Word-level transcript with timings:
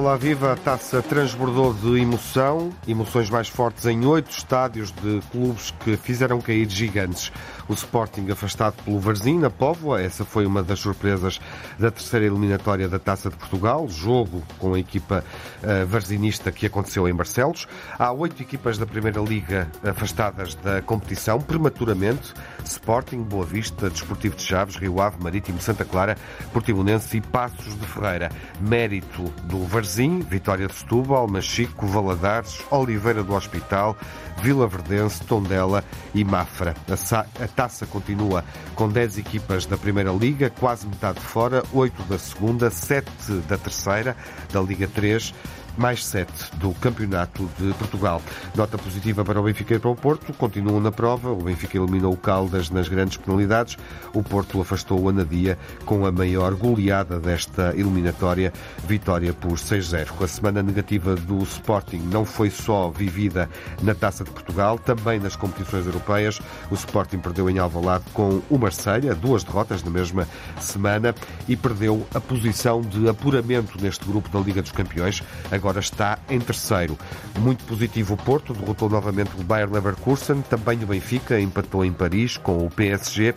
Olá, 0.00 0.16
viva! 0.16 0.54
A 0.54 0.56
taça 0.56 1.02
transbordou 1.02 1.74
de 1.74 2.00
emoção, 2.00 2.72
emoções 2.88 3.28
mais 3.28 3.48
fortes 3.48 3.84
em 3.84 4.06
oito 4.06 4.30
estádios 4.30 4.90
de 4.90 5.20
clubes 5.30 5.74
que 5.84 5.94
fizeram 5.94 6.40
cair 6.40 6.66
gigantes. 6.70 7.30
O 7.70 7.72
Sporting 7.72 8.28
afastado 8.32 8.82
pelo 8.82 8.98
Varzim, 8.98 9.38
na 9.38 9.48
Póvoa, 9.48 10.02
essa 10.02 10.24
foi 10.24 10.44
uma 10.44 10.60
das 10.60 10.80
surpresas 10.80 11.40
da 11.78 11.88
terceira 11.88 12.26
eliminatória 12.26 12.88
da 12.88 12.98
Taça 12.98 13.30
de 13.30 13.36
Portugal, 13.36 13.88
jogo 13.88 14.42
com 14.58 14.74
a 14.74 14.80
equipa 14.80 15.24
uh, 15.62 15.86
varzinista 15.86 16.50
que 16.50 16.66
aconteceu 16.66 17.08
em 17.08 17.14
Barcelos. 17.14 17.68
Há 17.96 18.10
oito 18.10 18.42
equipas 18.42 18.76
da 18.76 18.86
Primeira 18.86 19.20
Liga 19.20 19.70
afastadas 19.84 20.56
da 20.56 20.82
competição, 20.82 21.40
prematuramente. 21.40 22.34
Sporting, 22.64 23.22
Boa 23.22 23.44
Vista, 23.44 23.88
Desportivo 23.88 24.34
de 24.34 24.42
Chaves, 24.42 24.74
Rio 24.74 25.00
Ave, 25.00 25.22
Marítimo, 25.22 25.60
Santa 25.60 25.84
Clara, 25.84 26.16
Portimonense 26.52 27.18
e 27.18 27.20
Passos 27.20 27.78
de 27.78 27.86
Ferreira. 27.86 28.32
Mérito 28.60 29.32
do 29.44 29.64
Varzim, 29.64 30.18
Vitória 30.20 30.66
de 30.66 30.74
Setúbal, 30.74 31.28
Machico, 31.28 31.86
Valadares, 31.86 32.60
Oliveira 32.68 33.22
do 33.22 33.32
Hospital, 33.32 33.96
Vila 34.42 34.66
Verdense, 34.66 35.22
Tondela 35.24 35.84
e 36.14 36.24
Mafra. 36.24 36.74
A, 36.88 37.46
taça 37.60 37.84
continua 37.84 38.42
com 38.74 38.88
10 38.88 39.18
equipas 39.18 39.66
da 39.66 39.76
Primeira 39.76 40.10
Liga, 40.10 40.48
quase 40.48 40.86
metade 40.86 41.20
fora, 41.20 41.62
8 41.74 42.04
da 42.04 42.18
Segunda, 42.18 42.70
7 42.70 43.06
da 43.46 43.58
Terceira, 43.58 44.16
da 44.50 44.62
Liga 44.62 44.88
3 44.88 45.34
mais 45.80 46.04
7 46.04 46.30
do 46.56 46.72
Campeonato 46.74 47.48
de 47.58 47.72
Portugal. 47.74 48.20
Nota 48.54 48.76
positiva 48.76 49.24
para 49.24 49.40
o 49.40 49.44
Benfica 49.44 49.74
e 49.74 49.78
para 49.78 49.90
o 49.90 49.96
Porto. 49.96 50.32
Continuam 50.34 50.78
na 50.78 50.92
prova. 50.92 51.30
O 51.30 51.42
Benfica 51.42 51.78
eliminou 51.78 52.12
o 52.12 52.16
Caldas 52.18 52.68
nas 52.68 52.86
grandes 52.86 53.16
penalidades. 53.16 53.78
O 54.12 54.22
Porto 54.22 54.60
afastou 54.60 55.00
o 55.00 55.08
Anadia 55.08 55.58
com 55.86 56.04
a 56.04 56.12
maior 56.12 56.54
goleada 56.54 57.18
desta 57.18 57.72
eliminatória, 57.74 58.52
vitória 58.86 59.32
por 59.32 59.52
6-0. 59.52 60.22
A 60.22 60.28
semana 60.28 60.62
negativa 60.62 61.16
do 61.16 61.38
Sporting 61.44 62.02
não 62.12 62.26
foi 62.26 62.50
só 62.50 62.90
vivida 62.90 63.48
na 63.82 63.94
Taça 63.94 64.22
de 64.22 64.30
Portugal, 64.30 64.78
também 64.78 65.18
nas 65.18 65.34
competições 65.34 65.86
europeias. 65.86 66.40
O 66.70 66.74
Sporting 66.74 67.18
perdeu 67.18 67.48
em 67.48 67.58
Alvalade 67.58 68.04
com 68.12 68.42
o 68.50 68.58
Marselha, 68.58 69.14
duas 69.14 69.44
derrotas 69.44 69.82
na 69.82 69.90
mesma 69.90 70.28
semana 70.60 71.14
e 71.48 71.56
perdeu 71.56 72.06
a 72.14 72.20
posição 72.20 72.82
de 72.82 73.08
apuramento 73.08 73.80
neste 73.80 74.04
grupo 74.04 74.28
da 74.28 74.38
Liga 74.40 74.60
dos 74.60 74.72
Campeões 74.72 75.22
agora 75.50 75.69
está 75.78 76.18
em 76.28 76.40
terceiro. 76.40 76.98
Muito 77.38 77.62
positivo 77.64 78.14
o 78.14 78.16
Porto, 78.16 78.52
derrotou 78.52 78.88
novamente 78.88 79.30
o 79.38 79.44
Bayer 79.44 79.70
Leverkusen, 79.70 80.42
também 80.42 80.82
o 80.82 80.86
Benfica 80.86 81.38
empatou 81.38 81.84
em 81.84 81.92
Paris 81.92 82.36
com 82.36 82.66
o 82.66 82.70
PSG 82.70 83.34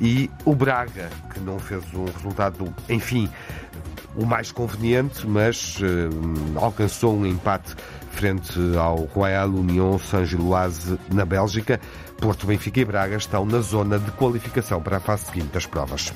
e 0.00 0.30
o 0.46 0.54
Braga, 0.54 1.10
que 1.32 1.40
não 1.40 1.58
fez 1.58 1.82
um 1.92 2.06
resultado, 2.06 2.74
enfim, 2.88 3.28
o 4.16 4.24
mais 4.24 4.52
conveniente, 4.52 5.26
mas 5.26 5.78
uh, 5.80 6.58
alcançou 6.58 7.16
um 7.16 7.26
empate 7.26 7.74
frente 8.12 8.58
ao 8.76 8.96
Royal 9.04 9.48
Union 9.48 9.98
Saint-Gilloise 9.98 10.98
na 11.12 11.24
Bélgica. 11.24 11.80
Porto, 12.18 12.46
Benfica 12.46 12.80
e 12.80 12.84
Braga 12.84 13.16
estão 13.16 13.44
na 13.44 13.60
zona 13.60 13.98
de 13.98 14.10
qualificação 14.12 14.80
para 14.80 14.98
a 14.98 15.00
fase 15.00 15.26
seguinte 15.26 15.48
das 15.48 15.66
provas. 15.66 16.12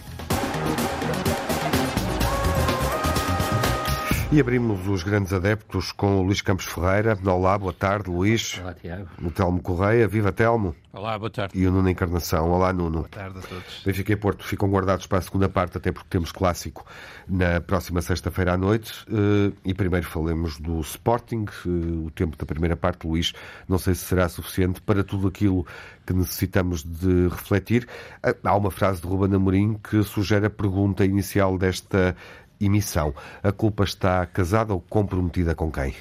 E 4.30 4.38
abrimos 4.42 4.86
os 4.86 5.02
grandes 5.02 5.32
adeptos 5.32 5.90
com 5.90 6.18
o 6.18 6.22
Luís 6.22 6.42
Campos 6.42 6.66
Ferreira. 6.66 7.18
Olá, 7.24 7.56
boa 7.56 7.72
tarde, 7.72 8.10
Luís. 8.10 8.58
Olá, 8.60 8.74
Tiago. 8.74 9.08
O 9.22 9.30
Telmo 9.30 9.62
Correia. 9.62 10.06
Viva, 10.06 10.30
Telmo. 10.30 10.76
Olá, 10.92 11.18
boa 11.18 11.30
tarde. 11.30 11.58
E 11.58 11.66
o 11.66 11.72
Nuno 11.72 11.88
Encarnação. 11.88 12.50
Olá, 12.50 12.70
Nuno. 12.70 12.98
Boa 12.98 13.08
tarde 13.08 13.38
a 13.38 13.40
todos. 13.40 13.82
Benfica 13.86 14.12
e 14.12 14.16
Porto 14.16 14.44
ficam 14.44 14.68
guardados 14.68 15.06
para 15.06 15.16
a 15.16 15.22
segunda 15.22 15.48
parte, 15.48 15.78
até 15.78 15.90
porque 15.90 16.08
temos 16.10 16.30
clássico 16.30 16.84
na 17.26 17.58
próxima 17.62 18.02
sexta-feira 18.02 18.52
à 18.52 18.58
noite. 18.58 18.92
Eh, 19.10 19.52
e 19.64 19.72
primeiro 19.72 20.06
falemos 20.06 20.58
do 20.58 20.78
Sporting. 20.80 21.46
Eh, 21.64 22.06
o 22.06 22.10
tempo 22.10 22.36
da 22.36 22.44
primeira 22.44 22.76
parte, 22.76 23.06
Luís, 23.06 23.32
não 23.66 23.78
sei 23.78 23.94
se 23.94 24.04
será 24.04 24.28
suficiente 24.28 24.82
para 24.82 25.02
tudo 25.02 25.26
aquilo 25.26 25.66
que 26.04 26.12
necessitamos 26.12 26.82
de 26.82 27.28
refletir. 27.28 27.88
Eh, 28.22 28.36
há 28.44 28.54
uma 28.54 28.70
frase 28.70 29.00
de 29.00 29.06
Ruben 29.06 29.34
Amorim 29.34 29.80
que 29.82 30.02
sugere 30.02 30.44
a 30.44 30.50
pergunta 30.50 31.02
inicial 31.02 31.56
desta 31.56 32.14
emissão. 32.60 33.14
A 33.42 33.52
culpa 33.52 33.84
está 33.84 34.24
casada 34.26 34.72
ou 34.72 34.80
comprometida 34.80 35.54
com 35.54 35.70
quem? 35.70 35.94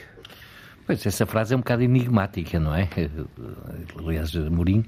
Pois, 0.88 1.06
essa 1.06 1.25
frase 1.25 1.53
é 1.53 1.57
um 1.57 1.59
bocado 1.59 1.84
enigmática, 1.84 2.62
não 2.62 2.73
é? 2.73 2.88
Aliás, 4.00 4.34
Mourinho 4.34 4.85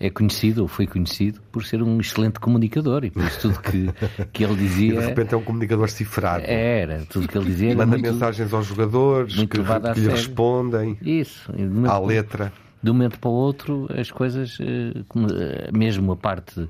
é 0.00 0.08
conhecido, 0.08 0.62
ou 0.62 0.68
foi 0.68 0.86
conhecido, 0.86 1.42
por 1.52 1.62
ser 1.62 1.82
um 1.82 2.00
excelente 2.00 2.40
comunicador 2.40 3.04
e 3.04 3.10
por 3.10 3.22
isso 3.22 3.40
tudo 3.42 3.60
que, 3.60 3.92
que 4.32 4.44
ele 4.44 4.54
dizia... 4.54 4.94
E 4.94 4.98
de 4.98 5.04
repente 5.04 5.34
é 5.34 5.36
um 5.36 5.42
comunicador 5.42 5.90
cifrado. 5.90 6.44
Era, 6.46 7.04
tudo 7.04 7.28
que 7.28 7.36
ele 7.36 7.44
dizia... 7.44 7.76
Manda 7.76 7.98
muito, 7.98 8.12
mensagens 8.12 8.50
aos 8.50 8.66
jogadores 8.66 9.34
que, 9.34 9.46
que 9.46 10.00
lhe 10.00 10.08
respondem 10.08 10.96
isso, 11.02 11.52
à 11.86 11.98
letra. 11.98 12.50
De 12.82 12.90
um 12.90 12.94
momento 12.94 13.18
para 13.18 13.28
o 13.28 13.34
outro, 13.34 13.86
as 13.94 14.10
coisas, 14.10 14.56
eh, 14.58 14.94
eh, 14.98 15.70
mesmo 15.70 16.12
a 16.12 16.16
parte 16.16 16.66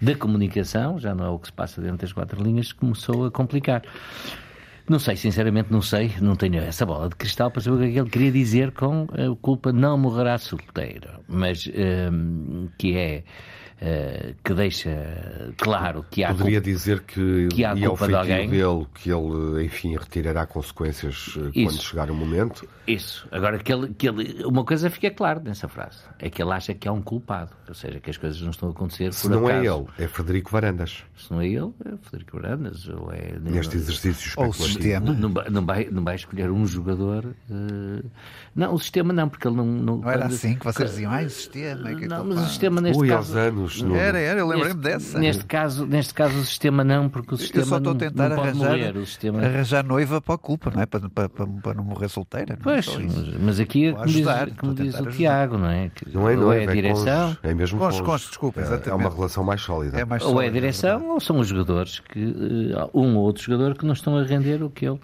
da 0.00 0.14
comunicação, 0.14 0.98
já 0.98 1.14
não 1.14 1.24
é 1.24 1.28
o 1.28 1.38
que 1.38 1.48
se 1.48 1.52
passa 1.52 1.80
dentro 1.80 1.98
das 1.98 2.12
quatro 2.12 2.42
linhas, 2.42 2.72
começou 2.72 3.26
a 3.26 3.30
complicar. 3.30 3.82
Não 4.88 5.00
sei, 5.00 5.16
sinceramente 5.16 5.72
não 5.72 5.82
sei, 5.82 6.12
não 6.20 6.36
tenho 6.36 6.58
essa 6.58 6.86
bola 6.86 7.08
de 7.08 7.16
cristal 7.16 7.50
para 7.50 7.60
saber 7.60 7.76
o 7.76 7.78
que 7.90 7.98
é 7.98 8.00
ele 8.00 8.10
queria 8.10 8.30
dizer 8.30 8.70
com 8.70 9.08
a 9.12 9.36
culpa 9.42 9.72
não 9.72 9.98
morrerá 9.98 10.38
solteiro, 10.38 11.08
mas 11.26 11.68
um, 12.12 12.68
que 12.78 12.96
é 12.96 13.24
que 14.42 14.54
deixa 14.54 15.52
claro 15.58 16.04
que 16.10 16.24
há 16.24 16.28
Poderia 16.28 16.60
culpa, 16.60 16.70
dizer 16.70 17.00
que, 17.02 17.48
que 17.48 17.64
há 17.64 17.74
e 17.74 17.84
ao 17.84 17.90
culpa 17.90 18.08
de 18.08 18.14
alguém. 18.14 18.48
dele 18.48 18.86
que 18.94 19.10
ele, 19.10 19.64
enfim, 19.64 19.96
retirará 19.96 20.46
consequências 20.46 21.26
uh, 21.36 21.50
quando 21.52 21.82
chegar 21.82 22.10
o 22.10 22.14
momento. 22.14 22.66
Isso. 22.86 23.26
Agora, 23.30 23.58
que 23.58 23.72
ele, 23.72 23.92
que 23.94 24.08
ele, 24.08 24.44
uma 24.44 24.64
coisa 24.64 24.88
fica 24.88 25.10
clara 25.10 25.40
nessa 25.40 25.68
frase, 25.68 25.98
é 26.18 26.30
que 26.30 26.40
ele 26.42 26.52
acha 26.52 26.72
que 26.72 26.88
há 26.88 26.92
um 26.92 27.02
culpado, 27.02 27.50
ou 27.68 27.74
seja, 27.74 28.00
que 28.00 28.08
as 28.08 28.16
coisas 28.16 28.40
não 28.40 28.50
estão 28.50 28.68
a 28.68 28.72
acontecer 28.72 29.12
Se 29.12 29.22
por 29.22 29.30
não 29.32 29.46
acaso. 29.46 29.60
é 29.62 29.74
ele, 29.74 29.86
é 29.98 30.08
Frederico 30.08 30.50
Varandas. 30.50 31.02
Se 31.16 31.30
não 31.30 31.40
é 31.40 31.46
ele, 31.48 31.72
é 31.84 31.96
Frederico 32.02 32.40
Varandas, 32.40 32.88
ou 32.88 33.12
é... 33.12 33.38
Neste 33.40 33.76
exercício 33.76 34.32
Ou 34.36 34.48
o 34.48 34.52
sistema. 34.54 35.12
Não, 35.12 35.32
vai- 35.32 35.50
não, 35.50 35.66
vai, 35.66 35.88
não 35.90 36.04
vai 36.04 36.14
escolher 36.14 36.50
um 36.50 36.66
jogador. 36.66 37.26
eh, 37.50 38.02
Não, 38.54 38.72
o 38.74 38.78
sistema 38.78 39.12
não, 39.12 39.28
porque 39.28 39.46
ele 39.48 39.56
não. 39.56 39.66
Não, 39.66 39.96
Não 39.98 40.10
era 40.10 40.22
quando- 40.22 40.32
assim 40.34 40.54
que 40.54 40.64
vocês 40.64 40.90
diziam, 40.90 41.10
ai, 41.12 41.26
o 41.26 41.30
sistema. 41.30 41.94
que 41.94 42.04
é 42.04 42.08
Não, 42.08 42.18
culpado." 42.18 42.24
mas 42.28 42.38
o 42.44 42.48
sistema 42.48 42.80
neste 42.80 43.00
Ui, 43.02 43.10
aos 43.12 43.26
caso. 43.26 43.38
Anos. 43.82 43.96
Era, 43.96 44.18
era, 44.18 44.40
eu 44.40 44.46
lembrei-me 44.46 44.74
neste, 44.74 44.82
dessa. 44.82 45.18
Neste 45.18 45.44
caso, 45.44 45.86
neste 45.86 46.14
caso, 46.14 46.38
o 46.38 46.44
sistema 46.44 46.84
não, 46.84 47.08
porque 47.08 47.34
o 47.34 47.36
sistema 47.36 47.62
eu 47.64 47.68
só 47.68 47.76
estou 47.78 47.90
a 47.90 47.94
não, 47.94 47.98
tentar 48.00 48.28
não 48.28 48.36
pode 48.36 48.48
arranjar, 48.48 48.68
morrer. 48.68 48.96
O 48.96 49.06
sistema... 49.06 49.42
arranjar 49.42 49.84
noiva 49.84 50.20
para 50.20 50.34
a 50.34 50.38
culpa, 50.38 50.70
não 50.74 50.82
é? 50.82 50.86
Para, 50.86 51.08
para, 51.10 51.28
para, 51.28 51.46
para 51.46 51.74
não 51.74 51.84
morrer 51.84 52.08
solteira. 52.08 52.58
Não 52.64 52.72
é 52.72 52.80
Pois, 52.82 52.96
mas, 52.96 53.34
mas 53.40 53.60
aqui 53.60 53.86
é 53.86 53.92
como 53.92 54.06
diz, 54.06 54.16
ajudar, 54.16 54.50
como 54.56 54.72
estou 54.72 54.84
a 54.84 54.86
diz 54.86 54.94
o 54.94 54.98
ajudar. 54.98 55.16
Tiago, 55.16 55.58
não 55.58 55.68
é? 55.70 55.90
Que 55.94 56.08
Não 56.14 56.28
é 56.28 56.34
ou 56.34 56.40
noiva, 56.40 56.62
é 56.62 56.66
a 56.66 56.70
é 56.70 56.74
direção, 56.74 57.22
cônjuge. 57.28 57.38
É 57.42 57.54
mesmo 57.54 57.78
Cônjuge, 57.78 58.02
cônjuge. 58.02 58.02
cônjuge, 58.04 58.28
desculpa, 58.28 58.60
É- 58.60 58.62
É 58.62 58.66
exatamente. 58.66 59.00
uma 59.06 59.14
relação 59.14 59.44
mais 59.44 59.60
sólida. 59.62 59.98
É 59.98 60.04
mais 60.04 60.22
ou 60.22 60.40
é 60.40 60.46
a 60.46 60.50
direção, 60.50 61.08
ou 61.10 61.20
são 61.20 61.38
os 61.38 61.48
jogadores 61.48 62.00
que 62.00 62.18
eh, 62.74 62.88
um 62.94 63.16
ou 63.16 63.24
outro 63.24 63.42
jogador 63.42 63.74
que 63.76 63.84
não 63.86 63.92
estão 63.92 64.16
a 64.16 64.22
render 64.22 64.62
o 64.62 64.70
que 64.70 64.86
ele 64.86 64.98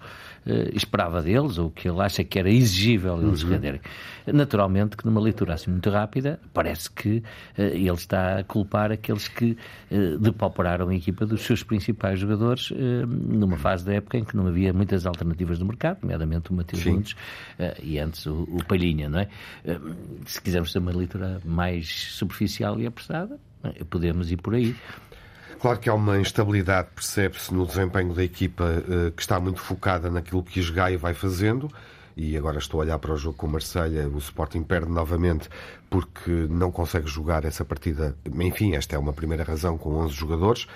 eh, 0.47 0.71
esperava 0.75 1.22
deles, 1.22 1.56
ou 1.59 1.67
o 1.67 1.71
que 1.71 1.89
ele 1.89 2.01
acha 2.01 2.22
que 2.25 2.39
era 2.39 2.51
exigível 2.51 3.21
eles 3.22 3.43
renderem. 3.43 3.81
Naturalmente 4.27 4.97
que 4.97 5.05
numa 5.05 5.21
leitura 5.21 5.55
assim 5.55 5.71
muito 5.71 5.91
rápida, 5.91 6.39
parece 6.53 6.91
que 6.91 7.22
eh, 7.59 7.69
ele 7.75 7.91
está 7.93 8.39
a 8.39 8.45
culpar 8.53 8.93
aqueles 8.93 9.29
que 9.29 9.57
eh, 9.91 10.17
depauperaram 10.21 10.91
a 10.91 10.95
equipa 10.95 11.25
dos 11.25 11.41
seus 11.41 11.63
principais 11.63 12.21
jogadores 12.21 12.71
eh, 12.71 13.07
numa 13.07 13.57
fase 13.57 13.83
da 13.83 13.95
época 13.95 14.19
em 14.19 14.25
que 14.25 14.37
não 14.37 14.47
havia 14.47 14.75
muitas 14.75 15.07
alternativas 15.07 15.59
no 15.59 15.65
mercado, 15.65 16.01
nomeadamente 16.03 16.51
o 16.51 16.54
Matheus. 16.54 16.84
Nunes 16.84 17.16
eh, 17.59 17.78
e 17.83 17.99
antes 17.99 18.27
o, 18.27 18.43
o 18.43 18.63
Palhinha, 18.66 19.09
não 19.09 19.21
é? 19.21 19.28
Se 20.27 20.39
quisermos 20.43 20.71
ter 20.71 20.81
uma 20.81 20.93
leitura 20.93 21.41
mais 21.47 21.89
superficial 22.10 22.78
e 22.78 22.87
apressada, 22.87 23.39
podemos 23.89 24.31
ir 24.31 24.37
por 24.37 24.55
aí. 24.55 24.77
Claro 25.59 25.78
que 25.78 25.89
há 25.89 25.95
uma 25.95 26.21
instabilidade, 26.21 26.89
percebe-se, 26.95 27.55
no 27.55 27.65
desempenho 27.65 28.13
da 28.13 28.22
equipa 28.22 28.83
que 29.16 29.22
está 29.22 29.41
muito 29.41 29.60
focada 29.60 30.10
naquilo 30.10 30.43
que 30.43 30.60
Isgaio 30.60 30.98
vai 30.98 31.15
fazendo. 31.15 31.71
E 32.16 32.36
agora 32.36 32.59
estou 32.59 32.80
a 32.80 32.84
olhar 32.84 32.98
para 32.98 33.12
o 33.12 33.16
jogo 33.16 33.36
com 33.36 33.47
o 33.47 33.50
Marselha. 33.50 34.09
O 34.09 34.18
Sporting 34.18 34.62
perde 34.62 34.91
novamente 34.91 35.48
porque 35.88 36.30
não 36.48 36.70
consegue 36.70 37.06
jogar 37.06 37.44
essa 37.44 37.64
partida. 37.64 38.16
Enfim, 38.26 38.74
esta 38.74 38.97
é 38.97 38.98
uma 38.98 39.12
primeira 39.12 39.44
razão 39.44 39.76
com 39.76 39.94
11 39.97 40.14
jogadores. 40.14 40.66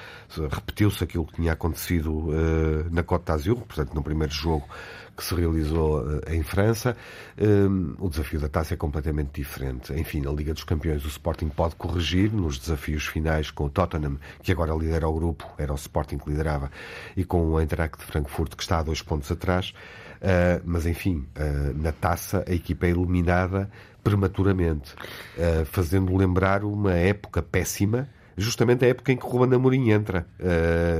Repetiu-se 0.51 1.03
aquilo 1.03 1.25
que 1.25 1.37
tinha 1.37 1.53
acontecido 1.53 2.29
eh, 2.33 2.87
na 2.91 3.03
Côte 3.03 3.25
d'Azur, 3.25 3.57
portanto, 3.57 3.95
no 3.95 4.03
primeiro 4.03 4.33
jogo 4.33 4.69
que 5.17 5.25
se 5.25 5.35
realizou 5.35 6.05
eh, 6.21 6.37
em 6.37 6.43
França. 6.43 6.95
Um, 7.41 7.95
o 7.99 8.11
desafio 8.11 8.39
da 8.39 8.49
taça 8.49 8.75
é 8.75 8.77
completamente 8.77 9.31
diferente. 9.33 9.93
Enfim, 9.95 10.21
na 10.21 10.31
Liga 10.31 10.53
dos 10.53 10.65
Campeões, 10.65 11.03
o 11.05 11.09
Sporting 11.09 11.49
pode 11.49 11.77
corrigir 11.77 12.31
nos 12.31 12.59
desafios 12.59 13.07
finais 13.07 13.51
com 13.51 13.65
o 13.65 13.71
Tottenham, 13.71 14.19
que 14.43 14.53
agora 14.53 14.75
lidera 14.75 15.09
o 15.09 15.15
grupo, 15.15 15.47
era 15.57 15.73
o 15.73 15.77
Sporting 15.77 16.19
que 16.19 16.29
liderava, 16.29 16.71
e 17.17 17.25
com 17.25 17.47
o 17.47 17.59
Eintracht 17.59 17.99
de 17.99 18.05
Frankfurt, 18.05 18.55
que 18.55 18.63
está 18.63 18.81
a 18.81 18.83
dois 18.83 19.01
pontos 19.01 19.33
atrás. 19.33 19.73
Uh, 20.17 20.63
mas, 20.65 20.87
enfim, 20.87 21.27
uh, 21.37 21.83
na 21.83 21.93
taça, 21.93 22.45
a 22.49 22.53
equipa 22.53 22.87
é 22.87 22.91
eliminada 22.91 23.71
prematuramente, 24.03 24.95
uh, 25.37 25.65
fazendo 25.67 26.17
lembrar 26.17 26.65
uma 26.65 26.93
época 26.93 27.43
péssima 27.43 28.09
justamente 28.39 28.85
a 28.85 28.89
época 28.89 29.13
em 29.13 29.17
que 29.17 29.25
o 29.25 29.29
Ruben 29.31 29.57
Amorim 29.57 29.91
entra, 29.91 30.27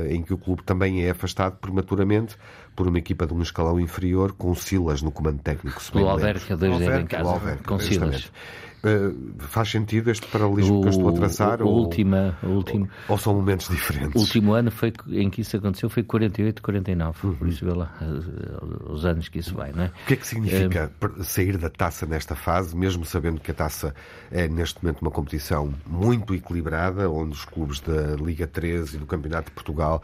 em 0.09 0.23
que 0.23 0.33
o 0.33 0.39
clube 0.39 0.63
também 0.63 1.05
é 1.05 1.11
afastado 1.11 1.57
prematuramente 1.57 2.35
por 2.75 2.87
uma 2.87 2.97
equipa 2.97 3.27
de 3.27 3.33
um 3.35 3.43
escalão 3.43 3.79
inferior 3.79 4.31
com 4.31 4.55
Silas 4.55 5.03
no 5.03 5.11
comando 5.11 5.39
técnico. 5.43 5.79
O 5.93 6.09
Alverca, 6.09 6.57
dois 6.57 6.81
em 6.81 7.05
casa, 7.05 7.59
com 7.63 7.77
Silas. 7.77 8.31
Uh, 8.87 9.35
faz 9.39 9.69
sentido 9.69 10.09
este 10.09 10.25
paralelismo 10.27 10.79
o, 10.79 10.81
que 10.81 10.87
eu 10.87 10.91
estou 10.91 11.09
a 11.09 11.13
traçar? 11.13 11.61
O, 11.61 11.67
ou, 11.67 11.79
última, 11.79 12.37
o 12.41 12.47
último, 12.47 12.87
ou, 13.07 13.13
ou, 13.13 13.17
são 13.17 13.33
momentos 13.33 13.67
diferentes? 13.67 14.15
O 14.15 14.19
último 14.19 14.53
ano 14.53 14.71
foi, 14.71 14.93
em 15.09 15.29
que 15.29 15.41
isso 15.41 15.57
aconteceu 15.57 15.89
foi 15.89 16.03
48, 16.03 16.61
49. 16.61 17.27
Uhum. 17.27 17.35
Por 17.35 17.47
isso, 17.47 17.65
vê 17.65 17.73
lá 17.73 17.93
uh, 18.01 18.93
os 18.93 19.05
anos 19.05 19.27
que 19.27 19.39
isso 19.39 19.53
vai, 19.53 19.71
não 19.71 19.83
é? 19.83 19.87
O 19.87 20.07
que 20.07 20.13
é 20.13 20.17
que 20.17 20.27
significa 20.27 20.91
uh, 21.03 21.23
sair 21.23 21.57
da 21.57 21.69
taça 21.69 22.05
nesta 22.05 22.35
fase, 22.35 22.75
mesmo 22.75 23.05
sabendo 23.05 23.41
que 23.41 23.51
a 23.51 23.53
taça 23.53 23.93
é 24.31 24.47
neste 24.47 24.83
momento 24.83 25.01
uma 25.01 25.11
competição 25.11 25.73
muito 25.85 26.33
equilibrada, 26.33 27.09
onde 27.09 27.33
os 27.33 27.45
clubes 27.45 27.79
da 27.79 28.15
Liga 28.15 28.47
13 28.47 28.95
e 28.95 28.99
do 28.99 29.05
Campeonato 29.05 29.49
de 29.49 29.51
Portugal, 29.51 30.01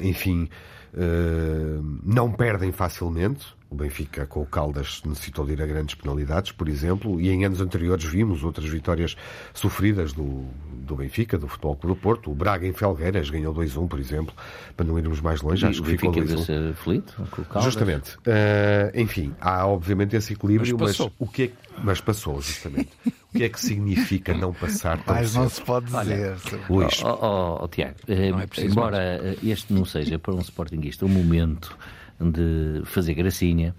enfim 0.00 0.48
eh, 0.96 1.80
não 2.04 2.32
perdem 2.32 2.72
facilmente. 2.72 3.57
O 3.70 3.74
Benfica 3.74 4.26
com 4.26 4.40
o 4.40 4.46
Caldas 4.46 5.02
necessitou 5.04 5.44
de 5.44 5.52
ir 5.52 5.62
a 5.62 5.66
grandes 5.66 5.94
penalidades, 5.94 6.52
por 6.52 6.68
exemplo, 6.68 7.20
e 7.20 7.28
em 7.28 7.44
anos 7.44 7.60
anteriores 7.60 8.02
vimos 8.04 8.42
outras 8.42 8.66
vitórias 8.66 9.14
sofridas 9.52 10.14
do, 10.14 10.46
do 10.72 10.96
Benfica, 10.96 11.36
do 11.36 11.46
Futebol 11.46 11.76
Clube 11.76 11.94
do 11.94 12.00
Porto. 12.00 12.30
O 12.30 12.34
Braga 12.34 12.66
em 12.66 12.72
Felgueiras 12.72 13.28
ganhou 13.28 13.54
2-1, 13.54 13.86
por 13.86 14.00
exemplo, 14.00 14.34
para 14.74 14.86
não 14.86 14.98
irmos 14.98 15.20
mais 15.20 15.42
longe. 15.42 15.66
E 15.66 15.68
acho 15.68 15.82
que 15.82 15.90
ficou 15.90 16.10
2-1. 16.12 16.70
aflito 16.70 17.14
com 17.30 17.42
o 17.42 17.44
Caldas. 17.44 17.64
Justamente. 17.64 18.16
Uh, 18.16 18.90
enfim, 18.94 19.34
há 19.38 19.66
obviamente 19.66 20.16
esse 20.16 20.32
equilíbrio, 20.32 20.76
mas, 20.80 20.98
mas, 20.98 21.10
o 21.18 21.26
que 21.26 21.42
é, 21.42 21.50
mas 21.82 22.00
passou, 22.00 22.40
justamente. 22.40 22.88
O 23.06 23.36
que 23.36 23.44
é 23.44 23.48
que 23.50 23.60
significa 23.60 24.32
não 24.32 24.54
passar 24.54 24.96
tão 25.04 25.14
Mas 25.14 25.30
cedo? 25.30 25.42
não 25.42 25.48
se 25.50 25.60
pode 25.60 25.86
dizer. 25.86 26.36
Olha, 26.70 26.88
oh, 27.04 27.18
oh, 27.20 27.64
oh, 27.64 27.68
Tiago, 27.68 27.96
eh, 28.08 28.30
é 28.30 28.64
embora 28.64 29.20
mais. 29.22 29.44
este 29.44 29.72
não 29.74 29.84
seja 29.84 30.18
para 30.18 30.34
um 30.34 30.40
Sportingista 30.40 31.04
um 31.04 31.10
momento 31.10 31.76
de 32.20 32.82
fazer 32.84 33.14
gracinha, 33.14 33.74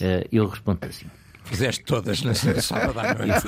eh, 0.00 0.26
eu 0.32 0.46
respondo 0.46 0.80
assim. 0.86 1.06
Fizeste 1.44 1.84
todas 1.84 2.22
na 2.22 2.34
sábado 2.34 2.98
à 3.00 3.14
noite. 3.14 3.46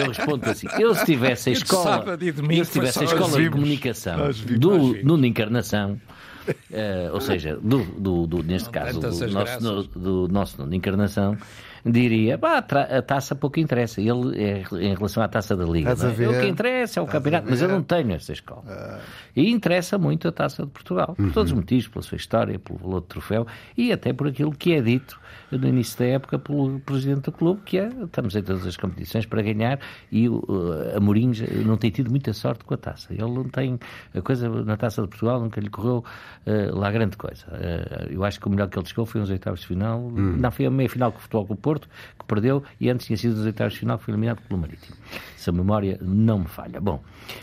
Eu 0.00 0.08
respondo 0.08 0.48
assim: 0.48 0.66
eu 0.78 0.94
se 0.94 1.04
tivesse 1.04 1.50
a 1.50 1.52
escola, 1.52 2.18
eu 2.50 2.64
se 2.64 2.72
tivesse 2.72 3.00
a 3.00 3.04
escola 3.04 3.38
de 3.38 3.50
comunicação 3.50 4.30
do 4.58 4.94
Nuno 5.04 5.26
Encarnação, 5.26 6.00
uh, 6.48 7.12
ou 7.12 7.20
seja, 7.20 7.56
do, 7.56 8.26
do, 8.26 8.42
neste 8.42 8.70
caso, 8.70 9.00
do 9.00 9.28
nosso, 9.28 9.62
no, 9.62 9.82
do 9.84 10.28
nosso 10.28 10.60
Nuno 10.62 10.74
Encarnação, 10.74 11.36
diria, 11.90 12.36
pá, 12.36 12.58
a 12.58 13.02
taça 13.02 13.34
pouco 13.34 13.60
interessa. 13.60 14.00
Ele 14.00 14.42
é 14.42 14.62
em 14.72 14.94
relação 14.94 15.22
à 15.22 15.28
taça 15.28 15.56
da 15.56 15.64
Liga. 15.64 15.90
É? 15.90 16.38
O 16.38 16.40
que 16.40 16.48
interessa 16.48 17.00
é 17.00 17.02
o 17.02 17.06
campeonato, 17.06 17.46
mas 17.48 17.62
eu 17.62 17.68
não 17.68 17.82
tenho 17.82 18.12
esta 18.12 18.32
escola. 18.32 18.64
Ah. 18.68 18.98
E 19.34 19.50
interessa 19.50 19.98
muito 19.98 20.28
a 20.28 20.32
taça 20.32 20.64
de 20.64 20.70
Portugal, 20.70 21.14
por 21.14 21.32
todos 21.32 21.50
os 21.50 21.52
uhum. 21.52 21.58
motivos, 21.58 21.88
pela 21.88 22.02
sua 22.02 22.16
história, 22.16 22.58
pelo 22.58 22.78
valor 22.78 23.00
do 23.00 23.06
troféu 23.06 23.46
e 23.76 23.92
até 23.92 24.12
por 24.12 24.28
aquilo 24.28 24.52
que 24.52 24.72
é 24.72 24.80
dito 24.80 25.20
no 25.50 25.68
início 25.68 25.98
da 25.98 26.06
época 26.06 26.38
pelo 26.38 26.80
presidente 26.80 27.22
do 27.22 27.32
clube, 27.32 27.60
que 27.64 27.78
é 27.78 27.88
estamos 27.88 28.34
em 28.34 28.42
todas 28.42 28.66
as 28.66 28.76
competições 28.76 29.26
para 29.26 29.42
ganhar 29.42 29.78
e 30.10 30.28
o 30.28 30.38
uh, 30.38 30.96
Amorim 30.96 31.32
não 31.64 31.76
tem 31.76 31.90
tido 31.90 32.10
muita 32.10 32.32
sorte 32.32 32.64
com 32.64 32.74
a 32.74 32.76
taça. 32.76 33.12
Ele 33.12 33.22
não 33.22 33.44
tem 33.44 33.78
a 34.14 34.20
coisa 34.20 34.48
na 34.48 34.76
taça 34.76 35.02
de 35.02 35.08
Portugal, 35.08 35.40
nunca 35.40 35.60
lhe 35.60 35.68
correu 35.68 36.04
uh, 36.46 36.78
lá 36.78 36.90
grande 36.90 37.16
coisa. 37.16 37.44
Uh, 37.46 38.12
eu 38.12 38.24
acho 38.24 38.40
que 38.40 38.46
o 38.46 38.50
melhor 38.50 38.68
que 38.68 38.78
ele 38.78 38.86
chegou 38.86 39.06
foi 39.06 39.20
uns 39.20 39.30
oitavos 39.30 39.60
de 39.60 39.66
final, 39.66 40.00
uhum. 40.00 40.36
não 40.36 40.50
foi 40.50 40.66
a 40.66 40.70
meia 40.70 40.88
final 40.88 41.12
com 41.12 41.18
o 41.18 41.20
Futebol 41.20 41.46
com 41.46 41.54
o 41.54 41.56
Porto, 41.56 41.75
que 41.80 42.24
perdeu, 42.26 42.62
e 42.80 42.90
antes 42.90 43.06
tinha 43.06 43.16
sido 43.16 43.36
nos 43.36 43.46
oitavos 43.46 43.74
de 43.74 43.80
final, 43.80 43.98
que 43.98 44.04
foi 44.04 44.12
eliminado 44.12 44.40
pelo 44.42 44.60
Marítimo. 44.60 44.96
Se 45.36 45.50
a 45.50 45.52
memória 45.52 45.98
não 46.00 46.40
me 46.40 46.48
falha. 46.48 46.80
Bom, 46.80 47.02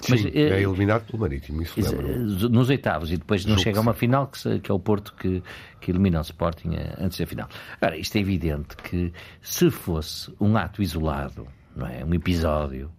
mas, 0.09 0.21
Sim, 0.21 0.31
é 0.33 0.61
eliminado 0.61 1.05
pelo 1.05 1.19
Marítimo, 1.19 1.61
isso 1.61 1.79
lembro. 1.79 2.49
Nos 2.49 2.69
oitavos, 2.69 3.11
e 3.11 3.17
depois 3.17 3.45
não 3.45 3.57
chega 3.57 3.79
a 3.79 3.81
uma 3.81 3.93
final, 3.93 4.27
que, 4.27 4.59
que 4.59 4.71
é 4.71 4.73
o 4.73 4.79
Porto 4.79 5.13
que, 5.15 5.43
que 5.79 5.91
elimina 5.91 6.19
o 6.19 6.21
Sporting 6.21 6.73
eh, 6.75 6.95
antes 6.99 7.17
da 7.17 7.25
final. 7.25 7.47
Agora, 7.79 7.97
isto 7.97 8.15
é 8.15 8.19
evidente 8.21 8.75
que 8.77 9.13
se 9.41 9.69
fosse 9.69 10.33
um 10.39 10.57
ato 10.57 10.81
isolado, 10.81 11.47
não 11.75 11.87
é? 11.87 12.03
um 12.03 12.13
episódio, 12.13 12.91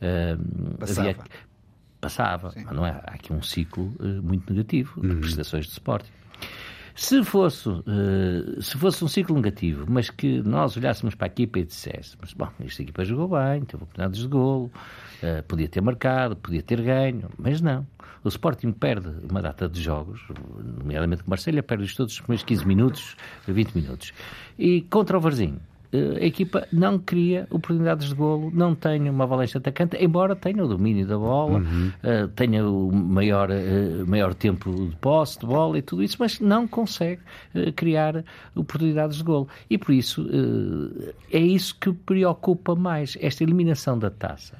uh, 0.00 0.78
passava. 0.78 1.10
Havia, 1.10 1.24
passava 2.00 2.54
não 2.72 2.86
é? 2.86 2.90
Há 2.90 3.14
aqui 3.14 3.32
um 3.32 3.42
ciclo 3.42 3.94
uh, 3.98 4.22
muito 4.22 4.52
negativo 4.52 5.00
de 5.00 5.08
uhum. 5.08 5.20
prestações 5.20 5.66
de 5.66 5.72
Sporting. 5.72 6.12
Se 6.98 7.22
fosse, 7.22 7.68
uh, 7.68 8.60
se 8.60 8.76
fosse 8.76 9.04
um 9.04 9.06
ciclo 9.06 9.36
negativo, 9.36 9.86
mas 9.88 10.10
que 10.10 10.42
nós 10.42 10.76
olhássemos 10.76 11.14
para 11.14 11.28
a 11.28 11.30
equipa 11.30 11.60
e 11.60 11.64
disséssemos: 11.64 12.34
bom, 12.34 12.48
esta 12.58 12.82
equipa 12.82 13.04
jogou 13.04 13.28
bem, 13.28 13.64
teve 13.64 13.84
oportunidades 13.84 14.20
de 14.20 14.26
golo, 14.26 14.68
uh, 15.22 15.42
podia 15.44 15.68
ter 15.68 15.80
marcado, 15.80 16.34
podia 16.34 16.60
ter 16.60 16.82
ganho, 16.82 17.30
mas 17.38 17.60
não. 17.60 17.86
O 18.24 18.28
Sporting 18.28 18.72
perde 18.72 19.10
uma 19.30 19.40
data 19.40 19.68
de 19.68 19.80
jogos, 19.80 20.20
nomeadamente 20.80 21.22
com 21.22 21.30
Marselha, 21.30 21.62
perde 21.62 21.96
todos 21.96 22.14
os 22.14 22.20
primeiros 22.20 22.42
15 22.42 22.66
minutos, 22.66 23.16
20 23.46 23.76
minutos. 23.76 24.12
E 24.58 24.80
contra 24.82 25.16
o 25.16 25.20
Varzinho, 25.20 25.60
a 25.92 26.24
equipa 26.24 26.66
não 26.70 26.98
cria 26.98 27.46
oportunidades 27.50 28.08
de 28.08 28.14
golo, 28.14 28.50
não 28.52 28.74
tem 28.74 29.08
uma 29.08 29.26
valência 29.26 29.58
atacante, 29.58 29.96
embora 29.96 30.36
tenha 30.36 30.62
o 30.62 30.68
domínio 30.68 31.06
da 31.06 31.16
bola, 31.16 31.60
uhum. 31.60 31.92
uh, 32.04 32.28
tenha 32.28 32.66
o 32.68 32.92
maior, 32.92 33.50
uh, 33.50 34.06
maior 34.06 34.34
tempo 34.34 34.70
de 34.70 34.96
posse 34.96 35.38
de 35.38 35.46
bola 35.46 35.78
e 35.78 35.82
tudo 35.82 36.02
isso, 36.02 36.16
mas 36.18 36.40
não 36.40 36.68
consegue 36.68 37.22
uh, 37.54 37.72
criar 37.72 38.22
oportunidades 38.54 39.16
de 39.16 39.24
golo. 39.24 39.48
E 39.70 39.78
por 39.78 39.92
isso 39.92 40.28
é 41.32 41.38
isso 41.38 41.76
que 41.80 41.92
preocupa 41.92 42.74
mais, 42.74 43.16
esta 43.20 43.42
eliminação 43.42 43.98
da 43.98 44.10
taça. 44.10 44.56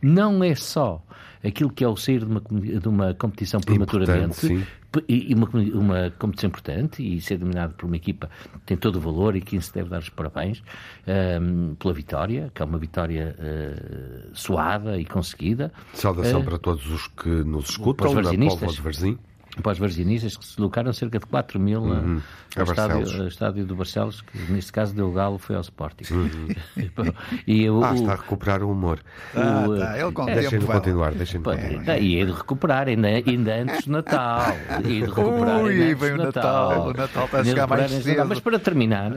Não 0.00 0.42
é 0.42 0.54
só 0.54 1.02
aquilo 1.44 1.70
que 1.70 1.82
é 1.82 1.88
o 1.88 1.96
sair 1.96 2.20
de 2.20 2.24
uma, 2.24 2.40
de 2.40 2.88
uma 2.88 3.14
competição 3.14 3.60
prematuramente, 3.60 4.66
e, 5.08 5.34
uma, 5.34 5.48
uma 5.74 6.10
competição 6.18 6.48
importante 6.48 7.02
e 7.02 7.20
ser 7.20 7.38
dominado 7.38 7.74
por 7.74 7.86
uma 7.86 7.96
equipa 7.96 8.28
que 8.52 8.60
tem 8.66 8.76
todo 8.76 8.96
o 8.96 9.00
valor 9.00 9.34
e 9.34 9.40
quem 9.40 9.60
se 9.60 9.72
deve 9.72 9.88
dar 9.88 10.00
os 10.00 10.10
parabéns 10.10 10.62
um, 11.06 11.10
ehm, 11.10 11.74
pela 11.76 11.94
vitória, 11.94 12.50
que 12.54 12.62
é 12.62 12.64
uma 12.64 12.78
vitória 12.78 13.34
uh, 13.38 14.30
suada 14.34 14.98
e 14.98 15.04
conseguida. 15.04 15.72
Saudação 15.94 16.40
uh, 16.40 16.44
para 16.44 16.58
todos 16.58 16.86
os 16.90 17.08
que 17.08 17.28
nos 17.28 17.70
escutam 17.70 18.12
na 18.14 18.22
Póvoa 18.22 18.72
de 18.72 18.82
Varzim 18.82 19.18
para 19.60 19.72
os 19.72 19.78
varzinistas 19.78 20.36
que 20.36 20.44
se 20.44 20.52
deslocaram 20.52 20.92
cerca 20.92 21.18
de 21.18 21.26
4 21.26 21.60
mil 21.60 21.82
uhum. 21.82 22.22
ao, 22.56 22.64
estádio, 22.64 23.20
ao 23.20 23.26
estádio 23.28 23.66
do 23.66 23.76
Barcelos, 23.76 24.22
que 24.22 24.38
neste 24.50 24.72
caso 24.72 24.94
deu 24.94 25.12
galo, 25.12 25.36
foi 25.38 25.56
ao 25.56 25.60
Sporting. 25.60 26.04
Uhum. 26.14 26.48
e 27.46 27.68
o, 27.68 27.84
ah, 27.84 27.94
está 27.94 28.12
a 28.12 28.16
recuperar 28.16 28.62
o 28.62 28.70
humor. 28.70 29.00
Ah, 29.34 29.64
o, 29.68 29.78
tá. 29.78 29.98
Ele 29.98 30.12
com 30.12 30.28
é, 30.28 30.34
deixem-me 30.36 30.64
continuar, 30.64 31.12
deixem-me 31.12 31.44
continuar. 31.44 31.88
É, 31.88 32.00
e 32.00 32.18
é 32.18 32.24
de 32.24 32.32
recuperar, 32.32 32.88
ainda, 32.88 33.08
ainda 33.08 33.54
antes 33.54 33.84
do 33.84 33.92
Natal. 33.92 34.56
E 34.80 34.82
de 34.82 35.00
recuperar 35.00 35.62
Ui, 35.62 35.82
ainda 35.82 35.94
vem 35.96 36.12
o 36.12 36.16
Natal. 36.16 36.68
Natal. 36.68 36.88
O 36.88 36.92
Natal 36.94 37.24
está 37.26 37.40
a 37.40 37.44
chegar 37.44 37.66
mais 37.66 37.90
cedo. 37.90 38.24
Mas 38.26 38.40
para 38.40 38.58
terminar, 38.58 39.12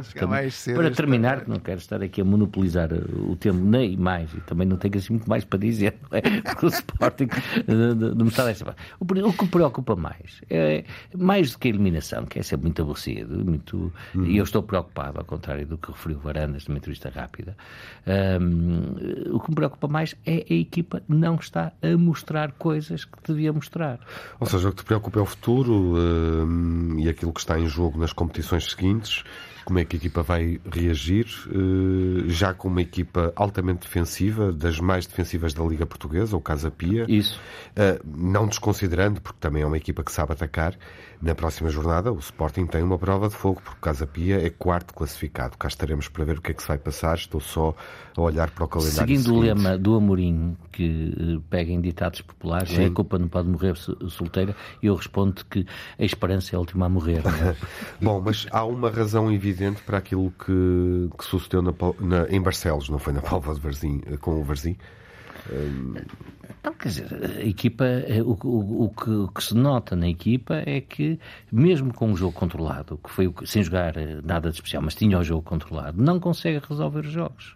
para 0.76 0.92
terminar, 0.92 1.42
que 1.42 1.50
não 1.50 1.60
quero 1.60 1.78
estar 1.78 2.04
aqui 2.04 2.20
a 2.20 2.26
monopolizar 2.26 2.90
o 2.94 3.38
tempo 3.38 3.60
nem 3.64 3.96
mais, 3.96 4.34
e 4.34 4.42
também 4.42 4.68
não 4.68 4.76
tenho 4.76 4.98
assim 4.98 5.14
muito 5.14 5.30
mais 5.30 5.46
para 5.46 5.60
dizer, 5.60 5.96
não 6.12 6.18
é? 6.18 6.22
Porque 6.42 6.66
o 6.66 6.70
Sporting 6.70 7.28
de, 7.28 7.96
de, 7.96 8.16
de 8.16 8.24
metade 8.24 8.50
dessa. 8.50 8.76
O, 9.00 9.06
o 9.06 9.34
que 9.34 9.48
preocupa 9.48 9.96
mais 9.96 10.25
mais. 10.26 10.42
É, 10.50 10.84
mais 11.16 11.52
do 11.52 11.60
que 11.60 11.68
a 11.68 11.70
eliminação, 11.70 12.26
que 12.26 12.40
é 12.40 12.44
sempre 12.44 12.66
muito 12.66 12.82
aborrecido, 12.82 13.46
muito, 13.46 13.94
uhum. 14.14 14.26
e 14.26 14.38
eu 14.38 14.44
estou 14.44 14.64
preocupado, 14.64 15.20
ao 15.20 15.26
contrário 15.26 15.66
do 15.66 15.78
que 15.78 15.92
referiu 15.92 16.20
Varandas 16.20 16.68
numa 16.68 16.78
entrevista 16.78 17.10
rápida. 17.10 17.56
Um, 18.08 19.36
o 19.36 19.40
que 19.40 19.50
me 19.50 19.56
preocupa 19.56 19.88
mais 19.88 20.16
é 20.26 20.46
a 20.50 20.54
equipa 20.54 21.02
não 21.08 21.36
está 21.36 21.72
a 21.82 21.98
mostrar 21.98 22.52
coisas 22.54 23.06
que 23.06 23.18
devia 23.28 23.54
mostrar. 23.54 24.00
Ou 24.40 24.48
seja, 24.48 24.70
o 24.70 24.72
que 24.72 24.78
te 24.84 24.86
preocupa 24.86 25.20
é 25.20 25.22
o 25.22 25.26
futuro 25.26 25.74
um, 25.74 27.00
e 27.00 27.08
aquilo 27.08 27.32
que 27.32 27.40
está 27.40 27.60
em 27.60 27.68
jogo 27.68 28.00
nas 28.00 28.14
competições 28.14 28.72
seguintes 28.72 29.24
como 29.66 29.80
é 29.80 29.84
que 29.84 29.96
a 29.96 30.00
equipa 30.00 30.22
vai 30.22 30.62
reagir, 30.72 31.26
eh, 31.50 32.30
já 32.30 32.54
com 32.54 32.68
uma 32.68 32.82
equipa 32.82 33.34
altamente 33.36 33.82
defensiva, 33.82 34.54
das 34.54 34.80
mais 34.80 35.08
defensivas 35.08 35.54
da 35.54 35.64
Liga 35.64 35.86
Portuguesa, 35.88 36.38
o 36.38 36.40
Casa 36.42 36.70
Pia. 36.70 37.06
Isso. 37.10 37.42
Eh, 37.76 38.00
não 38.06 38.48
desconsiderando, 38.48 39.20
porque 39.20 39.40
também 39.40 39.64
é 39.64 39.66
uma 39.66 39.78
equipa 39.78 40.04
que 40.04 40.12
sabe 40.12 40.34
atacar, 40.34 40.78
na 41.22 41.34
próxima 41.34 41.70
jornada 41.70 42.12
o 42.12 42.20
Sporting 42.20 42.68
tem 42.68 42.84
uma 42.84 43.00
prova 43.00 43.28
de 43.28 43.36
fogo, 43.36 43.60
porque 43.64 43.78
o 43.78 43.82
Casa 43.82 44.06
Pia 44.06 44.46
é 44.46 44.50
quarto 44.52 44.94
classificado. 44.94 45.58
Cá 45.58 45.68
estaremos 45.68 46.08
para 46.08 46.24
ver 46.24 46.38
o 46.38 46.42
que 46.42 46.52
é 46.52 46.54
que 46.54 46.62
se 46.62 46.68
vai 46.68 46.78
passar. 46.78 47.16
Estou 47.16 47.42
só 47.42 47.74
a 48.16 48.22
olhar 48.22 48.52
para 48.52 48.66
o 48.66 48.68
calendário. 48.68 49.00
Seguindo 49.00 49.24
seguinte. 49.24 49.40
o 49.40 49.42
lema 49.42 49.78
do 49.78 49.96
Amorim, 49.96 50.56
que 50.72 51.14
eh, 51.18 51.42
pega 51.50 51.72
em 51.72 51.82
ditados 51.82 52.22
populares, 52.22 52.70
Sim. 52.70 52.86
a 52.86 52.92
culpa 52.92 53.18
não 53.18 53.28
pode 53.28 53.48
morrer 53.48 53.76
solteira, 53.76 54.56
eu 54.84 54.94
respondo 54.94 55.44
que 55.46 55.66
a 55.98 56.04
esperança 56.04 56.56
é 56.56 56.58
a 56.58 56.60
última 56.60 56.86
a 56.86 56.90
morrer. 56.90 57.24
É? 57.26 57.56
Bom, 58.00 58.22
mas 58.22 58.46
há 58.52 58.64
uma 58.64 58.92
razão 58.92 59.32
evidente 59.32 59.55
evidente 59.56 59.82
para 59.84 59.98
aquilo 59.98 60.32
que, 60.32 61.10
que 61.18 61.24
sucedeu 61.24 61.62
na, 61.62 61.72
na, 62.00 62.28
em 62.30 62.42
Barcelos, 62.42 62.90
não 62.90 63.00
foi 63.00 63.14
na 63.14 63.22
Palva 63.22 63.54
de 63.54 63.62
Varzim, 63.62 64.02
com 64.20 64.40
o 64.40 64.44
Varzim? 64.44 64.76
Então, 66.60 66.74
quer 66.74 66.90
dizer, 66.90 67.08
a 67.40 67.46
equipa, 67.46 67.86
o, 68.26 68.48
o, 68.48 68.86
o, 68.86 68.90
que, 68.90 69.10
o, 69.10 69.28
que, 69.30 69.44
se 69.44 69.56
nota 69.56 69.96
na 69.96 70.10
equipa 70.10 70.56
é 70.66 70.82
que, 70.82 71.20
mesmo 71.52 71.94
com 71.94 72.12
o 72.12 72.18
jogo 72.18 72.34
controlado, 72.34 73.00
que 73.04 73.10
foi 73.10 73.34
sem 73.46 73.64
jogar 73.64 73.94
nada 74.24 74.50
de 74.50 74.56
especial, 74.56 74.82
mas 74.82 74.96
tinha 74.96 75.18
o 75.18 75.24
jogo 75.24 75.44
controlado, 75.44 76.02
não 76.02 76.20
consegue 76.20 76.60
resolver 76.68 77.06
os 77.06 77.12
jogos. 77.12 77.56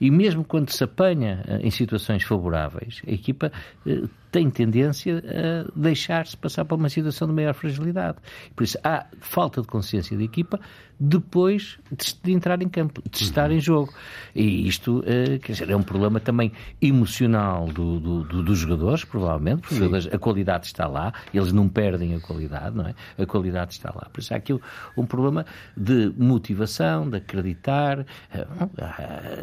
E 0.00 0.10
mesmo 0.10 0.44
quando 0.44 0.70
se 0.70 0.82
apanha 0.84 1.44
eh, 1.46 1.58
em 1.62 1.70
situações 1.70 2.22
favoráveis, 2.22 3.02
a 3.06 3.10
equipa 3.10 3.52
eh, 3.86 4.02
tem 4.30 4.50
tendência 4.50 5.22
a 5.26 5.78
deixar-se 5.78 6.36
passar 6.36 6.64
para 6.64 6.76
uma 6.76 6.88
situação 6.88 7.26
de 7.28 7.34
maior 7.34 7.54
fragilidade. 7.54 8.18
Por 8.54 8.64
isso, 8.64 8.78
há 8.84 9.06
falta 9.20 9.60
de 9.60 9.66
consciência 9.66 10.16
da 10.16 10.24
equipa 10.24 10.60
depois 11.00 11.78
de 12.24 12.32
entrar 12.32 12.60
em 12.60 12.68
campo, 12.68 13.00
de 13.08 13.22
estar 13.22 13.52
em 13.52 13.60
jogo. 13.60 13.92
E 14.34 14.66
isto 14.66 14.98
uh, 14.98 15.38
quer 15.40 15.52
dizer, 15.52 15.70
é 15.70 15.76
um 15.76 15.82
problema 15.82 16.18
também 16.18 16.52
emocional 16.82 17.66
do, 17.66 18.00
do, 18.00 18.24
do, 18.24 18.42
dos 18.42 18.58
jogadores, 18.58 19.04
provavelmente, 19.04 19.60
porque 19.60 19.76
jogadores, 19.76 20.08
a 20.12 20.18
qualidade 20.18 20.66
está 20.66 20.88
lá, 20.88 21.12
eles 21.32 21.52
não 21.52 21.68
perdem 21.68 22.14
a 22.16 22.20
qualidade, 22.20 22.76
não 22.76 22.86
é? 22.86 22.94
A 23.16 23.26
qualidade 23.26 23.74
está 23.74 23.92
lá. 23.94 24.08
Por 24.12 24.20
isso 24.20 24.34
há 24.34 24.38
aqui 24.38 24.58
um 24.96 25.06
problema 25.06 25.46
de 25.76 26.12
motivação, 26.16 27.08
de 27.08 27.18
acreditar, 27.18 28.00
uh, 28.00 28.04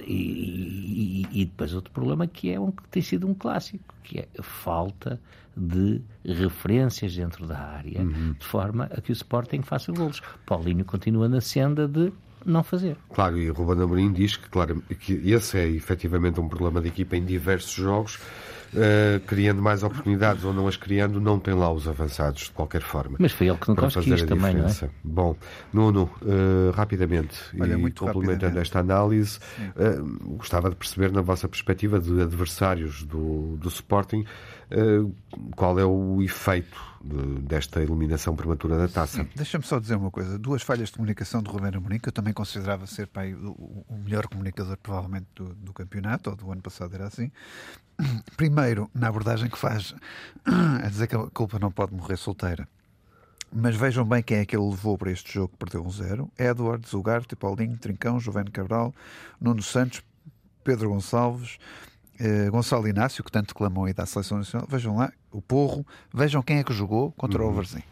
e, 0.05 1.23
e, 1.31 1.41
e, 1.41 1.45
depois 1.45 1.73
outro 1.73 1.91
problema 1.93 2.27
que 2.27 2.51
é 2.51 2.59
um 2.59 2.71
que 2.71 2.83
tem 2.89 3.01
sido 3.01 3.27
um 3.27 3.33
clássico, 3.33 3.93
que 4.03 4.19
é 4.19 4.27
a 4.37 4.43
falta 4.43 4.74
de 5.55 6.01
referências 6.25 7.15
dentro 7.15 7.47
da 7.47 7.57
área, 7.57 8.01
uhum. 8.01 8.35
de 8.37 8.45
forma 8.45 8.85
a 8.85 8.99
que 8.99 9.11
o 9.11 9.13
Sporting 9.13 9.61
faça 9.61 9.91
golos. 9.91 10.21
Paulinho 10.45 10.83
continua 10.83 11.29
na 11.29 11.39
senda 11.39 11.87
de 11.87 12.11
não 12.45 12.63
fazer. 12.63 12.97
Claro, 13.13 13.37
e 13.37 13.49
o 13.49 13.53
Ruben 13.53 13.83
Amorim 13.83 14.11
diz 14.11 14.37
que, 14.37 14.49
claro, 14.49 14.81
que 14.99 15.13
esse 15.31 15.57
é 15.57 15.67
efetivamente 15.67 16.39
um 16.39 16.47
problema 16.47 16.81
de 16.81 16.89
equipa 16.89 17.15
em 17.15 17.25
diversos 17.25 17.73
jogos, 17.73 18.19
uh, 18.73 19.19
criando 19.25 19.61
mais 19.61 19.83
oportunidades 19.83 20.43
ou 20.43 20.53
não 20.53 20.67
as 20.67 20.77
criando, 20.77 21.19
não 21.19 21.39
tem 21.39 21.53
lá 21.53 21.71
os 21.71 21.87
avançados 21.87 22.43
de 22.43 22.51
qualquer 22.51 22.81
forma. 22.81 23.17
Mas 23.19 23.31
foi 23.31 23.47
ele 23.47 23.57
que 23.57 23.67
não 23.67 23.75
conseguiu 23.75 24.25
também, 24.25 24.55
não 24.55 24.65
é? 24.67 24.89
Bom, 25.03 25.35
Nuno, 25.73 26.09
uh, 26.21 26.71
rapidamente, 26.71 27.37
Olha, 27.59 27.73
e 27.73 27.91
complementando 27.91 28.31
rapidamente. 28.31 28.57
esta 28.59 28.79
análise, 28.79 29.39
uh, 29.75 30.35
gostava 30.37 30.69
de 30.69 30.75
perceber 30.75 31.11
na 31.11 31.21
vossa 31.21 31.47
perspectiva 31.47 31.99
de 31.99 32.21
adversários 32.21 33.03
do, 33.03 33.57
do 33.57 33.67
Sporting, 33.67 34.25
qual 35.55 35.79
é 35.79 35.85
o 35.85 36.21
efeito 36.23 36.94
desta 37.05 37.81
eliminação 37.81 38.35
prematura 38.35 38.77
da 38.77 38.87
taça. 38.87 39.27
Deixa-me 39.35 39.63
só 39.63 39.79
dizer 39.79 39.95
uma 39.95 40.09
coisa. 40.09 40.39
Duas 40.39 40.63
falhas 40.63 40.89
de 40.89 40.95
comunicação 40.95 41.41
de 41.41 41.49
Romero 41.49 41.77
Amorim, 41.77 41.99
que 41.99 42.09
eu 42.09 42.13
também 42.13 42.33
considerava 42.33 42.87
ser 42.87 43.07
pai, 43.07 43.33
o, 43.33 43.85
o, 43.87 43.97
melhor 43.97 44.27
comunicador 44.27 44.77
provavelmente 44.77 45.27
do, 45.35 45.53
do, 45.55 45.73
campeonato, 45.73 46.31
ou 46.31 46.35
do 46.35 46.51
ano 46.51 46.61
passado 46.61 46.95
era 46.95 47.05
assim. 47.05 47.31
Primeiro, 48.35 48.89
na 48.93 49.07
abordagem 49.07 49.49
que 49.49 49.57
faz, 49.57 49.93
a 50.83 50.89
dizer 50.89 51.07
que 51.07 51.15
a 51.15 51.29
culpa 51.29 51.59
não 51.59 51.71
pode 51.71 51.93
morrer 51.93 52.17
solteira. 52.17 52.67
Mas 53.53 53.75
vejam 53.75 54.03
bem 54.03 54.23
quem 54.23 54.37
é 54.37 54.45
que 54.45 54.55
ele 54.55 54.67
levou 54.67 54.97
para 54.97 55.11
este 55.11 55.31
jogo 55.31 55.49
que 55.49 55.57
perdeu 55.57 55.85
um 55.85 55.89
zero. 55.89 56.29
Edwards, 56.37 56.91
Ugarte, 56.93 57.35
Paulinho, 57.35 57.77
Trincão, 57.77 58.19
Jovem 58.19 58.45
Cabral, 58.45 58.93
Nuno 59.39 59.61
Santos, 59.61 60.01
Pedro 60.63 60.89
Gonçalves, 60.89 61.57
eh, 62.19 62.49
Gonçalo 62.49 62.87
Inácio, 62.87 63.23
que 63.23 63.31
tanto 63.31 63.53
clamou 63.53 63.85
aí 63.85 63.93
da 63.93 64.05
seleção 64.05 64.37
nacional, 64.37 64.67
vejam 64.69 64.97
lá, 64.97 65.11
o 65.31 65.41
Porro, 65.41 65.85
vejam 66.13 66.41
quem 66.41 66.59
é 66.59 66.63
que 66.63 66.73
jogou 66.73 67.11
contra 67.13 67.41
uhum. 67.41 67.49
o 67.49 67.51
Overzin. 67.51 67.83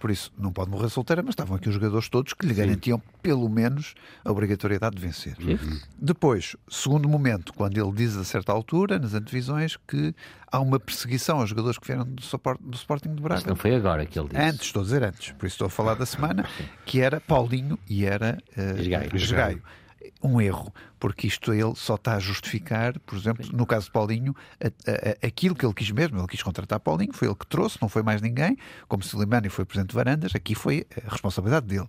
Por 0.00 0.10
isso, 0.10 0.32
não 0.38 0.50
pode 0.50 0.70
morrer 0.70 0.88
solteira, 0.88 1.22
mas 1.22 1.34
estavam 1.34 1.54
aqui 1.56 1.68
os 1.68 1.74
jogadores 1.74 2.08
todos 2.08 2.32
que 2.32 2.46
lhe 2.46 2.54
Sim. 2.54 2.60
garantiam, 2.60 3.02
pelo 3.20 3.46
menos, 3.50 3.94
a 4.24 4.32
obrigatoriedade 4.32 4.96
de 4.96 5.02
vencer. 5.02 5.36
Uhum. 5.38 5.78
Depois, 5.98 6.56
segundo 6.70 7.06
momento, 7.06 7.52
quando 7.52 7.76
ele 7.76 7.92
diz 7.92 8.16
a 8.16 8.24
certa 8.24 8.50
altura, 8.50 8.98
nas 8.98 9.12
antevisões, 9.12 9.76
que 9.86 10.14
há 10.50 10.58
uma 10.58 10.80
perseguição 10.80 11.40
aos 11.40 11.50
jogadores 11.50 11.78
que 11.78 11.86
vieram 11.86 12.06
do, 12.06 12.22
do 12.60 12.76
Sporting 12.76 13.14
de 13.14 13.20
Braga. 13.20 13.42
Mas 13.42 13.44
não 13.44 13.56
foi 13.56 13.74
agora 13.74 14.06
que 14.06 14.18
ele 14.18 14.28
disse. 14.28 14.40
Antes, 14.40 14.66
estou 14.68 14.80
a 14.80 14.84
dizer 14.84 15.04
antes, 15.04 15.32
por 15.32 15.46
isso 15.46 15.54
estou 15.54 15.66
a 15.66 15.70
falar 15.70 15.94
da 15.94 16.06
semana, 16.06 16.48
que 16.86 16.98
era 16.98 17.20
Paulinho 17.20 17.78
e 17.86 18.06
era 18.06 18.38
uh, 18.56 19.14
Esgaio 19.14 19.62
um 20.22 20.40
erro, 20.40 20.72
porque 20.98 21.26
isto 21.26 21.52
ele 21.52 21.74
só 21.74 21.94
está 21.94 22.14
a 22.14 22.18
justificar, 22.18 22.98
por 23.00 23.16
exemplo, 23.16 23.46
no 23.52 23.66
caso 23.66 23.86
de 23.86 23.92
Paulinho, 23.92 24.34
a, 24.62 24.66
a, 24.66 25.26
aquilo 25.26 25.54
que 25.54 25.64
ele 25.64 25.74
quis 25.74 25.90
mesmo. 25.90 26.18
Ele 26.18 26.26
quis 26.26 26.42
contratar 26.42 26.80
Paulinho, 26.80 27.12
foi 27.12 27.28
ele 27.28 27.34
que 27.34 27.46
trouxe, 27.46 27.78
não 27.80 27.88
foi 27.88 28.02
mais 28.02 28.20
ninguém. 28.20 28.56
Como 28.88 29.02
Silimani 29.02 29.48
foi 29.48 29.64
presidente 29.64 29.90
de 29.90 29.94
Varandas, 29.94 30.34
aqui 30.34 30.54
foi 30.54 30.86
a 31.06 31.10
responsabilidade 31.10 31.66
dele. 31.66 31.88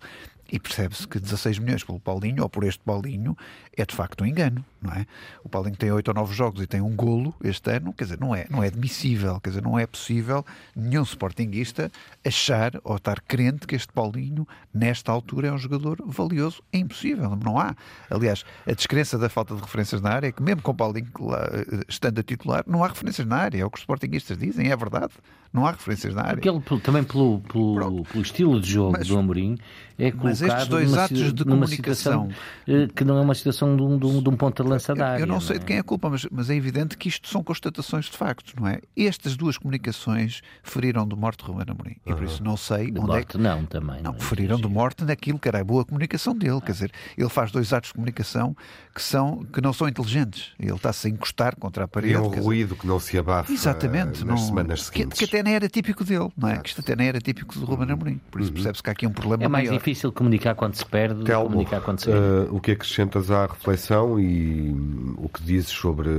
E 0.52 0.60
percebe-se 0.60 1.08
que 1.08 1.18
16 1.18 1.60
milhões 1.60 1.84
pelo 1.84 2.00
Paulinho, 2.00 2.44
ou 2.44 2.50
por 2.50 2.66
este 2.66 2.84
Paulinho, 2.84 3.38
é 3.76 3.86
de 3.86 3.96
facto 3.96 4.22
um 4.22 4.28
engano, 4.28 4.66
não 4.82 4.92
é? 4.92 5.06
O 5.44 5.50
Paulinho 5.50 5.78
tem 5.78 5.90
8 5.92 6.10
ou 6.10 6.14
9 6.14 6.34
jogos 6.36 6.62
e 6.62 6.68
tem 6.68 6.82
um 6.82 6.94
golo 6.94 7.34
este 7.42 7.72
ano, 7.72 7.94
quer 7.94 8.04
dizer, 8.04 8.20
não 8.20 8.36
é, 8.36 8.46
não 8.50 8.62
é 8.62 8.68
admissível, 8.68 9.40
quer 9.40 9.52
dizer, 9.52 9.64
não 9.64 9.80
é 9.80 9.88
possível 9.88 10.46
nenhum 10.76 11.04
sportinguista 11.04 11.90
achar 12.26 12.74
ou 12.84 12.98
estar 12.98 13.22
crente 13.22 13.66
que 13.66 13.76
este 13.76 13.94
Paulinho, 13.94 14.46
nesta 14.74 15.12
altura, 15.12 15.48
é 15.48 15.52
um 15.54 15.58
jogador 15.58 16.04
valioso. 16.06 16.62
É 16.74 16.78
impossível, 16.78 17.34
não 17.36 17.58
há. 17.58 17.74
Aliás, 18.10 18.44
a 18.68 18.74
descrença 18.74 19.18
da 19.18 19.30
falta 19.30 19.56
de 19.56 19.62
referências 19.62 20.02
na 20.02 20.10
área 20.10 20.28
é 20.28 20.32
que, 20.34 20.44
mesmo 20.44 20.62
com 20.62 20.72
o 20.72 20.76
Paulinho 20.76 21.12
lá, 21.22 21.48
estando 21.88 22.20
a 22.20 22.24
titular, 22.24 22.64
não 22.68 22.84
há 22.84 22.90
referências 22.90 23.26
na 23.26 23.38
área, 23.38 23.62
é 23.62 23.66
o 23.66 23.70
que 23.70 23.78
os 23.78 23.84
sportinguistas 23.84 24.38
dizem, 24.38 24.70
é 24.70 24.76
verdade. 24.76 25.14
Não 25.54 25.66
há 25.66 25.72
referências 25.72 26.16
na 26.16 26.22
área. 26.22 26.38
Aquele, 26.38 26.62
também 26.82 27.04
pelo, 27.04 27.42
pelo, 27.42 28.04
pelo 28.06 28.22
estilo 28.22 28.60
de 28.60 28.72
jogo 28.72 28.94
mas, 28.98 29.08
do 29.08 29.18
Amorim, 29.18 29.58
é 29.98 30.12
colocado 30.12 30.46
estes 30.46 30.68
dois 30.68 30.90
numa, 30.90 31.04
atos 31.04 31.34
de 31.34 31.46
numa 31.46 31.68
situação 31.68 32.30
eh, 32.68 32.88
que 32.96 33.04
não 33.04 33.18
é 33.18 33.22
uma 33.22 33.36
situação 33.36 33.76
de 33.76 33.84
um, 33.84 34.00
de 34.00 34.06
um, 34.06 34.24
de 34.24 34.30
um 34.30 34.36
ponto 34.36 34.64
de 34.64 34.70
lança 34.70 34.96
da 34.96 35.10
área. 35.10 35.24
Eu 35.24 35.28
não 35.28 35.40
sei 35.40 35.56
não 35.56 35.56
é? 35.58 35.60
de 35.60 35.66
quem 35.66 35.76
é 35.78 35.80
a 35.80 35.84
culpa, 35.84 36.10
mas, 36.10 36.26
mas 36.32 36.50
é 36.50 36.56
evidente 36.56 36.98
que 36.98 37.08
isto 37.08 37.28
são 37.28 37.44
constatações 37.44 38.06
de 38.06 38.18
facto, 38.18 38.54
não 38.60 38.68
é? 38.68 38.80
Estas 38.98 39.36
duas 39.36 39.58
comunicações 39.58 40.42
feriram 40.64 41.08
de 41.08 41.16
morte 41.16 41.44
Ruben 41.44 41.66
Amorim. 41.70 41.98
E 42.06 42.14
por 42.14 42.24
isso 42.24 42.44
não 42.44 42.58
sei 42.58 42.90
de 42.90 43.00
onde 43.00 43.08
morte, 43.08 43.22
é 43.22 43.26
que... 43.26 43.38
não, 43.38 43.66
também. 43.66 44.02
Não, 44.02 44.12
não 44.12 44.20
é 44.20 44.22
feriram 44.22 44.58
de 44.58 44.68
morte 44.68 45.04
naquilo 45.04 45.38
que 45.38 45.48
era 45.48 45.60
a 45.60 45.64
boa 45.64 45.86
comunicação 45.86 46.36
dele. 46.36 46.58
Ah. 46.58 46.62
Quer 46.62 46.72
dizer, 46.72 46.92
ele 47.18 47.30
faz 47.30 47.52
dois 47.52 47.72
atos 47.74 47.90
de 47.90 47.94
comunicação 47.94 48.56
que, 48.96 49.02
são, 49.02 49.44
que 49.46 49.62
não 49.62 49.74
são 49.74 49.88
inteligentes. 49.88 50.54
Ele 50.58 50.74
está-se 50.74 51.08
a 51.08 51.10
encostar 51.10 51.56
contra 51.58 51.84
a 51.84 51.88
parede. 51.88 52.14
E 52.14 52.16
é 52.16 52.20
um 52.20 52.30
ruído 52.30 52.76
que 52.76 52.88
não 52.88 53.00
se 53.00 53.18
abafa 53.18 53.52
Exatamente, 53.52 54.24
nas 54.24 54.40
não, 54.40 54.48
semanas 54.48 54.84
seguintes. 54.84 55.20
Que, 55.20 55.28
que 55.28 55.38
até 55.38 55.41
nem 55.44 55.54
era 55.56 55.68
típico 55.68 56.04
dele, 56.04 56.30
não 56.38 56.50
é? 56.50 56.58
Que 56.60 56.70
isto 56.70 56.82
até 56.82 56.96
nem 56.96 57.08
era 57.08 57.20
típico 57.20 57.58
do 57.58 57.66
Ruben 57.66 57.92
Amorim. 57.92 58.20
Por 58.30 58.42
isso 58.42 58.50
uhum. 58.50 58.56
percebe-se 58.56 58.84
que 58.84 58.90
há 58.90 58.94
aqui 58.94 59.08
um 59.08 59.12
problema 59.12 59.44
É 59.44 59.48
mais 59.48 59.68
maior. 59.68 59.78
difícil 59.78 60.12
comunicar 60.12 60.56
quando 60.56 60.76
se 60.76 60.86
perde 60.86 61.24
Telmo, 61.24 61.50
comunicar 61.50 61.82
quando 61.82 62.00
se 62.00 62.10
uh, 62.10 62.48
O 62.52 62.60
que 62.60 62.72
acrescentas 62.72 63.32
à 63.32 63.46
reflexão 63.46 64.20
e 64.20 64.72
o 65.18 65.30
que 65.30 65.42
dizes 65.44 65.70
sobre, 65.70 66.10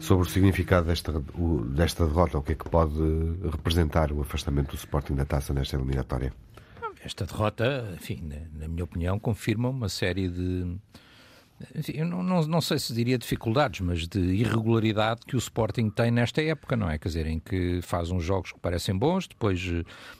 sobre 0.00 0.26
o 0.26 0.30
significado 0.30 0.86
desta, 0.86 1.12
o, 1.34 1.64
desta 1.64 2.06
derrota? 2.06 2.38
O 2.38 2.42
que 2.42 2.52
é 2.52 2.54
que 2.54 2.68
pode 2.68 2.94
representar 3.50 4.12
o 4.12 4.20
afastamento 4.20 4.70
do 4.70 4.76
Sporting 4.76 5.14
da 5.14 5.24
taça 5.24 5.52
nesta 5.52 5.76
eliminatória? 5.76 6.32
Esta 7.04 7.26
derrota, 7.26 7.92
enfim, 7.94 8.22
na 8.54 8.68
minha 8.68 8.84
opinião, 8.84 9.18
confirma 9.18 9.68
uma 9.68 9.88
série 9.88 10.28
de 10.28 10.76
enfim, 11.74 11.92
eu 11.96 12.06
não, 12.06 12.22
não, 12.22 12.42
não, 12.46 12.60
sei 12.60 12.78
se 12.78 12.92
diria 12.92 13.18
dificuldades, 13.18 13.80
mas 13.80 14.06
de 14.06 14.18
irregularidade 14.18 15.20
que 15.26 15.36
o 15.36 15.38
Sporting 15.38 15.90
tem 15.90 16.10
nesta 16.10 16.42
época, 16.42 16.76
não 16.76 16.88
é? 16.90 16.98
Quer 16.98 17.08
dizer, 17.08 17.26
em 17.26 17.38
que 17.38 17.80
faz 17.82 18.10
uns 18.10 18.24
jogos 18.24 18.52
que 18.52 18.58
parecem 18.58 18.96
bons, 18.96 19.26
depois 19.26 19.60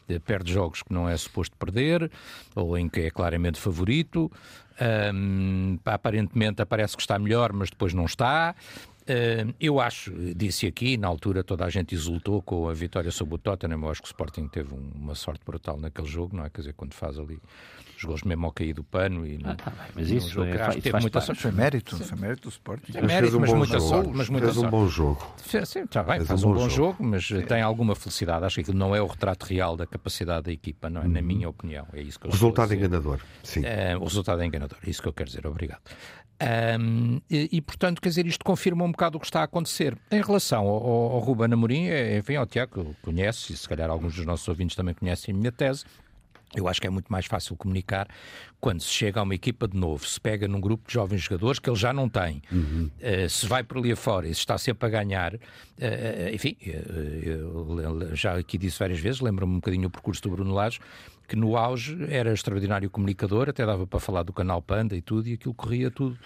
eh, 0.09 0.19
perde 0.21 0.53
jogos 0.53 0.83
que 0.83 0.93
não 0.93 1.09
é 1.09 1.17
suposto 1.17 1.57
perder, 1.57 2.11
ou 2.55 2.77
em 2.77 2.89
que 2.89 3.01
é 3.01 3.11
claramente 3.11 3.59
favorito. 3.59 4.31
Um, 5.15 5.79
aparentemente 5.85 6.65
parece 6.65 6.97
que 6.97 7.03
está 7.03 7.19
melhor, 7.19 7.53
mas 7.53 7.71
depois 7.71 7.93
não 7.93 8.07
está. 8.07 8.55
Uh, 9.03 9.55
eu 9.61 9.81
acho, 9.81 10.13
disse 10.35 10.67
aqui, 10.67 10.97
na 10.97 11.09
altura 11.09 11.43
toda 11.43 11.65
a 11.65 11.71
gente 11.71 11.95
exultou 11.95 12.41
com 12.41 12.69
a 12.69 12.73
vitória 12.73 13.11
sobre 13.11 13.35
o 13.35 13.39
Tottenham. 13.39 13.81
Eu 13.83 13.91
acho 13.91 14.03
que 14.03 14.09
o 14.09 14.11
Sporting 14.11 14.49
teve 14.49 14.75
um, 14.75 14.91
uma 14.95 15.15
sorte 15.15 15.45
brutal 15.45 15.79
naquele 15.79 16.07
jogo, 16.07 16.37
não 16.37 16.45
é? 16.45 16.51
Quer 16.51 16.61
dizer, 16.61 16.75
quando 16.75 16.95
faz 16.95 17.19
ali 17.19 17.41
os 18.03 18.05
gols 18.05 18.23
mesmo 18.23 18.47
ao 18.47 18.53
cair 18.53 18.75
do 18.75 18.83
pano. 18.83 19.27
E 19.27 19.41
ah, 19.45 19.55
tá 19.55 19.73
mas 19.95 20.11
isso 20.11 20.29
jogo, 20.29 20.49
é, 20.49 20.61
acho 20.61 20.77
que 20.77 20.83
teve 20.83 21.01
muita 21.01 21.21
sorte. 21.21 21.43
Foi 21.43 21.53
mérito, 21.53 21.97
foi 21.97 22.19
mérito 22.19 22.43
do 22.43 22.49
Sporting. 22.49 22.93
Mas 22.95 23.05
mérito, 23.05 23.37
um 23.37 23.41
mas 23.41 23.53
muita 23.53 23.79
jogo. 23.79 23.89
sorte. 23.89 24.11
Mas 24.15 24.29
muita 24.29 24.47
fez 24.47 24.57
sorte. 24.57 24.69
um 24.69 24.71
bom 24.71 24.89
jogo. 24.89 25.35
Sim, 25.39 25.81
está 25.81 26.03
bem, 26.03 26.17
fez 26.17 26.29
faz 26.29 26.45
um, 26.45 26.51
um 26.51 26.55
bom, 26.55 26.69
jogo, 26.69 26.93
jogo 26.93 27.05
mas 27.05 27.27
Sim. 27.27 27.43
tem 27.43 27.63
alguma 27.63 27.95
felicidade. 27.95 28.45
Acho 28.45 28.57
que 28.57 28.61
aquilo 28.63 28.79
não 28.79 28.95
é 28.95 29.01
o 29.01 29.07
retrato 29.07 29.45
real 29.45 29.77
da 29.77 29.87
capacidade 29.87 30.45
da 30.45 30.53
equipa, 30.53 30.91
não 30.91 31.03
é? 31.03 31.09
Na 31.09 31.21
uhum. 31.21 31.27
minha 31.27 31.49
opinião. 31.49 31.87
É 31.93 32.01
isso 32.01 32.19
que 32.19 32.27
eu 32.27 32.31
o 32.31 32.33
resultado 32.33 32.75
enganador. 32.75 33.21
Sim. 33.43 33.65
É, 33.65 33.97
o 33.97 34.05
resultado 34.05 34.43
é 34.43 34.47
enganador. 34.47 34.79
É 34.85 34.91
isso 34.91 35.03
que 35.03 35.09
eu 35.09 35.13
quero 35.13 35.29
dizer. 35.29 35.47
Obrigado. 35.47 35.81
Um, 36.43 37.21
e, 37.31 37.49
e, 37.53 37.61
portanto, 37.61 38.01
quer 38.01 38.09
dizer, 38.09 38.27
isto 38.27 38.45
confirma 38.45 38.85
um 38.85 38.91
bocado 38.91 39.17
o 39.17 39.21
que 39.21 39.27
está 39.27 39.41
a 39.41 39.45
acontecer. 39.45 39.97
Em 40.11 40.21
relação 40.21 40.67
ao, 40.67 41.13
ao, 41.13 41.19
Ruben 41.21 41.53
Amorim, 41.53 41.87
é, 41.87 42.19
enfim, 42.19 42.35
ao 42.35 42.47
Tiago, 42.47 42.97
conhece, 43.01 43.53
e 43.53 43.57
se 43.57 43.69
calhar 43.69 43.89
alguns 43.89 44.17
dos 44.17 44.27
nossos 44.27 44.49
ouvintes 44.49 44.75
também 44.75 44.95
conhecem 44.95 45.33
a 45.33 45.39
minha 45.39 45.53
tese, 45.53 45.85
eu 46.55 46.69
acho 46.69 46.81
que 46.81 46.87
é 46.87 46.91
muito 46.91 47.11
mais 47.11 47.27
fácil 47.27 47.57
comunicar 47.57 48.09
quando 48.63 48.81
se 48.81 48.91
chega 48.91 49.19
a 49.19 49.25
uma 49.25 49.35
equipa 49.35 49.67
de 49.67 49.77
novo, 49.77 50.07
se 50.07 50.21
pega 50.21 50.47
num 50.47 50.61
grupo 50.61 50.87
de 50.87 50.95
jovens 50.95 51.21
jogadores 51.23 51.59
que 51.59 51.69
ele 51.69 51.77
já 51.77 51.93
não 51.93 52.09
tem, 52.09 52.41
uhum. 52.51 52.89
uh, 52.97 53.29
se 53.29 53.45
vai 53.45 53.65
por 53.65 53.79
ali 53.79 53.91
afora 53.91 54.29
e 54.29 54.33
se 54.33 54.39
está 54.39 54.57
sempre 54.57 54.87
a 54.87 54.89
ganhar, 54.89 55.35
uh, 55.35 55.39
enfim, 56.33 56.57
uh, 56.65 58.15
já 58.15 58.39
aqui 58.39 58.57
disse 58.57 58.79
várias 58.79 59.01
vezes, 59.01 59.21
lembro-me 59.21 59.55
um 59.55 59.57
bocadinho 59.57 59.89
o 59.89 59.91
percurso 59.91 60.23
do 60.23 60.31
Bruno 60.31 60.55
Lage, 60.55 60.79
que 61.27 61.35
no 61.35 61.57
auge 61.57 61.99
era 62.09 62.33
extraordinário 62.33 62.89
comunicador, 62.89 63.49
até 63.49 63.67
dava 63.67 63.85
para 63.85 63.99
falar 63.99 64.23
do 64.23 64.33
canal 64.33 64.63
Panda 64.63 64.95
e 64.95 65.03
tudo, 65.03 65.29
e 65.29 65.33
aquilo 65.33 65.55
corria 65.55 65.91
tudo 65.91 66.17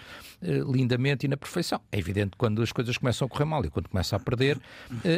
lindamente 0.41 1.25
e 1.25 1.29
na 1.29 1.37
perfeição. 1.37 1.79
É 1.91 1.97
evidente 1.97 2.31
que 2.31 2.37
quando 2.37 2.61
as 2.61 2.73
coisas 2.73 2.97
começam 2.97 3.25
a 3.25 3.29
correr 3.29 3.45
mal 3.45 3.63
e 3.63 3.69
quando 3.69 3.87
começa 3.87 4.17
a 4.17 4.19
perder, 4.19 4.59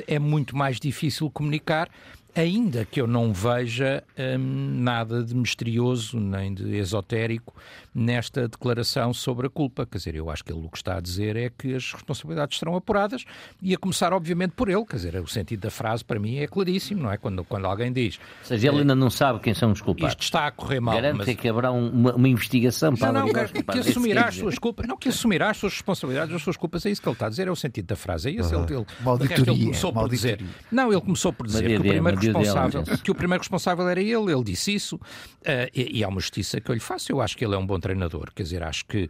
é 0.05 0.19
muito 0.19 0.55
mais 0.55 0.79
difícil 0.79 1.31
comunicar, 1.31 1.89
ainda 2.35 2.85
que 2.85 3.01
eu 3.01 3.07
não 3.07 3.33
veja 3.33 4.03
hum, 4.17 4.81
nada 4.81 5.23
de 5.23 5.35
misterioso 5.35 6.19
nem 6.19 6.53
de 6.53 6.63
esotérico 7.09 7.53
nesta 7.93 8.47
declaração 8.47 9.13
sobre 9.13 9.47
a 9.47 9.49
culpa. 9.49 9.85
Quer 9.85 9.97
dizer, 9.97 10.15
eu 10.15 10.29
acho 10.29 10.43
que 10.43 10.53
ele 10.53 10.59
o 10.59 10.69
que 10.69 10.77
está 10.77 10.97
a 10.97 10.99
dizer 10.99 11.35
é 11.35 11.49
que 11.49 11.73
as 11.73 11.91
responsabilidades 11.91 12.59
serão 12.59 12.75
apuradas 12.75 13.25
e 13.61 13.73
a 13.73 13.77
começar, 13.77 14.13
obviamente, 14.13 14.51
por 14.51 14.69
ele. 14.69 14.85
Quer 14.85 14.97
dizer, 14.97 15.15
o 15.15 15.27
sentido 15.27 15.61
da 15.61 15.71
frase 15.71 16.03
para 16.03 16.19
mim 16.19 16.37
é 16.37 16.47
claríssimo, 16.47 17.03
não 17.03 17.11
é? 17.11 17.17
Quando, 17.17 17.43
quando 17.43 17.65
alguém 17.65 17.91
diz. 17.91 18.19
Ou 18.41 18.45
seja, 18.45 18.67
ele 18.67 18.79
ainda 18.79 18.95
não 18.95 19.09
sabe 19.09 19.39
quem 19.39 19.53
são 19.53 19.71
os 19.71 19.81
culpados. 19.81 20.13
Isto 20.13 20.23
está 20.23 20.47
a 20.47 20.51
correr 20.51 20.79
mal. 20.79 20.95
Garante 20.95 21.17
mas... 21.17 21.35
que 21.35 21.49
haverá 21.49 21.71
uma, 21.71 22.15
uma 22.15 22.29
investigação 22.29 22.95
para 22.95 23.11
Não, 23.11 23.27
não, 23.27 23.33
que, 23.33 23.63
que 23.63 23.79
assumirá 23.79 24.27
as 24.27 24.35
suas 24.35 24.59
culpas. 24.59 24.87
Não, 24.87 24.97
que 24.97 25.09
assumirá 25.09 25.49
as 25.49 25.57
suas 25.57 25.73
responsabilidades, 25.73 26.35
as 26.35 26.41
suas 26.41 26.57
culpas. 26.57 26.85
É 26.85 26.91
isso 26.91 27.01
que 27.01 27.07
ele 27.07 27.13
está 27.13 27.25
a 27.25 27.29
dizer, 27.29 27.47
é 27.47 27.51
o 27.51 27.55
sentido 27.55 27.87
da 27.87 27.95
frase. 27.95 28.29
É 28.29 28.33
esse. 28.33 28.55
Uhum. 28.55 28.63
Ele, 28.63 28.75
ele, 28.75 28.85
Malditoria, 29.01 29.53
ele 29.53 29.63
começou 29.65 29.93
por 29.93 30.09
dizer. 30.09 30.43
Não, 30.71 30.91
ele 30.91 31.01
começou 31.01 31.33
por 31.33 31.47
dizer 31.47 31.67
que 31.67 31.77
o 31.77 31.81
primeiro 31.81 32.19
responsável, 32.19 32.83
que 33.03 33.11
o 33.11 33.15
primeiro 33.15 33.41
responsável 33.41 33.87
era 33.87 34.01
ele, 34.01 34.31
ele 34.31 34.43
disse 34.43 34.73
isso, 34.73 34.95
uh, 34.95 35.69
e, 35.73 35.99
e 35.99 36.03
há 36.03 36.07
uma 36.07 36.19
justiça 36.19 36.61
que 36.61 36.69
eu 36.69 36.73
lhe 36.73 36.79
faço. 36.79 36.98
Eu 37.07 37.21
acho 37.21 37.37
que 37.37 37.45
ele 37.45 37.55
é 37.55 37.57
um 37.57 37.65
bom 37.65 37.79
treinador. 37.79 38.31
Quer 38.33 38.43
dizer, 38.43 38.63
acho 38.63 38.85
que 38.85 39.09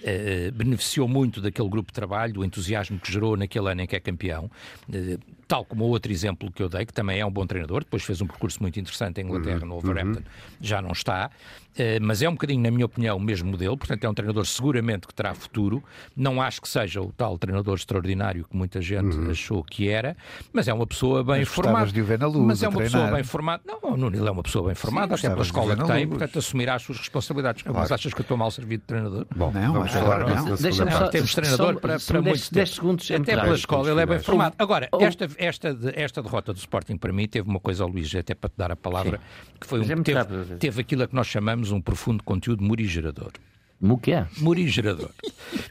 Uh, 0.00 0.50
beneficiou 0.52 1.06
muito 1.06 1.42
daquele 1.42 1.68
grupo 1.68 1.92
de 1.92 1.94
trabalho, 1.94 2.32
do 2.32 2.42
entusiasmo 2.42 2.98
que 2.98 3.12
gerou 3.12 3.36
naquele 3.36 3.70
ano 3.70 3.82
em 3.82 3.86
que 3.86 3.94
é 3.94 4.00
campeão. 4.00 4.50
Uh, 4.88 5.20
tal 5.50 5.64
como 5.64 5.84
o 5.84 5.88
outro 5.88 6.12
exemplo 6.12 6.48
que 6.52 6.62
eu 6.62 6.68
dei, 6.68 6.86
que 6.86 6.92
também 6.92 7.18
é 7.18 7.26
um 7.26 7.30
bom 7.30 7.44
treinador, 7.44 7.80
depois 7.80 8.04
fez 8.04 8.20
um 8.20 8.26
percurso 8.28 8.62
muito 8.62 8.78
interessante 8.78 9.20
em 9.20 9.24
Inglaterra, 9.24 9.58
uhum. 9.62 9.66
no 9.66 9.80
Wolverhampton, 9.80 10.20
uhum. 10.20 10.24
já 10.60 10.80
não 10.80 10.92
está, 10.92 11.28
uh, 11.28 11.82
mas 12.00 12.22
é 12.22 12.28
um 12.28 12.34
bocadinho, 12.34 12.62
na 12.62 12.70
minha 12.70 12.86
opinião, 12.86 13.16
o 13.16 13.20
mesmo 13.20 13.50
modelo, 13.50 13.76
portanto 13.76 14.04
é 14.04 14.08
um 14.08 14.14
treinador 14.14 14.46
seguramente 14.46 15.08
que 15.08 15.14
terá 15.14 15.34
futuro, 15.34 15.82
não 16.16 16.40
acho 16.40 16.62
que 16.62 16.68
seja 16.68 17.00
o 17.00 17.10
tal 17.10 17.36
treinador 17.36 17.74
extraordinário 17.74 18.44
que 18.48 18.56
muita 18.56 18.80
gente 18.80 19.16
uhum. 19.16 19.28
achou 19.32 19.64
que 19.64 19.88
era, 19.88 20.16
mas 20.52 20.68
é 20.68 20.72
uma 20.72 20.86
pessoa 20.86 21.24
bem 21.24 21.44
formada. 21.44 21.90
De 21.90 22.00
luz, 22.00 22.46
mas 22.46 22.62
é 22.62 22.68
uma 22.68 22.76
treinar. 22.76 23.00
pessoa 23.00 23.16
bem 23.16 23.24
formada. 23.24 23.62
Não, 23.66 23.80
o 23.82 23.96
Nuno 23.96 24.24
é 24.24 24.30
uma 24.30 24.42
pessoa 24.44 24.66
bem 24.66 24.76
formada, 24.76 25.16
até 25.16 25.28
pela 25.28 25.42
escola 25.42 25.76
que 25.76 25.84
tem, 25.84 26.06
portanto 26.06 26.38
assumirá 26.38 26.76
as 26.76 26.82
suas 26.82 26.98
responsabilidades. 26.98 27.64
Claro. 27.64 27.76
Mas 27.80 27.90
achas 27.90 28.14
que 28.14 28.20
eu 28.20 28.22
estou 28.22 28.36
mal 28.36 28.52
servido 28.52 28.82
de 28.82 28.86
treinador? 28.86 29.26
Bom, 29.34 29.50
não, 29.50 29.72
vamos 29.72 29.90
falar. 29.90 30.28
Não. 30.28 30.54
Deixa-me 30.54 30.92
só, 30.92 31.08
temos 31.08 31.34
treinador 31.34 31.74
só, 31.74 31.80
para, 31.80 31.98
para 31.98 32.22
muitos 32.22 32.50
10 32.50 32.70
segundos. 32.70 33.10
Até 33.10 33.36
pela 33.36 33.54
escola 33.56 33.90
ele 33.90 34.00
é 34.00 34.06
bem 34.06 34.20
formado. 34.20 34.54
Agora, 34.58 34.88
esta, 35.00 35.28
esta, 35.40 35.76
esta 35.94 36.22
derrota 36.22 36.52
do 36.52 36.58
Sporting 36.58 36.96
para 36.98 37.12
mim 37.12 37.26
teve 37.26 37.48
uma 37.48 37.58
coisa 37.58 37.82
ao 37.82 37.88
Luís, 37.88 38.14
até 38.14 38.34
para 38.34 38.50
te 38.50 38.56
dar 38.56 38.70
a 38.70 38.76
palavra, 38.76 39.18
Sim. 39.18 39.52
que 39.58 39.66
foi 39.66 39.80
um, 39.80 39.82
é 39.82 40.02
teve, 40.02 40.56
teve 40.58 40.80
aquilo 40.82 41.02
a 41.02 41.08
que 41.08 41.14
nós 41.14 41.26
chamamos 41.26 41.72
um 41.72 41.80
profundo 41.80 42.22
conteúdo 42.22 42.62
morigerador. 42.62 43.32
O 43.80 43.96
que 43.96 44.12
é? 44.12 44.26
Morigerador. 44.38 45.10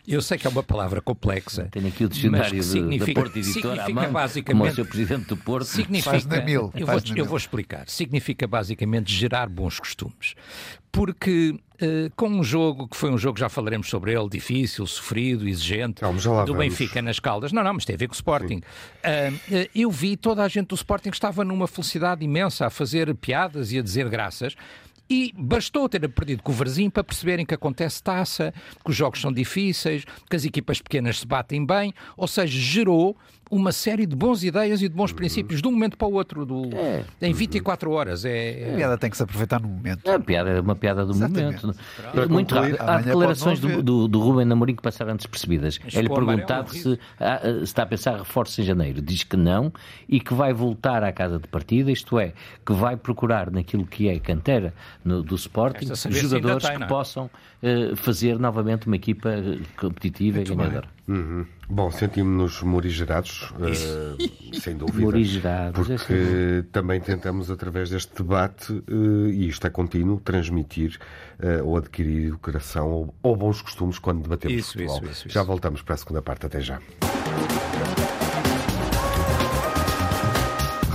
Eu 0.07 0.21
sei 0.21 0.37
que 0.37 0.47
é 0.47 0.49
uma 0.49 0.63
palavra 0.63 0.99
complexa. 0.99 1.67
Tenho 1.71 1.87
aqui 1.87 2.05
o 2.05 2.09
dicionário 2.09 2.63
do, 2.63 2.97
da 2.97 3.13
Porto 3.13 3.37
Editora 3.37 3.85
à 3.85 3.89
mão, 3.89 4.11
basicamente, 4.11 4.59
como 4.59 4.71
o 4.71 4.75
seu 4.75 4.85
Presidente 4.85 5.27
do 5.27 5.37
Porto. 5.37 5.65
Significa, 5.65 6.41
mil, 6.41 6.71
eu, 6.75 6.87
vou, 6.87 7.01
eu 7.15 7.25
vou 7.25 7.37
explicar. 7.37 7.87
Significa 7.87 8.47
basicamente 8.47 9.13
gerar 9.13 9.47
bons 9.47 9.79
costumes. 9.79 10.33
Porque 10.91 11.51
uh, 11.51 12.11
com 12.15 12.29
um 12.29 12.43
jogo 12.43 12.87
que 12.87 12.97
foi 12.97 13.11
um 13.11 13.17
jogo, 13.17 13.37
já 13.37 13.47
falaremos 13.47 13.87
sobre 13.87 14.11
ele, 14.11 14.27
difícil, 14.27 14.87
sofrido, 14.87 15.47
exigente, 15.47 16.01
do 16.01 16.07
vamos. 16.07 16.57
Benfica 16.57 16.99
nas 17.03 17.19
Caldas. 17.19 17.51
Não, 17.51 17.63
não, 17.63 17.75
mas 17.75 17.85
tem 17.85 17.93
a 17.93 17.97
ver 17.97 18.07
com 18.07 18.13
o 18.13 18.15
Sporting. 18.15 18.57
Uh, 18.57 19.69
eu 19.75 19.91
vi 19.91 20.17
toda 20.17 20.43
a 20.43 20.47
gente 20.47 20.69
do 20.69 20.75
Sporting 20.75 21.11
que 21.11 21.15
estava 21.15 21.45
numa 21.45 21.67
felicidade 21.67 22.25
imensa 22.25 22.65
a 22.65 22.69
fazer 22.71 23.13
piadas 23.13 23.71
e 23.71 23.77
a 23.77 23.83
dizer 23.83 24.09
graças. 24.09 24.55
E 25.09 25.33
bastou 25.35 25.89
ter 25.89 26.07
perdido 26.07 26.43
com 26.43 26.51
o 26.51 26.55
Varzim 26.55 26.89
para 26.89 27.03
perceberem 27.03 27.45
que 27.45 27.53
acontece 27.53 28.03
taça, 28.03 28.53
que 28.83 28.91
os 28.91 28.95
jogos 28.95 29.19
são 29.19 29.33
difíceis, 29.33 30.05
que 30.29 30.35
as 30.35 30.45
equipas 30.45 30.81
pequenas 30.81 31.19
se 31.19 31.25
batem 31.25 31.65
bem, 31.65 31.93
ou 32.15 32.27
seja, 32.27 32.59
gerou 32.59 33.17
uma 33.49 33.71
série 33.71 34.05
de 34.05 34.15
boas 34.15 34.43
ideias 34.43 34.81
e 34.81 34.87
de 34.87 34.95
bons 34.95 35.11
princípios 35.11 35.61
de 35.61 35.67
um 35.67 35.71
momento 35.71 35.97
para 35.97 36.07
o 36.07 36.13
outro, 36.13 36.45
do, 36.45 36.69
é. 36.73 37.03
em 37.21 37.33
24 37.33 37.91
horas. 37.91 38.25
É, 38.25 38.71
A 38.73 38.75
piada 38.75 38.97
tem 38.97 39.09
que 39.09 39.17
se 39.17 39.23
aproveitar 39.23 39.59
no 39.59 39.67
momento. 39.67 40.09
É, 40.09 40.15
a 40.15 40.19
piada 40.19 40.49
é 40.51 40.61
uma 40.61 40.75
piada 40.75 41.05
do 41.05 41.11
Exatamente. 41.11 41.65
momento. 41.65 41.79
É 42.13 42.25
muito 42.27 42.55
rápido. 42.55 42.77
Há 42.79 43.01
declarações 43.01 43.59
do, 43.59 43.81
do, 43.81 44.07
do 44.07 44.19
Rubem 44.19 44.45
Namorim 44.45 44.75
que 44.75 44.81
passaram 44.81 45.15
despercebidas. 45.15 45.79
É-lhe 45.93 46.09
perguntado 46.09 46.69
se, 46.69 46.81
se 46.81 46.99
está 47.63 47.83
a 47.83 47.85
pensar 47.85 48.17
reforços 48.17 48.59
em 48.59 48.63
janeiro. 48.63 49.01
Diz 49.01 49.23
que 49.23 49.35
não 49.35 49.73
e 50.07 50.19
que 50.19 50.33
vai 50.33 50.53
voltar 50.53 51.03
à 51.03 51.11
casa 51.11 51.39
de 51.39 51.47
partida, 51.47 51.91
isto 51.91 52.19
é, 52.19 52.33
que 52.65 52.73
vai 52.73 52.95
procurar 52.95 53.49
naquilo 53.49 53.85
que 53.85 54.07
é 54.07 54.19
cantera 54.19 54.73
no, 55.03 55.23
do 55.23 55.35
Sporting 55.35 55.87
jogadores 56.29 56.67
tem, 56.67 56.77
que 56.77 56.83
é? 56.83 56.87
possam 56.87 57.25
uh, 57.25 57.95
fazer 57.95 58.37
novamente 58.39 58.87
uma 58.87 58.95
equipa 58.95 59.29
eh, 59.29 59.59
competitiva 59.77 60.37
muito 60.37 60.53
e 60.53 60.55
ganhadora. 60.55 60.87
Uhum. 61.09 61.43
Bom, 61.67 61.89
sentimos-nos 61.89 62.61
morigerados, 62.61 63.51
uh, 63.51 64.59
sem 64.61 64.77
dúvida. 64.77 64.99
Morigerados. 64.99 65.87
Porque 65.87 66.13
é 66.13 66.61
também 66.71 67.01
tentamos, 67.01 67.49
através 67.49 67.89
deste 67.89 68.15
debate, 68.15 68.71
uh, 68.71 69.27
e 69.27 69.47
isto 69.47 69.65
é 69.65 69.71
contínuo, 69.71 70.19
transmitir 70.19 70.99
uh, 71.39 71.65
ou 71.65 71.77
adquirir 71.77 72.27
educação 72.27 72.91
ou, 72.91 73.15
ou, 73.23 73.35
bons 73.35 73.59
costumes 73.59 73.97
quando 73.97 74.21
debatemos 74.21 74.55
isso, 74.55 74.73
futebol. 74.73 74.97
Isso, 74.97 75.27
isso, 75.27 75.29
já 75.29 75.41
voltamos 75.41 75.81
para 75.81 75.95
a 75.95 75.97
segunda 75.97 76.21
parte. 76.21 76.45
Até 76.45 76.61
já. 76.61 76.79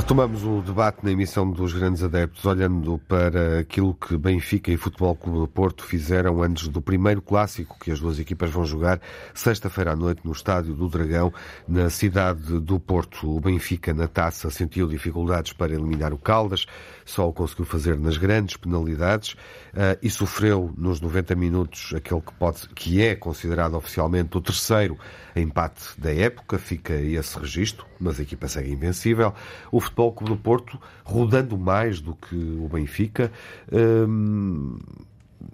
Retomamos 0.04 0.44
o 0.44 0.60
debate 0.60 0.98
na 1.02 1.12
emissão 1.12 1.50
dos 1.50 1.72
grandes 1.72 2.02
adeptos, 2.02 2.44
olhando 2.44 3.00
para 3.08 3.60
aquilo 3.60 3.94
que 3.94 4.18
Benfica 4.18 4.70
e 4.70 4.76
Futebol 4.76 5.16
Clube 5.16 5.38
do 5.38 5.48
Porto 5.48 5.82
fizeram 5.82 6.42
antes 6.42 6.68
do 6.68 6.82
primeiro 6.82 7.22
clássico 7.22 7.78
que 7.80 7.90
as 7.90 8.00
duas 8.00 8.18
equipas 8.18 8.50
vão 8.50 8.66
jogar 8.66 9.00
sexta-feira 9.32 9.92
à 9.92 9.96
noite 9.96 10.20
no 10.22 10.32
Estádio 10.32 10.74
do 10.74 10.90
Dragão, 10.90 11.32
na 11.66 11.88
cidade 11.88 12.60
do 12.60 12.78
Porto. 12.78 13.34
O 13.34 13.40
Benfica, 13.40 13.94
na 13.94 14.06
taça, 14.06 14.50
sentiu 14.50 14.86
dificuldades 14.86 15.54
para 15.54 15.72
eliminar 15.72 16.12
o 16.12 16.18
Caldas, 16.18 16.66
só 17.06 17.26
o 17.26 17.32
conseguiu 17.32 17.64
fazer 17.64 17.98
nas 17.98 18.18
grandes 18.18 18.58
penalidades 18.58 19.32
uh, 19.32 19.96
e 20.02 20.10
sofreu 20.10 20.70
nos 20.76 21.00
90 21.00 21.34
minutos 21.34 21.94
aquele 21.96 22.20
que, 22.20 22.34
pode, 22.34 22.68
que 22.74 23.00
é 23.00 23.14
considerado 23.14 23.74
oficialmente 23.74 24.36
o 24.36 24.40
terceiro 24.42 24.98
empate 25.34 25.98
da 25.98 26.12
época. 26.12 26.58
Fica 26.58 26.92
esse 26.92 27.38
registro, 27.38 27.86
mas 27.98 28.20
a 28.20 28.22
equipa 28.22 28.46
segue 28.48 28.70
invencível. 28.70 29.32
O 29.72 29.80
Futebol 29.94 30.12
Clube 30.12 30.32
do 30.32 30.36
Porto, 30.36 30.80
rodando 31.04 31.56
mais 31.56 32.00
do 32.00 32.16
que 32.16 32.34
o 32.34 32.68
Benfica, 32.68 33.30
hum, 33.72 34.76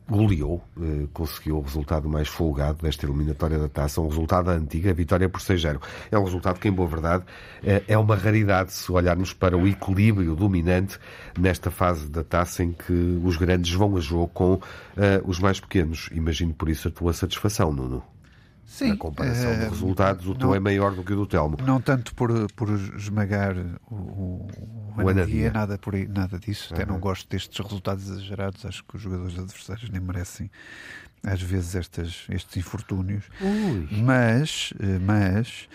goleou, 0.09 0.63
eh, 0.81 1.07
conseguiu 1.13 1.59
o 1.59 1.61
resultado 1.61 2.09
mais 2.09 2.27
folgado 2.27 2.79
desta 2.83 3.05
eliminatória 3.05 3.59
da 3.59 3.69
taça, 3.69 4.01
um 4.01 4.09
resultado 4.09 4.49
antigo, 4.49 4.89
a 4.89 4.93
vitória 4.95 5.29
por 5.29 5.41
6-0. 5.43 5.79
É 6.11 6.19
um 6.19 6.25
resultado 6.25 6.59
que, 6.59 6.69
em 6.69 6.73
boa 6.73 6.89
verdade, 6.89 7.25
eh, 7.63 7.83
é 7.87 7.99
uma 7.99 8.17
raridade 8.17 8.73
se 8.73 8.91
olharmos 8.91 9.35
para 9.35 9.59
o 9.59 9.69
equilíbrio 9.69 10.35
dominante 10.35 10.99
nesta 11.39 11.71
fase 11.71 12.09
da 12.09 12.25
taça 12.25 12.65
em 12.65 12.73
que 12.73 13.21
os 13.23 13.37
grandes 13.37 13.73
vão 13.73 13.97
a 13.97 14.01
jogo 14.01 14.29
com 14.29 14.55
uh, 14.55 14.61
os 15.25 15.39
mais 15.39 15.61
pequenos. 15.61 16.09
Imagino 16.13 16.55
por 16.55 16.71
isso 16.71 16.89
a 16.89 16.91
tua 16.91 17.13
satisfação, 17.13 17.73
Nuno. 17.73 18.03
Sim. 18.71 18.93
A 18.93 18.97
comparação 18.97 19.53
de 19.53 19.65
resultados, 19.65 20.29
o 20.29 20.35
teu 20.35 20.55
é 20.55 20.61
maior 20.61 20.95
do 20.95 21.03
que 21.03 21.13
o 21.13 21.17
do 21.17 21.27
Telmo. 21.27 21.57
Não 21.67 21.81
tanto 21.81 22.15
por, 22.15 22.31
por 22.53 22.69
esmagar 22.97 23.57
o, 23.91 23.95
o, 23.95 24.49
o 24.97 25.09
Anadia, 25.09 25.51
nada, 25.51 25.77
por 25.77 25.93
nada 26.09 26.39
disso. 26.39 26.73
Até 26.73 26.85
uhum. 26.85 26.91
não 26.91 27.01
gosto 27.01 27.29
destes 27.29 27.59
resultados 27.59 28.09
exagerados. 28.09 28.65
Acho 28.65 28.85
que 28.85 28.95
os 28.95 29.03
jogadores 29.03 29.37
adversários 29.37 29.91
nem 29.91 30.01
merecem 30.01 30.49
às 31.23 31.43
vezes 31.43 31.75
estas, 31.75 32.25
estes 32.31 32.57
infortúnios, 32.57 33.25
Ui. 33.41 33.89
mas, 33.91 34.73
eh, 34.81 34.99
mas 34.99 35.69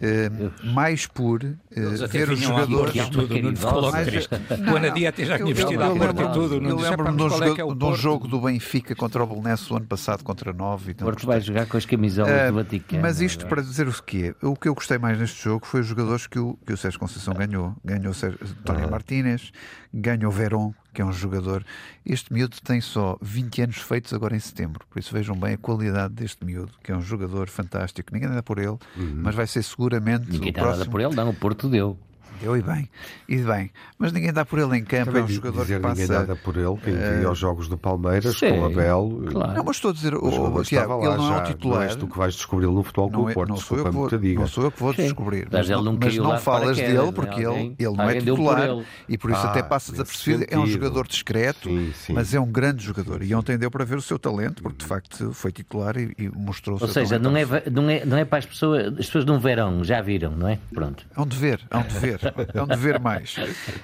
eh, 0.00 0.30
mais 0.64 1.06
por 1.06 1.42
uh, 1.42 2.08
ver 2.08 2.30
os 2.30 2.40
jogadores. 2.40 3.08
Tudo, 3.08 3.36
não 3.40 3.92
mais, 3.92 4.28
não, 4.60 4.72
o 4.72 4.76
Anadia 4.76 5.08
até 5.10 5.24
já 5.24 5.38
tinha 5.38 5.54
vestido 5.54 5.82
a 5.82 5.90
porta 5.90 6.22
e 6.22 6.32
tudo. 6.32 6.54
Eu 6.54 6.76
lembro-me 6.76 7.16
de 7.16 7.22
um, 7.22 7.28
jogo, 7.28 7.72
é 7.72 7.74
de 7.74 7.84
um 7.84 7.94
jogo 7.94 8.28
do 8.28 8.40
Benfica 8.40 8.94
contra 8.94 9.22
o 9.22 9.26
Belenenses 9.26 9.70
o 9.70 9.76
ano 9.76 9.86
passado 9.86 10.24
contra 10.24 10.52
9. 10.52 10.92
O 10.92 10.94
Porto 10.96 11.26
vai 11.26 11.40
jogar 11.40 11.66
com 11.66 11.76
as 11.76 11.84
camisolas 11.84 12.32
uh, 12.32 12.52
do 12.52 12.54
Vaticano. 12.54 13.02
Mas 13.02 13.20
isto 13.20 13.46
para 13.46 13.62
dizer 13.62 13.88
o 13.88 14.02
que 14.02 14.28
é, 14.28 14.46
o 14.46 14.56
que 14.56 14.68
eu 14.68 14.74
gostei 14.74 14.98
mais 14.98 15.18
neste 15.18 15.42
jogo 15.42 15.66
foi 15.66 15.80
os 15.80 15.86
jogadores 15.86 16.26
que 16.26 16.38
o, 16.38 16.58
que 16.66 16.72
o 16.72 16.76
Sérgio 16.76 16.98
Conceição 16.98 17.34
ganhou. 17.34 17.74
Ganhou 17.84 18.10
o 18.10 18.14
Sérgio, 18.14 18.38
António 18.60 18.90
Martínez, 18.90 19.52
ganhou 19.92 20.30
o 20.30 20.34
Verón, 20.34 20.72
que 20.92 21.02
é 21.02 21.04
um 21.04 21.12
jogador. 21.12 21.64
Este 22.04 22.32
miúdo 22.32 22.56
tem 22.62 22.80
só 22.80 23.18
20 23.20 23.62
anos 23.62 23.76
feitos 23.78 24.12
agora 24.12 24.34
em 24.34 24.40
setembro, 24.40 24.86
por 24.88 24.98
isso 24.98 25.12
vejam 25.12 25.36
bem 25.36 25.54
a 25.54 25.58
qualidade 25.58 26.14
deste 26.14 26.44
miúdo, 26.44 26.72
que 26.82 26.92
é 26.92 26.96
um 26.96 27.02
jogador 27.02 27.48
fantástico. 27.48 28.12
Ninguém 28.12 28.28
dá 28.28 28.42
por 28.42 28.58
ele, 28.58 28.78
uhum. 28.96 29.20
mas 29.22 29.34
vai 29.34 29.46
ser 29.46 29.62
seguramente. 29.62 30.30
Ninguém 30.30 30.50
o 30.50 30.54
próximo... 30.54 30.78
nada 30.78 30.90
por 30.90 31.00
ele, 31.00 31.14
não, 31.14 31.30
o 31.30 31.34
Porto 31.34 31.68
deu. 31.68 31.98
Deu 32.40 32.56
e 32.56 32.62
bem, 32.62 32.88
e 33.28 33.36
bem. 33.38 33.70
Mas 33.98 34.12
ninguém 34.12 34.32
dá 34.32 34.44
por 34.44 34.58
ele 34.58 34.76
em 34.76 34.84
campo, 34.84 35.06
Também 35.06 35.22
é 35.22 35.24
um 35.24 35.28
jogador 35.28 35.62
dizer, 35.62 35.76
que 35.76 35.82
passa... 35.82 36.00
ninguém 36.02 36.26
dá 36.26 36.36
por 36.36 36.56
ele, 36.56 36.76
quem 36.76 36.94
uh... 36.94 37.18
via 37.18 37.30
os 37.30 37.38
jogos 37.38 37.68
do 37.68 37.76
Palmeiras, 37.76 38.36
Sim, 38.36 38.50
com 38.50 38.60
o 38.60 38.64
Abel... 38.66 39.22
Claro. 39.30 39.54
Não, 39.54 39.64
mas 39.64 39.76
estou 39.76 39.90
a 39.90 39.94
dizer, 39.94 40.14
o, 40.14 40.56
o, 40.56 40.62
Tiago, 40.62 41.04
ele 41.04 41.16
não 41.16 41.34
é 41.34 41.42
o 41.42 41.44
titular... 41.44 41.78
Não 41.78 41.82
és 41.82 41.96
tu 41.96 42.06
que 42.06 42.16
vais 42.16 42.34
descobri-lo 42.34 42.72
no 42.72 42.82
futebol 42.82 43.10
com 43.10 43.22
o 43.22 43.30
é- 43.30 43.34
Porto, 43.34 43.50
não 43.50 43.56
sou, 43.56 43.78
eu 43.78 43.84
que 43.84 43.90
vou, 43.90 44.10
não 44.10 44.46
sou 44.46 44.64
eu 44.64 44.70
que 44.70 44.80
vou 44.80 44.94
descobrir. 44.94 45.48
Mas, 45.50 45.68
mas 45.68 45.84
não, 45.84 45.98
mas 46.00 46.16
não 46.16 46.38
falas 46.38 46.76
dele 46.76 47.12
porque 47.12 47.40
ele, 47.40 47.74
ele 47.78 47.96
não 47.96 48.08
é 48.08 48.20
titular 48.20 48.84
e 49.08 49.18
por 49.18 49.30
isso 49.30 49.40
ah, 49.40 49.50
até 49.50 49.62
passa 49.62 49.90
desapercebido. 49.92 50.46
É 50.48 50.58
um 50.58 50.66
jogador 50.66 51.06
discreto, 51.06 51.68
sim, 51.68 51.92
sim. 51.92 52.12
mas 52.12 52.32
é 52.34 52.40
um 52.40 52.50
grande 52.50 52.84
jogador. 52.84 53.22
E 53.22 53.34
ontem 53.34 53.58
deu 53.58 53.70
para 53.70 53.84
ver 53.84 53.96
o 53.96 54.02
seu 54.02 54.18
talento, 54.18 54.62
porque 54.62 54.78
de 54.78 54.84
facto 54.84 55.32
foi 55.32 55.50
titular 55.50 55.96
e, 55.96 56.14
e 56.18 56.28
mostrou 56.28 56.78
o 56.78 56.82
Ou 56.82 56.88
seja, 56.88 57.18
não 57.18 57.36
é, 57.36 57.44
não, 57.70 57.90
é, 57.90 58.04
não 58.04 58.16
é 58.16 58.24
para 58.24 58.38
as 58.38 58.46
pessoas, 58.46 58.86
as 58.86 59.06
pessoas 59.06 59.24
não 59.24 59.38
verão, 59.40 59.82
já 59.82 60.00
viram, 60.00 60.32
não 60.32 60.48
é? 60.48 60.58
Pronto. 60.72 61.04
É 61.16 61.20
um 61.20 61.26
dever, 61.26 61.60
é 61.70 61.76
um 61.76 61.82
dever. 61.82 62.17
Dever. 62.18 62.50
É 62.54 62.62
um 62.62 62.66
dever 62.66 63.00
mais. 63.00 63.36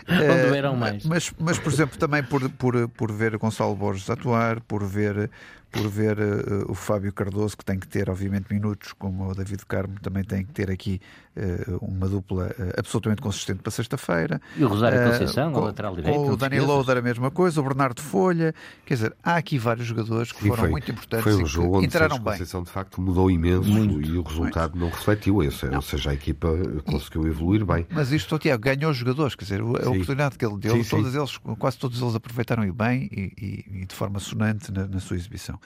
Onde 0.08 0.42
deveram 0.42 0.76
mais. 0.76 1.04
Mas, 1.04 1.32
mas, 1.38 1.58
por 1.58 1.72
exemplo, 1.72 1.98
também 1.98 2.22
por, 2.22 2.48
por, 2.50 2.88
por 2.88 3.12
ver 3.12 3.36
Gonçalo 3.36 3.74
Borges 3.74 4.08
atuar, 4.10 4.60
por 4.60 4.84
ver 4.84 5.30
por 5.74 5.88
ver 5.88 6.16
uh, 6.18 6.70
o 6.70 6.74
Fábio 6.74 7.12
Cardoso, 7.12 7.56
que 7.56 7.64
tem 7.64 7.78
que 7.78 7.88
ter, 7.88 8.08
obviamente, 8.08 8.46
minutos, 8.48 8.92
como 8.92 9.28
o 9.28 9.34
David 9.34 9.66
Carmo 9.66 9.98
também 10.00 10.22
tem 10.22 10.44
que 10.44 10.52
ter 10.52 10.70
aqui 10.70 11.00
uh, 11.36 11.78
uma 11.84 12.08
dupla 12.08 12.46
uh, 12.46 12.78
absolutamente 12.78 13.20
consistente 13.20 13.60
para 13.60 13.72
sexta-feira. 13.72 14.40
E 14.56 14.64
o 14.64 14.68
Rosário 14.68 15.10
Conceição, 15.10 15.52
o 15.52 15.60
lateral 15.60 15.96
direito. 15.96 16.30
O 16.30 16.36
Dani 16.36 16.60
Loader, 16.60 16.98
a 16.98 17.02
mesma 17.02 17.30
coisa, 17.30 17.60
o 17.60 17.64
Bernardo 17.64 18.00
Folha. 18.00 18.54
Quer 18.86 18.94
dizer, 18.94 19.16
há 19.22 19.34
aqui 19.34 19.58
vários 19.58 19.86
jogadores 19.86 20.30
que 20.30 20.46
foram 20.46 20.62
foi, 20.62 20.70
muito 20.70 20.90
importantes 20.92 21.24
foi 21.24 21.42
um 21.42 21.46
jogo 21.46 21.78
onde 21.78 21.86
entraram 21.86 22.18
bem. 22.18 22.32
Conceição, 22.32 22.62
de 22.62 22.70
facto, 22.70 23.00
mudou 23.00 23.28
imenso 23.28 23.68
muito, 23.68 24.00
e 24.00 24.16
o 24.16 24.22
resultado 24.22 24.76
muito. 24.76 24.92
não 24.92 24.96
refletiu 24.96 25.42
isso. 25.42 25.66
Ou 25.74 25.82
seja, 25.82 26.10
a 26.10 26.14
equipa 26.14 26.48
conseguiu 26.84 27.26
evoluir 27.26 27.64
bem. 27.64 27.84
Mas 27.90 28.12
isto, 28.12 28.38
Tiago, 28.38 28.62
ganhou 28.62 28.92
os 28.92 28.96
jogadores. 28.96 29.34
Quer 29.34 29.44
dizer, 29.44 29.60
a 29.60 29.64
sim. 29.64 29.88
oportunidade 29.88 30.38
que 30.38 30.46
ele 30.46 30.58
deu, 30.58 30.82
sim, 30.84 30.88
todos 30.88 31.12
sim. 31.12 31.18
eles, 31.18 31.38
quase 31.58 31.78
todos 31.78 32.00
eles 32.00 32.14
aproveitaram 32.14 32.64
e 32.64 32.70
bem 32.70 33.08
e, 33.10 33.32
e, 33.36 33.82
e 33.82 33.86
de 33.86 33.94
forma 33.94 34.20
sonante 34.20 34.70
na, 34.70 34.86
na 34.86 35.00
sua 35.00 35.16
exibição. 35.16 35.58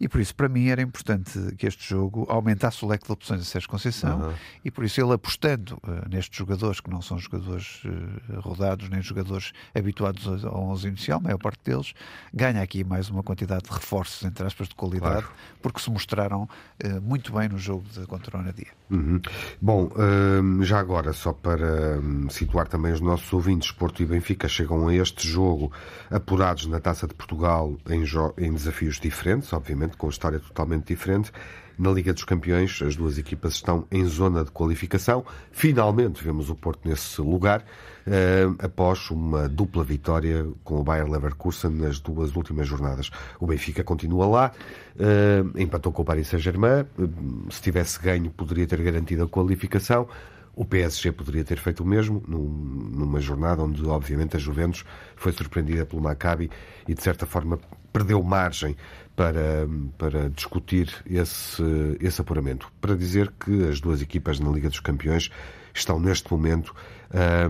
E 0.00 0.08
por 0.08 0.20
isso, 0.20 0.34
para 0.34 0.48
mim, 0.48 0.68
era 0.68 0.82
importante 0.82 1.38
que 1.56 1.66
este 1.66 1.88
jogo 1.88 2.26
aumentasse 2.28 2.84
o 2.84 2.88
leque 2.88 3.06
de 3.06 3.12
opções 3.12 3.40
a 3.40 3.44
Sérgio 3.44 3.70
Conceição 3.70 4.20
uhum. 4.20 4.34
e 4.64 4.70
por 4.70 4.84
isso 4.84 5.00
ele 5.00 5.12
apostando 5.12 5.74
uh, 5.82 6.08
nestes 6.08 6.36
jogadores, 6.36 6.80
que 6.80 6.90
não 6.90 7.00
são 7.00 7.18
jogadores 7.18 7.82
uh, 7.84 8.40
rodados 8.40 8.88
nem 8.88 9.00
jogadores 9.02 9.52
habituados 9.74 10.44
ao 10.44 10.62
11 10.70 10.88
inicial, 10.88 11.18
a 11.18 11.22
maior 11.22 11.38
parte 11.38 11.60
deles, 11.64 11.94
ganha 12.32 12.62
aqui 12.62 12.84
mais 12.84 13.08
uma 13.08 13.22
quantidade 13.22 13.64
de 13.64 13.70
reforços, 13.70 14.24
entre 14.24 14.46
aspas, 14.46 14.68
de 14.68 14.74
qualidade, 14.74 15.22
claro. 15.22 15.32
porque 15.62 15.80
se 15.80 15.90
mostraram 15.90 16.42
uh, 16.42 17.00
muito 17.00 17.32
bem 17.32 17.48
no 17.48 17.58
jogo 17.58 17.84
de 17.88 18.06
contra 18.06 18.38
o 18.38 18.42
Nadia. 18.42 18.66
Uhum. 18.90 19.20
Bom, 19.60 19.90
hum, 19.96 20.62
já 20.62 20.78
agora, 20.78 21.12
só 21.12 21.32
para 21.32 21.98
hum, 21.98 22.28
situar 22.28 22.68
também 22.68 22.92
os 22.92 23.00
nossos 23.00 23.32
ouvintes, 23.32 23.70
Porto 23.72 24.02
e 24.02 24.06
Benfica 24.06 24.46
chegam 24.46 24.88
a 24.88 24.94
este 24.94 25.26
jogo 25.26 25.72
apurados 26.10 26.66
na 26.66 26.80
Taça 26.80 27.06
de 27.06 27.14
Portugal 27.14 27.74
em, 27.88 28.04
em 28.38 28.52
desafios 28.52 29.00
diferentes, 29.00 29.43
obviamente, 29.52 29.96
com 29.96 30.08
história 30.08 30.38
totalmente 30.38 30.86
diferente. 30.86 31.32
Na 31.76 31.90
Liga 31.90 32.12
dos 32.12 32.22
Campeões, 32.22 32.80
as 32.82 32.94
duas 32.94 33.18
equipas 33.18 33.54
estão 33.54 33.84
em 33.90 34.04
zona 34.04 34.44
de 34.44 34.50
qualificação. 34.52 35.24
Finalmente 35.50 36.22
vemos 36.22 36.48
o 36.48 36.54
Porto 36.54 36.88
nesse 36.88 37.20
lugar, 37.20 37.64
eh, 38.06 38.46
após 38.60 39.10
uma 39.10 39.48
dupla 39.48 39.82
vitória 39.82 40.46
com 40.62 40.80
o 40.80 40.84
Bayer 40.84 41.10
Leverkusen 41.10 41.72
nas 41.72 41.98
duas 41.98 42.36
últimas 42.36 42.68
jornadas. 42.68 43.10
O 43.40 43.46
Benfica 43.46 43.82
continua 43.82 44.26
lá, 44.26 44.52
eh, 44.96 45.42
empatou 45.56 45.92
com 45.92 46.02
o 46.02 46.04
Paris 46.04 46.28
Saint-Germain. 46.28 46.86
Eh, 46.96 47.08
se 47.50 47.60
tivesse 47.60 48.00
ganho, 48.00 48.30
poderia 48.30 48.68
ter 48.68 48.80
garantido 48.80 49.24
a 49.24 49.28
qualificação. 49.28 50.06
O 50.56 50.64
PSG 50.64 51.10
poderia 51.12 51.44
ter 51.44 51.58
feito 51.58 51.82
o 51.82 51.86
mesmo 51.86 52.22
numa 52.26 53.20
jornada 53.20 53.62
onde, 53.62 53.84
obviamente, 53.86 54.36
a 54.36 54.38
Juventus 54.38 54.84
foi 55.16 55.32
surpreendida 55.32 55.84
pelo 55.84 56.00
Maccabi 56.00 56.50
e, 56.86 56.94
de 56.94 57.02
certa 57.02 57.26
forma, 57.26 57.58
perdeu 57.92 58.22
margem 58.22 58.76
para, 59.16 59.68
para 59.98 60.30
discutir 60.30 60.92
esse, 61.06 61.62
esse 62.00 62.20
apuramento. 62.20 62.70
Para 62.80 62.96
dizer 62.96 63.32
que 63.38 63.68
as 63.68 63.80
duas 63.80 64.00
equipas 64.00 64.38
na 64.38 64.50
Liga 64.50 64.68
dos 64.68 64.80
Campeões 64.80 65.30
estão, 65.72 65.98
neste 65.98 66.30
momento, 66.30 66.74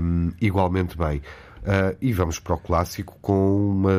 um, 0.00 0.32
igualmente 0.40 0.96
bem. 0.96 1.22
Uh, 1.64 1.96
e 1.98 2.12
vamos 2.12 2.38
para 2.38 2.54
o 2.54 2.58
clássico 2.58 3.16
com 3.22 3.70
uma 3.70 3.90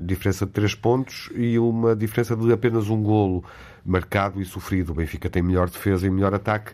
diferença 0.00 0.44
de 0.44 0.52
3 0.52 0.74
pontos 0.74 1.30
e 1.34 1.58
uma 1.58 1.96
diferença 1.96 2.36
de 2.36 2.52
apenas 2.52 2.90
um 2.90 3.02
golo 3.02 3.42
marcado 3.84 4.40
e 4.40 4.44
sofrido. 4.44 4.92
O 4.92 4.94
Benfica 4.94 5.30
tem 5.30 5.42
melhor 5.42 5.70
defesa 5.70 6.06
e 6.06 6.10
melhor 6.10 6.34
ataque 6.34 6.72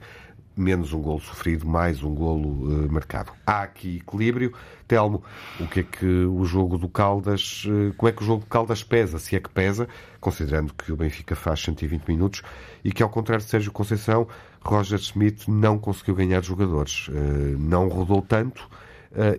menos 0.57 0.93
um 0.93 1.01
golo 1.01 1.21
sofrido, 1.21 1.67
mais 1.67 2.03
um 2.03 2.15
golo 2.15 2.65
uh, 2.65 2.93
marcado. 2.93 3.33
Há 3.47 3.63
aqui 3.63 3.97
equilíbrio. 3.97 4.53
Telmo, 4.87 5.23
o 5.59 5.67
que 5.67 5.81
é 5.81 5.83
que 5.83 6.07
o 6.07 6.45
jogo 6.45 6.77
do 6.77 6.89
Caldas, 6.89 7.65
uh, 7.65 7.95
como 7.97 8.09
é 8.09 8.13
que 8.13 8.23
o 8.23 8.27
jogo 8.27 8.41
do 8.45 8.47
Caldas 8.47 8.83
pesa, 8.83 9.19
se 9.19 9.35
é 9.35 9.41
que 9.41 9.49
pesa, 9.49 9.89
considerando 10.21 10.75
que 10.75 10.93
o 10.93 10.97
Benfica 10.97 11.35
faz 11.35 11.61
120 11.61 12.07
minutos 12.09 12.43
e 12.85 12.93
que, 12.93 13.03
ao 13.03 13.09
contrário 13.09 13.45
de 13.45 13.51
Sérgio 13.51 13.73
Conceição, 13.73 14.29
Roger 14.61 14.99
Schmidt 14.99 15.51
não 15.51 15.79
conseguiu 15.79 16.15
ganhar 16.15 16.43
jogadores, 16.43 17.09
uh, 17.09 17.13
não 17.59 17.89
rodou 17.89 18.21
tanto 18.23 18.69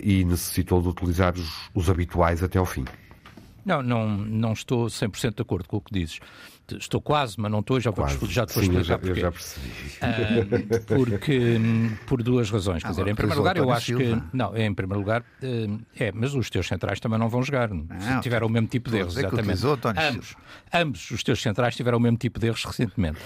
e 0.04 0.23
necessitou 0.23 0.84
de 0.84 0.88
utilizar 0.88 1.34
os, 1.34 1.71
os 1.73 1.89
habituais 1.89 2.43
até 2.43 2.60
ao 2.60 2.65
fim. 2.65 2.86
Não, 3.65 3.82
não, 3.82 4.08
não 4.08 4.54
estou 4.54 4.86
100% 4.86 5.36
de 5.36 5.41
acordo 5.41 5.67
com 5.67 5.78
o 5.78 5.82
que 5.82 5.91
dizes. 5.91 6.19
Estou 6.71 7.02
quase, 7.02 7.36
mas 7.38 7.52
não 7.52 7.60
estou, 7.60 7.80
já, 7.80 7.91
quase. 7.91 8.17
Vou, 8.17 8.30
já 8.30 8.45
te 8.45 8.54
vou 8.54 8.63
explicar 8.63 8.97
porquê. 8.97 9.12
Eu 9.12 9.21
já 9.21 9.32
percebi. 9.32 9.67
Uh, 9.67 10.95
porque, 10.95 11.60
por 12.08 12.23
duas 12.23 12.49
razões. 12.49 12.82
Quer 12.82 12.89
dizer, 12.89 13.08
em 13.08 13.15
primeiro 13.15 13.39
lugar, 13.39 13.58
eu 13.58 13.69
acho 13.69 13.97
que. 13.97 14.17
Não, 14.32 14.56
em 14.56 14.73
primeiro 14.73 14.99
lugar, 14.99 15.21
uh, 15.21 15.82
é, 15.99 16.12
mas 16.13 16.34
os 16.34 16.49
teus 16.49 16.67
centrais 16.67 16.99
também 16.99 17.19
não 17.19 17.28
vão 17.28 17.43
jogar. 17.43 17.69
Não, 17.69 18.21
tiveram 18.21 18.47
o 18.47 18.49
mesmo 18.49 18.67
tipo 18.67 18.89
de 18.89 18.97
erros, 18.97 19.17
exatamente. 19.17 19.65
Ambos, 19.97 20.36
ambos 20.73 21.12
os 21.12 21.23
teus 21.23 21.41
centrais 21.41 21.76
tiveram 21.76 21.97
o 21.97 22.02
mesmo 22.02 22.17
tipo 22.17 22.39
de 22.39 22.47
erros 22.47 22.63
recentemente. 22.63 23.19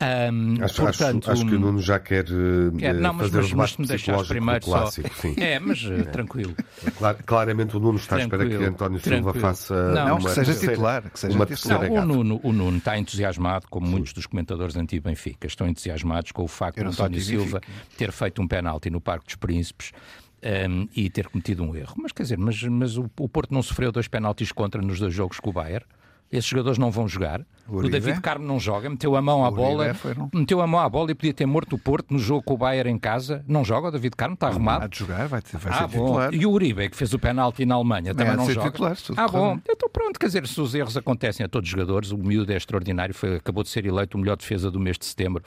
Um, 0.00 0.62
acho, 0.62 0.80
portanto, 0.80 1.28
acho, 1.28 1.42
acho, 1.42 1.46
que 1.50 1.56
o 1.56 1.58
Nuno 1.58 1.82
já 1.82 1.98
quer, 1.98 2.24
quer 2.78 2.94
não, 2.94 3.12
mas, 3.14 3.30
fazer 3.30 3.56
mas, 3.56 3.76
mas 3.76 3.98
me 3.98 4.26
primeiro 4.28 4.64
clássico, 4.64 5.08
só... 5.08 5.22
Sim. 5.22 5.34
É, 5.36 5.58
mas 5.58 5.84
é. 5.84 6.02
tranquilo. 6.04 6.54
Clar, 6.96 7.16
claramente 7.24 7.76
o 7.76 7.80
Nuno 7.80 7.98
está 7.98 8.16
tranquilo, 8.16 8.42
à 8.42 8.44
espera 8.44 8.58
que 8.60 8.70
António 8.70 9.00
Silva 9.00 9.34
faça 9.34 9.92
não, 9.92 10.18
uma 10.18 10.28
que 10.28 10.34
seja 10.36 10.54
titular. 10.54 11.10
Que 11.10 11.18
seja 11.18 11.34
uma 11.34 11.46
titular. 11.46 11.90
Não, 11.90 11.96
o, 11.96 12.04
Nuno, 12.04 12.40
o 12.44 12.52
Nuno 12.52 12.78
está 12.78 12.96
entusiasmado, 12.96 13.66
como 13.68 13.86
sim. 13.86 13.92
muitos 13.92 14.12
dos 14.12 14.26
comentadores 14.26 14.76
anti-Benfica, 14.76 15.48
estão 15.48 15.66
entusiasmados 15.66 16.30
com 16.30 16.44
o 16.44 16.48
facto 16.48 16.80
de 16.80 16.86
António 16.86 17.20
Silva 17.20 17.60
ter 17.96 18.12
feito 18.12 18.40
um 18.40 18.46
penalti 18.46 18.90
no 18.90 19.00
Parque 19.00 19.26
dos 19.26 19.34
Príncipes. 19.34 19.90
Um, 20.40 20.86
e 20.94 21.10
ter 21.10 21.26
cometido 21.26 21.64
um 21.64 21.74
erro. 21.74 21.94
Mas 21.96 22.12
quer 22.12 22.22
dizer, 22.22 22.38
mas, 22.38 22.62
mas 22.62 22.96
o, 22.96 23.10
o 23.18 23.28
Porto 23.28 23.52
não 23.52 23.60
sofreu 23.60 23.90
dois 23.90 24.06
penaltis 24.06 24.52
contra 24.52 24.80
nos 24.80 25.00
dois 25.00 25.12
jogos 25.12 25.40
com 25.40 25.50
o 25.50 25.52
Bayern? 25.52 25.84
Esses 26.30 26.48
jogadores 26.48 26.78
não 26.78 26.90
vão 26.90 27.08
jogar. 27.08 27.44
O, 27.68 27.78
o 27.78 27.88
David 27.88 28.20
Carmo 28.20 28.46
não 28.46 28.58
joga, 28.58 28.88
meteu 28.88 29.14
a 29.14 29.20
mão 29.20 29.44
à 29.44 29.50
bola, 29.50 29.94
meteu 30.32 30.60
a 30.62 30.66
mão 30.66 30.80
à 30.80 30.88
bola 30.88 31.10
e 31.10 31.14
podia 31.14 31.34
ter 31.34 31.44
morto 31.44 31.76
o 31.76 31.78
Porto 31.78 32.12
no 32.12 32.18
jogo 32.18 32.42
com 32.42 32.54
o 32.54 32.56
Bayern 32.56 32.90
em 32.90 32.98
casa. 32.98 33.44
Não 33.46 33.62
joga, 33.62 33.88
o 33.88 33.90
David 33.90 34.16
Carmo 34.16 34.34
está 34.34 34.48
arrumado. 34.48 34.84
Há 34.84 34.88
de 34.88 34.98
jogar, 34.98 35.28
vai, 35.28 35.40
vai 35.40 35.72
ah, 35.72 35.88
ser 35.88 35.96
bom. 35.96 36.06
titular. 36.06 36.34
E 36.34 36.46
o 36.46 36.50
Uribe, 36.50 36.88
que 36.88 36.96
fez 36.96 37.12
o 37.12 37.18
penalti 37.18 37.66
na 37.66 37.74
Alemanha, 37.74 38.14
também 38.14 38.36
não, 38.36 38.46
não 38.46 38.52
joga. 38.52 38.70
Titular, 38.70 38.96
ah, 39.16 39.28
bom. 39.28 39.58
Então 39.68 39.88
pronto, 39.90 40.18
quer 40.18 40.26
dizer, 40.26 40.46
se 40.46 40.58
os 40.60 40.74
erros 40.74 40.96
acontecem 40.96 41.44
a 41.44 41.48
todos 41.48 41.66
os 41.66 41.70
jogadores, 41.70 42.10
o 42.10 42.16
miúdo 42.16 42.50
é 42.52 42.56
extraordinário, 42.56 43.14
foi, 43.14 43.36
acabou 43.36 43.62
de 43.62 43.68
ser 43.68 43.84
eleito 43.84 44.16
o 44.16 44.20
melhor 44.20 44.36
defesa 44.36 44.70
do 44.70 44.80
mês 44.80 44.96
de 44.98 45.04
setembro 45.04 45.42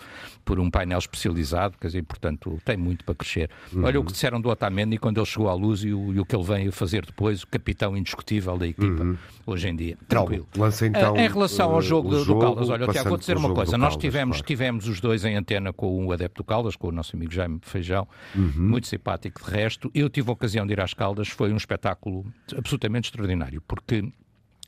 por 0.45 0.59
um 0.59 0.69
painel 0.69 0.99
especializado, 0.99 1.75
quer 1.79 1.87
dizer, 1.87 2.03
portanto, 2.03 2.59
tem 2.63 2.77
muito 2.77 3.03
para 3.03 3.15
crescer. 3.15 3.49
Uhum. 3.73 3.83
Olha 3.83 3.99
o 3.99 4.03
que 4.03 4.11
disseram 4.11 4.39
do 4.39 4.49
Otamendi 4.49 4.97
quando 4.97 5.17
ele 5.17 5.25
chegou 5.25 5.49
à 5.49 5.53
luz 5.53 5.83
e 5.83 5.91
o, 5.91 6.13
e 6.13 6.19
o 6.19 6.25
que 6.25 6.35
ele 6.35 6.43
vem 6.43 6.71
fazer 6.71 7.03
depois, 7.05 7.41
o 7.41 7.47
capitão 7.47 7.97
indiscutível 7.97 8.57
da 8.57 8.67
equipa, 8.67 9.03
uhum. 9.03 9.17
Hoje 9.45 9.69
em 9.69 9.75
dia. 9.75 9.97
Tranquilo. 10.07 10.47
Lança 10.57 10.85
então... 10.85 11.15
em 11.17 11.27
relação 11.27 11.71
ao 11.71 11.81
jogo, 11.81 12.09
do, 12.09 12.23
jogo, 12.23 12.39
do 12.39 12.45
Caldas, 12.45 12.69
olha, 12.69 12.87
Tiago, 12.87 13.09
vou 13.09 13.17
dizer 13.17 13.37
uma 13.37 13.53
coisa. 13.53 13.77
Nós 13.77 13.97
tivemos, 13.97 14.37
claro. 14.37 14.47
tivemos 14.47 14.87
os 14.87 14.99
dois 14.99 15.25
em 15.25 15.35
antena 15.35 15.73
com 15.73 16.05
o 16.05 16.11
adepto 16.11 16.43
do 16.43 16.45
Caldas, 16.45 16.75
com 16.75 16.87
o 16.87 16.91
nosso 16.91 17.15
amigo 17.15 17.33
Jaime 17.33 17.59
Feijão, 17.61 18.07
uhum. 18.35 18.51
muito 18.57 18.87
simpático 18.87 19.43
de 19.43 19.51
resto. 19.51 19.91
Eu 19.93 20.09
tive 20.09 20.29
a 20.29 20.33
ocasião 20.33 20.65
de 20.65 20.73
ir 20.73 20.81
às 20.81 20.93
Caldas, 20.93 21.27
foi 21.29 21.51
um 21.51 21.57
espetáculo 21.57 22.25
absolutamente 22.55 23.07
extraordinário, 23.09 23.61
porque 23.67 24.11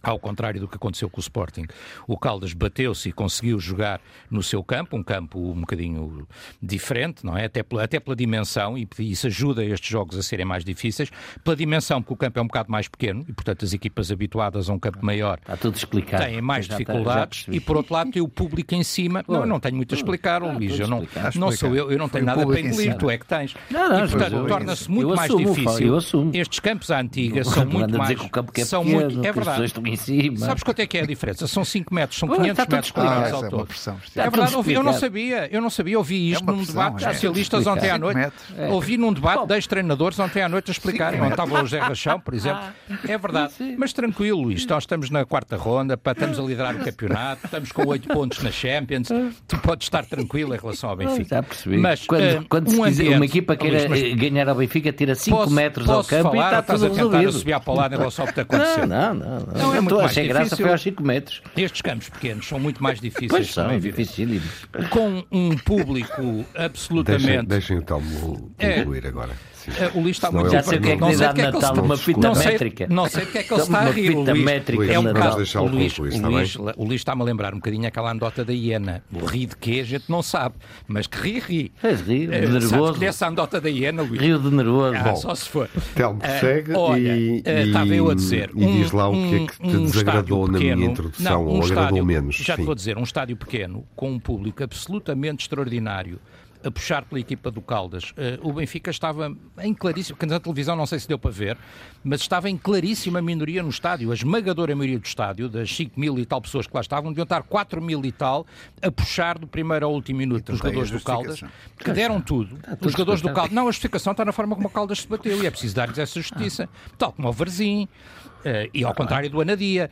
ao 0.03 0.19
contrário 0.19 0.59
do 0.59 0.67
que 0.67 0.75
aconteceu 0.75 1.09
com 1.09 1.17
o 1.17 1.21
Sporting, 1.21 1.65
o 2.05 2.17
Caldas 2.17 2.53
bateu-se 2.53 3.07
e 3.07 3.11
conseguiu 3.13 3.57
jogar 3.57 4.01
no 4.29 4.43
seu 4.43 4.61
campo, 4.61 4.97
um 4.97 5.03
campo 5.03 5.39
um 5.39 5.61
bocadinho 5.61 6.27
diferente, 6.61 7.25
não 7.25 7.37
é? 7.37 7.45
Até 7.45 7.63
pela, 7.63 7.83
até 7.83 7.99
pela 8.01 8.15
dimensão, 8.15 8.77
e 8.77 8.87
isso 8.99 9.27
ajuda 9.27 9.63
estes 9.63 9.89
jogos 9.89 10.17
a 10.17 10.21
serem 10.21 10.45
mais 10.45 10.65
difíceis. 10.65 11.09
Pela 11.41 11.55
dimensão, 11.55 12.01
porque 12.01 12.13
o 12.13 12.17
campo 12.17 12.37
é 12.39 12.41
um 12.41 12.47
bocado 12.47 12.69
mais 12.69 12.89
pequeno, 12.89 13.23
e 13.27 13.31
portanto 13.31 13.63
as 13.63 13.73
equipas 13.73 14.11
habituadas 14.11 14.69
a 14.69 14.73
um 14.73 14.79
campo 14.79 14.99
maior 15.01 15.39
Está 15.39 15.55
tudo 15.55 15.77
explicado. 15.77 16.25
têm 16.25 16.41
mais 16.41 16.65
já 16.65 16.77
dificuldades. 16.77 17.45
e 17.49 17.61
por 17.61 17.77
outro 17.77 17.93
lado, 17.93 18.11
tem 18.11 18.21
o 18.21 18.27
público 18.27 18.75
em 18.75 18.83
cima. 18.83 19.23
Não, 19.25 19.45
não 19.45 19.59
tenho 19.59 19.77
muito 19.77 19.95
a 19.95 19.97
explicar, 19.97 20.41
Luís. 20.41 20.77
Eu 20.77 20.87
não, 20.87 21.07
não 21.35 21.51
sou 21.51 21.73
eu, 21.73 21.89
eu 21.89 21.97
não 21.97 22.09
tenho 22.09 22.25
nada 22.25 22.45
para 22.45 22.59
engolir, 22.59 22.97
tu 22.97 23.09
é 23.09 23.17
que 23.17 23.25
tens. 23.25 23.55
Não, 23.71 23.89
não, 23.89 24.05
e 24.05 24.09
portanto, 24.09 24.47
torna-se 24.47 24.91
muito 24.91 25.15
mais 25.15 25.31
assumo, 25.31 25.55
difícil. 25.55 26.31
Estes 26.33 26.59
campos 26.59 26.91
à 26.91 26.99
antiga 26.99 27.43
são 27.45 27.65
muito 27.65 27.97
mais. 27.97 28.17
É 28.55 28.65
são 28.65 28.83
muito, 28.83 29.25
é 29.25 29.31
verdade 29.31 29.73
em 29.93 29.95
cima. 29.95 30.37
Sabes 30.37 30.63
quanto 30.63 30.79
é 30.79 30.87
que 30.87 30.97
é 30.97 31.01
a 31.01 31.05
diferença? 31.05 31.47
São 31.47 31.63
5 31.63 31.93
metros, 31.93 32.19
são 32.19 32.29
500 32.29 32.49
está 32.49 32.75
metros 32.75 32.91
quadrados 32.91 33.33
ao 33.33 33.49
todo. 33.49 33.67
É 34.15 34.29
verdade, 34.29 34.55
ouvi, 34.55 34.73
eu 34.73 34.83
não 34.83 34.93
sabia, 34.93 35.49
eu 35.51 35.61
não 35.61 35.69
sabia, 35.69 35.97
ouvi 35.97 36.31
isto 36.31 36.45
num 36.45 36.63
debate 36.63 36.97
de 36.97 37.03
socialistas 37.03 37.67
ontem 37.67 37.89
à 37.89 37.97
noite. 37.97 38.31
Ouvi 38.69 38.97
num 38.97 39.13
debate 39.13 39.47
de 39.47 39.53
ex-treinadores 39.55 40.19
ontem 40.19 40.41
à 40.41 40.49
noite 40.49 40.69
a 40.69 40.73
explicarem, 40.73 41.21
onde 41.21 41.31
estava 41.31 41.53
o 41.55 41.57
José 41.59 41.79
Rachão, 41.79 42.19
por 42.19 42.33
exemplo. 42.35 42.63
É 43.07 43.17
verdade. 43.17 43.53
Mas 43.77 43.93
tranquilo, 43.93 44.41
Luís, 44.41 44.65
nós 44.65 44.83
estamos 44.83 45.09
na 45.09 45.25
quarta 45.25 45.55
ronda, 45.55 45.99
estamos 46.05 46.39
a 46.39 46.43
liderar 46.43 46.75
o 46.75 46.79
campeonato, 46.83 47.45
estamos 47.45 47.71
com 47.71 47.85
8 47.87 48.07
pontos 48.07 48.43
na 48.43 48.51
Champions, 48.51 49.09
tu 49.47 49.57
podes 49.59 49.85
estar 49.85 50.05
tranquilo 50.05 50.53
em 50.53 50.57
relação 50.57 50.89
ao 50.89 50.95
Benfica. 50.95 51.35
Já 51.35 51.43
percebi. 51.43 51.77
Mas 51.77 52.05
quando, 52.05 52.45
quando 52.47 52.69
um 52.71 52.83
ambiente, 52.83 53.15
uma 53.15 53.25
equipa 53.25 53.55
queira 53.55 53.87
ganhar 54.15 54.49
ao 54.49 54.55
Benfica, 54.55 54.91
tira 54.91 55.15
5 55.15 55.49
metros 55.49 55.89
ao 55.89 56.03
campo 56.03 56.31
falar, 56.31 56.35
e 56.35 56.59
está 56.59 56.61
tudo. 56.61 56.85
Estás 56.87 56.99
a 56.99 57.09
tentar 57.09 57.31
subir 57.31 57.59
para 57.59 57.73
o 57.73 57.75
lado 57.75 57.95
em 57.95 57.97
relação 57.97 58.25
ao 58.25 58.33
que 58.33 58.39
está 58.39 58.41
acontecendo. 58.57 58.89
Não, 58.89 59.13
não, 59.13 59.39
não. 59.39 59.53
não 59.53 59.75
é 59.75 59.81
muito 59.83 59.97
mais 59.97 60.13
difícil 60.13 60.57
foi 60.57 60.71
aos 60.71 60.81
5 60.81 61.03
metros. 61.03 61.41
Estes 61.55 61.81
campos 61.81 62.09
pequenos 62.09 62.47
são 62.47 62.59
muito 62.59 62.81
mais 62.81 62.99
difíceis 63.01 63.29
pois 63.29 63.51
são, 63.51 63.79
dificílimos. 63.79 64.67
Com 64.89 65.23
um 65.31 65.57
público 65.57 66.45
absolutamente. 66.55 67.23
Deixem, 67.23 67.45
deixem 67.45 67.77
o 67.77 67.81
Telmo 67.81 68.51
concluir 68.57 69.05
é, 69.05 69.07
agora. 69.07 69.52
Uh, 69.67 69.97
o 69.97 70.01
Luís 70.01 70.17
está 70.17 70.31
muito... 70.31 70.49
Já 70.49 70.63
sei 70.63 70.77
o 70.77 70.81
que 70.81 70.89
é 70.89 70.97
que 70.97 71.05
diz 71.05 71.21
a 71.21 71.33
Natal, 71.33 71.83
uma 71.83 71.97
fita 71.97 72.33
métrica. 72.33 72.87
Não 72.89 73.07
sei 73.07 73.23
porque 73.25 73.37
é 73.39 73.43
que 73.43 73.53
ele 73.53 73.61
está 73.61 73.79
a 73.79 73.89
rir. 73.89 74.09
Uma 74.15 74.25
fita 74.25 74.35
métrica. 74.35 74.85
É 74.85 74.99
um 74.99 75.03
bocado... 75.03 75.43
O 75.61 75.67
Luís, 75.67 75.97
o 75.97 76.03
Luís, 76.03 76.55
o 76.55 76.83
Luís 76.83 77.01
está-me 77.01 77.21
a 77.21 77.25
lembrar 77.25 77.53
um 77.53 77.57
bocadinho 77.57 77.87
aquela 77.87 78.11
anedota 78.11 78.45
da 78.45 78.53
hiena. 78.53 79.03
O 79.11 79.25
ri 79.25 79.45
de 79.45 79.55
quê 79.55 79.79
a 79.81 79.83
gente 79.83 80.05
não 80.09 80.21
sabe, 80.21 80.55
mas 80.87 81.07
que 81.07 81.17
ri, 81.17 81.39
ri. 81.39 81.71
Fez 81.75 82.01
rir, 82.01 82.29
uh, 82.29 82.31
nervoso. 82.31 82.99
Sabes 83.13 83.33
andota 83.33 83.59
da 83.59 83.69
hiena, 83.69 84.03
Luís? 84.03 84.21
Rio 84.21 84.39
de 84.39 84.51
nervoso. 84.51 84.95
Ah, 84.95 85.15
só 85.15 85.35
se 85.35 85.49
for. 85.49 85.69
Telmo, 85.95 86.19
segue 86.39 86.73
olha, 86.73 87.17
e, 87.17 87.43
estava 87.45 87.87
eu 87.87 88.09
a 88.09 88.15
dizer. 88.15 88.51
E 88.55 88.65
diz 88.65 88.91
lá 88.91 89.09
o 89.09 89.13
que 89.13 89.35
é 89.35 89.45
que 89.47 89.59
te 89.59 89.77
desagradou 89.77 90.47
na 90.47 90.59
minha 90.59 90.85
introdução, 90.85 91.45
ou 91.45 91.63
agradou 91.63 92.05
menos. 92.05 92.35
Já 92.35 92.55
te 92.55 92.63
vou 92.63 92.75
dizer, 92.75 92.97
um 92.97 93.03
estádio 93.03 93.35
pequeno, 93.35 93.85
com 93.95 94.11
um 94.11 94.19
público 94.19 94.63
absolutamente 94.63 95.43
extraordinário, 95.43 96.19
a 96.63 96.71
puxar 96.71 97.03
pela 97.03 97.19
equipa 97.19 97.51
do 97.51 97.61
Caldas. 97.61 98.11
Uh, 98.11 98.47
o 98.47 98.53
Benfica 98.53 98.89
estava 98.89 99.35
em 99.59 99.73
claríssimo, 99.73 100.15
porque 100.15 100.31
na 100.31 100.39
televisão 100.39 100.75
não 100.75 100.85
sei 100.85 100.99
se 100.99 101.07
deu 101.07 101.19
para 101.19 101.31
ver, 101.31 101.57
mas 102.03 102.21
estava 102.21 102.49
em 102.49 102.57
claríssima 102.57 103.21
minoria 103.21 103.61
no 103.61 103.69
estádio. 103.69 104.11
A 104.11 104.13
esmagadora 104.13 104.75
maioria 104.75 104.99
do 104.99 105.05
estádio, 105.05 105.49
das 105.49 105.75
5 105.75 105.99
mil 105.99 106.17
e 106.17 106.25
tal 106.25 106.41
pessoas 106.41 106.65
que 106.65 106.73
lá 106.73 106.81
estavam, 106.81 107.11
deviam 107.11 107.23
estar 107.23 107.43
4 107.43 107.81
mil 107.81 108.03
e 108.05 108.11
tal 108.11 108.45
a 108.81 108.91
puxar 108.91 109.37
do 109.37 109.47
primeiro 109.47 109.85
ao 109.85 109.93
último 109.93 110.19
minuto 110.19 110.51
os 110.51 110.59
jogadores 110.59 110.91
do 110.91 111.01
Caldas, 111.01 111.43
que 111.77 111.91
deram 111.91 112.21
tudo. 112.21 112.57
Os 112.81 112.91
jogadores 112.91 113.21
do 113.21 113.33
Caldas. 113.33 113.53
Não, 113.53 113.67
a 113.67 113.71
justificação 113.71 114.11
está 114.11 114.23
na 114.23 114.31
forma 114.31 114.55
como 114.55 114.67
o 114.67 114.71
Caldas 114.71 115.01
se 115.01 115.07
bateu 115.07 115.43
e 115.43 115.45
é 115.45 115.51
preciso 115.51 115.75
dar-lhes 115.75 115.97
essa 115.97 116.19
justiça. 116.19 116.69
Tal 116.97 117.11
como 117.11 117.27
o 117.27 117.31
Varzim, 117.31 117.83
uh, 117.83 118.69
e 118.73 118.83
ao 118.83 118.93
contrário 118.93 119.29
do 119.29 119.41
Anadia. 119.41 119.89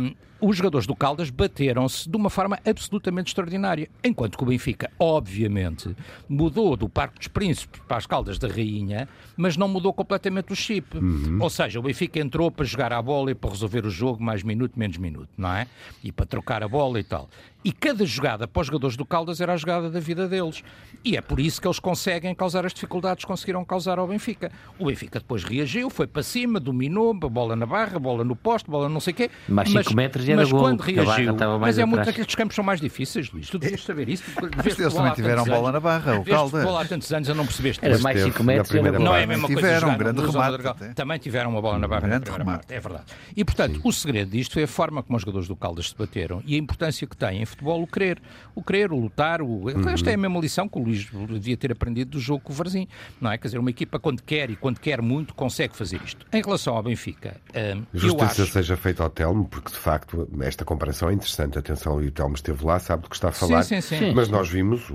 Um, 0.00 0.14
os 0.42 0.56
jogadores 0.56 0.88
do 0.88 0.96
Caldas 0.96 1.30
bateram-se 1.30 2.10
de 2.10 2.16
uma 2.16 2.28
forma 2.28 2.58
absolutamente 2.66 3.28
extraordinária. 3.28 3.88
Enquanto 4.02 4.36
que 4.36 4.42
o 4.42 4.46
Benfica, 4.46 4.90
obviamente, 4.98 5.94
mudou 6.28 6.76
do 6.76 6.88
Parque 6.88 7.20
dos 7.20 7.28
Príncipes 7.28 7.80
para 7.86 7.96
as 7.96 8.06
Caldas 8.06 8.40
da 8.40 8.48
Rainha, 8.48 9.08
mas 9.36 9.56
não 9.56 9.68
mudou 9.68 9.92
completamente 9.92 10.52
o 10.52 10.56
chip. 10.56 10.98
Uhum. 10.98 11.38
Ou 11.40 11.48
seja, 11.48 11.78
o 11.78 11.82
Benfica 11.82 12.18
entrou 12.18 12.50
para 12.50 12.64
jogar 12.64 12.92
a 12.92 13.00
bola 13.00 13.30
e 13.30 13.36
para 13.36 13.50
resolver 13.50 13.86
o 13.86 13.90
jogo 13.90 14.20
mais 14.20 14.42
minuto, 14.42 14.76
menos 14.76 14.96
minuto, 14.96 15.28
não 15.38 15.52
é? 15.52 15.68
E 16.02 16.10
para 16.10 16.26
trocar 16.26 16.60
a 16.64 16.68
bola 16.68 16.98
e 16.98 17.04
tal. 17.04 17.28
E 17.64 17.70
cada 17.70 18.04
jogada 18.04 18.48
para 18.48 18.60
os 18.60 18.66
jogadores 18.66 18.96
do 18.96 19.04
Caldas 19.04 19.40
era 19.40 19.52
a 19.52 19.56
jogada 19.56 19.88
da 19.88 20.00
vida 20.00 20.26
deles. 20.26 20.64
E 21.04 21.16
é 21.16 21.20
por 21.20 21.38
isso 21.38 21.60
que 21.60 21.66
eles 21.68 21.78
conseguem 21.78 22.34
causar 22.34 22.66
as 22.66 22.74
dificuldades 22.74 23.24
que 23.24 23.28
conseguiram 23.28 23.64
causar 23.64 24.00
ao 24.00 24.08
Benfica. 24.08 24.50
O 24.78 24.86
Benfica 24.86 25.20
depois 25.20 25.44
reagiu, 25.44 25.88
foi 25.88 26.08
para 26.08 26.24
cima, 26.24 26.58
dominou, 26.58 27.14
bola 27.14 27.54
na 27.54 27.64
barra, 27.64 28.00
bola 28.00 28.24
no 28.24 28.34
poste, 28.34 28.68
bola 28.68 28.88
não 28.88 28.98
sei 28.98 29.12
o 29.12 29.16
quê. 29.16 29.30
Mais 29.48 29.70
5 29.70 29.94
metros 29.94 30.28
era 30.32 30.42
mas 30.42 30.50
quando 30.50 30.80
reagiu, 30.80 31.36
mas 31.60 31.78
é 31.78 31.84
muito 31.84 32.08
aqueles 32.08 32.34
campos 32.34 32.54
são 32.54 32.64
mais 32.64 32.80
difíceis, 32.80 33.30
Luís. 33.30 33.48
Tu 33.48 33.58
devias 33.58 33.84
saber 33.84 34.08
isso. 34.08 34.24
Eles 34.64 34.94
também 34.94 35.12
tiveram 35.12 35.44
bola 35.44 35.72
na 35.72 35.80
barra, 35.80 36.18
o 36.18 36.24
Caldas. 36.24 36.64
bola 36.64 36.82
há 36.82 36.84
tantos 36.84 37.12
anos, 37.12 37.28
eu 37.28 37.34
não 37.34 37.44
percebeste. 37.44 37.84
Era 37.84 37.98
mais 37.98 38.22
5 38.22 38.44
metros. 38.44 38.82
Não 39.00 39.14
é 39.14 39.24
a 39.24 39.26
mesma 39.26 39.46
coisa. 39.46 39.60
Tiveram 39.60 39.90
um 39.90 39.98
grande 39.98 40.20
remate. 40.20 40.94
Também 40.94 41.18
tiveram 41.18 41.50
uma 41.50 41.62
bola 41.62 41.78
na 41.78 41.88
barra. 41.88 42.08
Grande 42.08 42.30
remate. 42.30 42.72
É 42.72 42.80
verdade. 42.80 43.04
E, 43.36 43.44
portanto, 43.44 43.80
o 43.84 43.92
segredo 43.92 44.30
disto 44.30 44.52
foi 44.52 44.64
a 44.64 44.68
forma 44.68 45.02
como 45.02 45.16
os 45.16 45.22
jogadores 45.22 45.48
do 45.48 45.56
Caldas 45.56 45.88
se 45.88 45.96
bateram 45.96 46.42
e 46.46 46.54
a 46.54 46.58
importância 46.58 47.06
que 47.06 47.16
tem 47.16 47.42
em 47.42 47.46
futebol 47.46 47.82
o 47.82 47.86
querer 47.86 48.20
o 48.54 48.62
querer, 48.62 48.92
o 48.92 48.98
lutar. 48.98 49.42
O... 49.42 49.68
Uhum. 49.68 49.88
Esta 49.88 50.10
é 50.10 50.14
a 50.14 50.16
mesma 50.16 50.40
lição 50.40 50.68
que 50.68 50.78
o 50.78 50.82
Luís 50.82 51.08
devia 51.10 51.56
ter 51.56 51.72
aprendido 51.72 52.12
do 52.12 52.20
jogo 52.20 52.40
com 52.40 52.52
o 52.52 52.56
Varzim. 52.56 52.86
Não 53.20 53.30
é? 53.30 53.38
Quer 53.38 53.48
dizer, 53.48 53.58
uma 53.58 53.70
equipa 53.70 53.98
quando 53.98 54.22
quer 54.22 54.50
e 54.50 54.56
quando 54.56 54.78
quer 54.78 55.00
muito 55.00 55.34
consegue 55.34 55.76
fazer 55.76 56.00
isto. 56.04 56.26
Em 56.32 56.42
relação 56.42 56.76
ao 56.76 56.82
Benfica, 56.82 57.36
hum, 57.54 57.82
Justiça 57.92 58.42
acho... 58.42 58.52
seja 58.52 58.76
feita 58.76 59.02
ao 59.02 59.10
Telmo, 59.10 59.44
porque 59.46 59.70
de 59.70 59.78
facto 59.78 60.21
esta 60.40 60.64
comparação 60.64 61.08
é 61.10 61.12
interessante. 61.12 61.58
Atenção, 61.58 62.02
e 62.02 62.08
o 62.08 62.10
Telmo 62.10 62.34
esteve 62.34 62.64
lá, 62.64 62.78
sabe 62.78 63.02
do 63.02 63.08
que 63.08 63.16
está 63.16 63.28
a 63.28 63.32
falar. 63.32 63.62
Sim, 63.62 63.80
sim, 63.80 63.98
sim. 63.98 64.14
Mas 64.14 64.28
nós 64.28 64.48
vimos, 64.48 64.88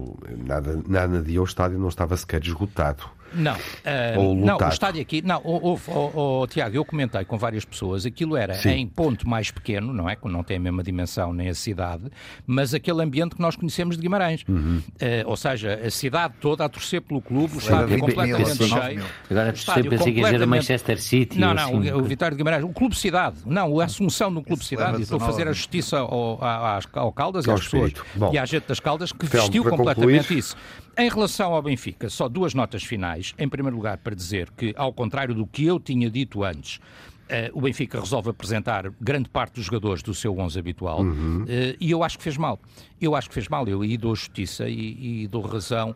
nada, 0.45 0.81
nada 0.87 1.21
dia 1.21 1.41
o 1.41 1.45
estádio 1.45 1.79
não 1.79 1.89
estava 1.89 2.15
sequer 2.15 2.43
esgotado. 2.43 3.03
Não, 3.33 3.55
uh, 3.55 4.35
não, 4.35 4.57
o 4.57 4.69
estádio 4.69 5.01
aqui, 5.01 5.21
não, 5.21 5.41
o, 5.43 5.73
o, 5.73 5.79
o, 5.91 6.41
o, 6.41 6.47
Tiago, 6.47 6.75
eu 6.75 6.85
comentei 6.85 7.23
com 7.25 7.37
várias 7.37 7.65
pessoas, 7.65 8.05
aquilo 8.05 8.35
era 8.35 8.53
Sim. 8.55 8.69
em 8.69 8.87
ponto 8.87 9.27
mais 9.27 9.51
pequeno, 9.51 9.93
não 9.93 10.09
é? 10.09 10.15
Que 10.15 10.27
não 10.27 10.43
tem 10.43 10.57
a 10.57 10.59
mesma 10.59 10.83
dimensão 10.83 11.33
nem 11.33 11.49
a 11.49 11.53
cidade, 11.53 12.09
mas 12.45 12.73
aquele 12.73 13.03
ambiente 13.03 13.35
que 13.35 13.41
nós 13.41 13.55
conhecemos 13.55 13.95
de 13.95 14.01
Guimarães. 14.01 14.43
Uhum. 14.47 14.81
Uh, 15.01 15.27
ou 15.27 15.37
seja, 15.37 15.79
a 15.85 15.91
cidade 15.91 16.35
toda 16.39 16.65
a 16.65 16.69
torcer 16.69 17.01
pelo 17.01 17.21
clube, 17.21 17.55
o 17.55 17.59
estádio 17.59 17.99
completamente 17.99 18.59
mil, 18.59 18.67
cheio. 18.67 19.05
Agora 19.29 19.53
pensei 19.89 20.13
que 20.13 20.19
ia 20.19 20.47
Manchester 20.47 21.01
City. 21.01 21.39
Não, 21.39 21.53
não, 21.53 21.79
assim. 21.79 21.91
o, 21.91 21.99
o 21.99 22.03
Vitório 22.03 22.35
de 22.35 22.43
Guimarães, 22.43 22.63
o 22.63 22.69
Clube 22.69 22.95
Cidade, 22.95 23.37
não, 23.45 23.79
a 23.79 23.85
assunção 23.85 24.33
do 24.33 24.41
Clube 24.41 24.63
Cidade, 24.63 24.99
e 24.99 25.01
estou 25.03 25.17
a 25.17 25.25
fazer 25.25 25.47
a 25.47 25.51
justiça 25.51 25.99
ao, 25.99 26.43
ao, 26.43 26.79
ao 26.93 27.11
Caldas 27.11 27.45
e 27.45 27.51
às 27.51 27.61
pessoas 27.61 27.93
Bom, 28.15 28.33
e 28.33 28.37
à 28.37 28.45
gente 28.45 28.67
das 28.67 28.79
Caldas 28.79 29.11
que 29.11 29.25
vestiu 29.25 29.63
completamente 29.63 30.21
concluir. 30.21 30.39
isso. 30.39 30.55
Em 30.97 31.09
relação 31.09 31.53
ao 31.53 31.61
Benfica, 31.61 32.09
só 32.09 32.27
duas 32.27 32.55
notas 32.55 32.83
finais. 32.83 33.33
Em 33.37 33.47
primeiro 33.47 33.75
lugar, 33.75 33.97
para 33.97 34.15
dizer 34.15 34.49
que, 34.57 34.73
ao 34.75 34.91
contrário 34.91 35.35
do 35.35 35.45
que 35.45 35.63
eu 35.63 35.79
tinha 35.79 36.09
dito 36.09 36.43
antes, 36.43 36.79
Uh, 37.27 37.51
o 37.51 37.59
Benfica 37.59 37.99
resolve 37.99 38.29
apresentar 38.29 38.89
grande 39.01 39.27
parte 39.27 39.55
dos 39.55 39.65
jogadores 39.65 40.01
do 40.01 40.13
seu 40.13 40.39
11 40.39 40.57
habitual 40.57 41.01
uhum. 41.01 41.43
uh, 41.43 41.77
e 41.77 41.91
eu 41.91 42.01
acho 42.01 42.17
que 42.17 42.23
fez 42.23 42.37
mal. 42.37 42.57
Eu 43.01 43.17
acho 43.17 43.27
que 43.27 43.33
fez 43.33 43.49
mal. 43.49 43.67
Eu 43.67 43.81
aí 43.81 43.97
dou 43.97 44.15
justiça 44.15 44.69
e, 44.69 45.23
e 45.23 45.27
dou 45.27 45.41
razão 45.41 45.93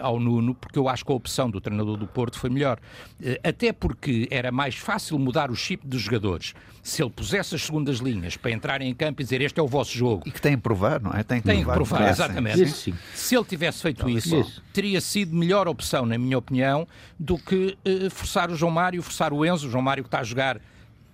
ao 0.00 0.18
Nuno, 0.18 0.54
porque 0.54 0.78
eu 0.78 0.88
acho 0.88 1.04
que 1.04 1.12
a 1.12 1.14
opção 1.14 1.50
do 1.50 1.60
treinador 1.60 1.96
do 1.96 2.06
Porto 2.06 2.38
foi 2.38 2.50
melhor. 2.50 2.78
Eh, 3.22 3.40
até 3.42 3.72
porque 3.72 4.28
era 4.30 4.50
mais 4.52 4.74
fácil 4.76 5.18
mudar 5.18 5.50
o 5.50 5.54
chip 5.54 5.86
dos 5.86 6.02
jogadores 6.02 6.54
se 6.82 7.00
ele 7.00 7.10
pusesse 7.10 7.54
as 7.54 7.62
segundas 7.62 7.98
linhas 7.98 8.36
para 8.36 8.50
entrarem 8.50 8.90
em 8.90 8.94
campo 8.94 9.22
e 9.22 9.24
dizer 9.24 9.40
este 9.40 9.60
é 9.60 9.62
o 9.62 9.68
vosso 9.68 9.96
jogo. 9.96 10.24
E 10.26 10.32
que 10.32 10.40
tem 10.40 10.56
que 10.56 10.62
provar, 10.62 11.00
não 11.00 11.12
é? 11.12 11.22
Tem 11.22 11.40
que, 11.40 11.46
tem 11.46 11.62
provar, 11.62 11.78
que 11.78 11.88
provar, 11.88 12.10
exatamente. 12.10 12.62
Isso, 12.62 12.92
se 13.14 13.36
ele 13.36 13.44
tivesse 13.44 13.82
feito 13.82 14.08
isso, 14.10 14.40
isso, 14.40 14.62
teria 14.72 15.00
sido 15.00 15.34
melhor 15.34 15.68
opção, 15.68 16.04
na 16.04 16.18
minha 16.18 16.36
opinião, 16.36 16.86
do 17.18 17.38
que 17.38 17.78
uh, 17.86 18.10
forçar 18.10 18.50
o 18.50 18.56
João 18.56 18.72
Mário, 18.72 19.00
forçar 19.00 19.32
o 19.32 19.46
Enzo, 19.46 19.68
o 19.68 19.70
João 19.70 19.82
Mário 19.82 20.02
que 20.02 20.08
está 20.08 20.18
a 20.18 20.24
jogar 20.24 20.60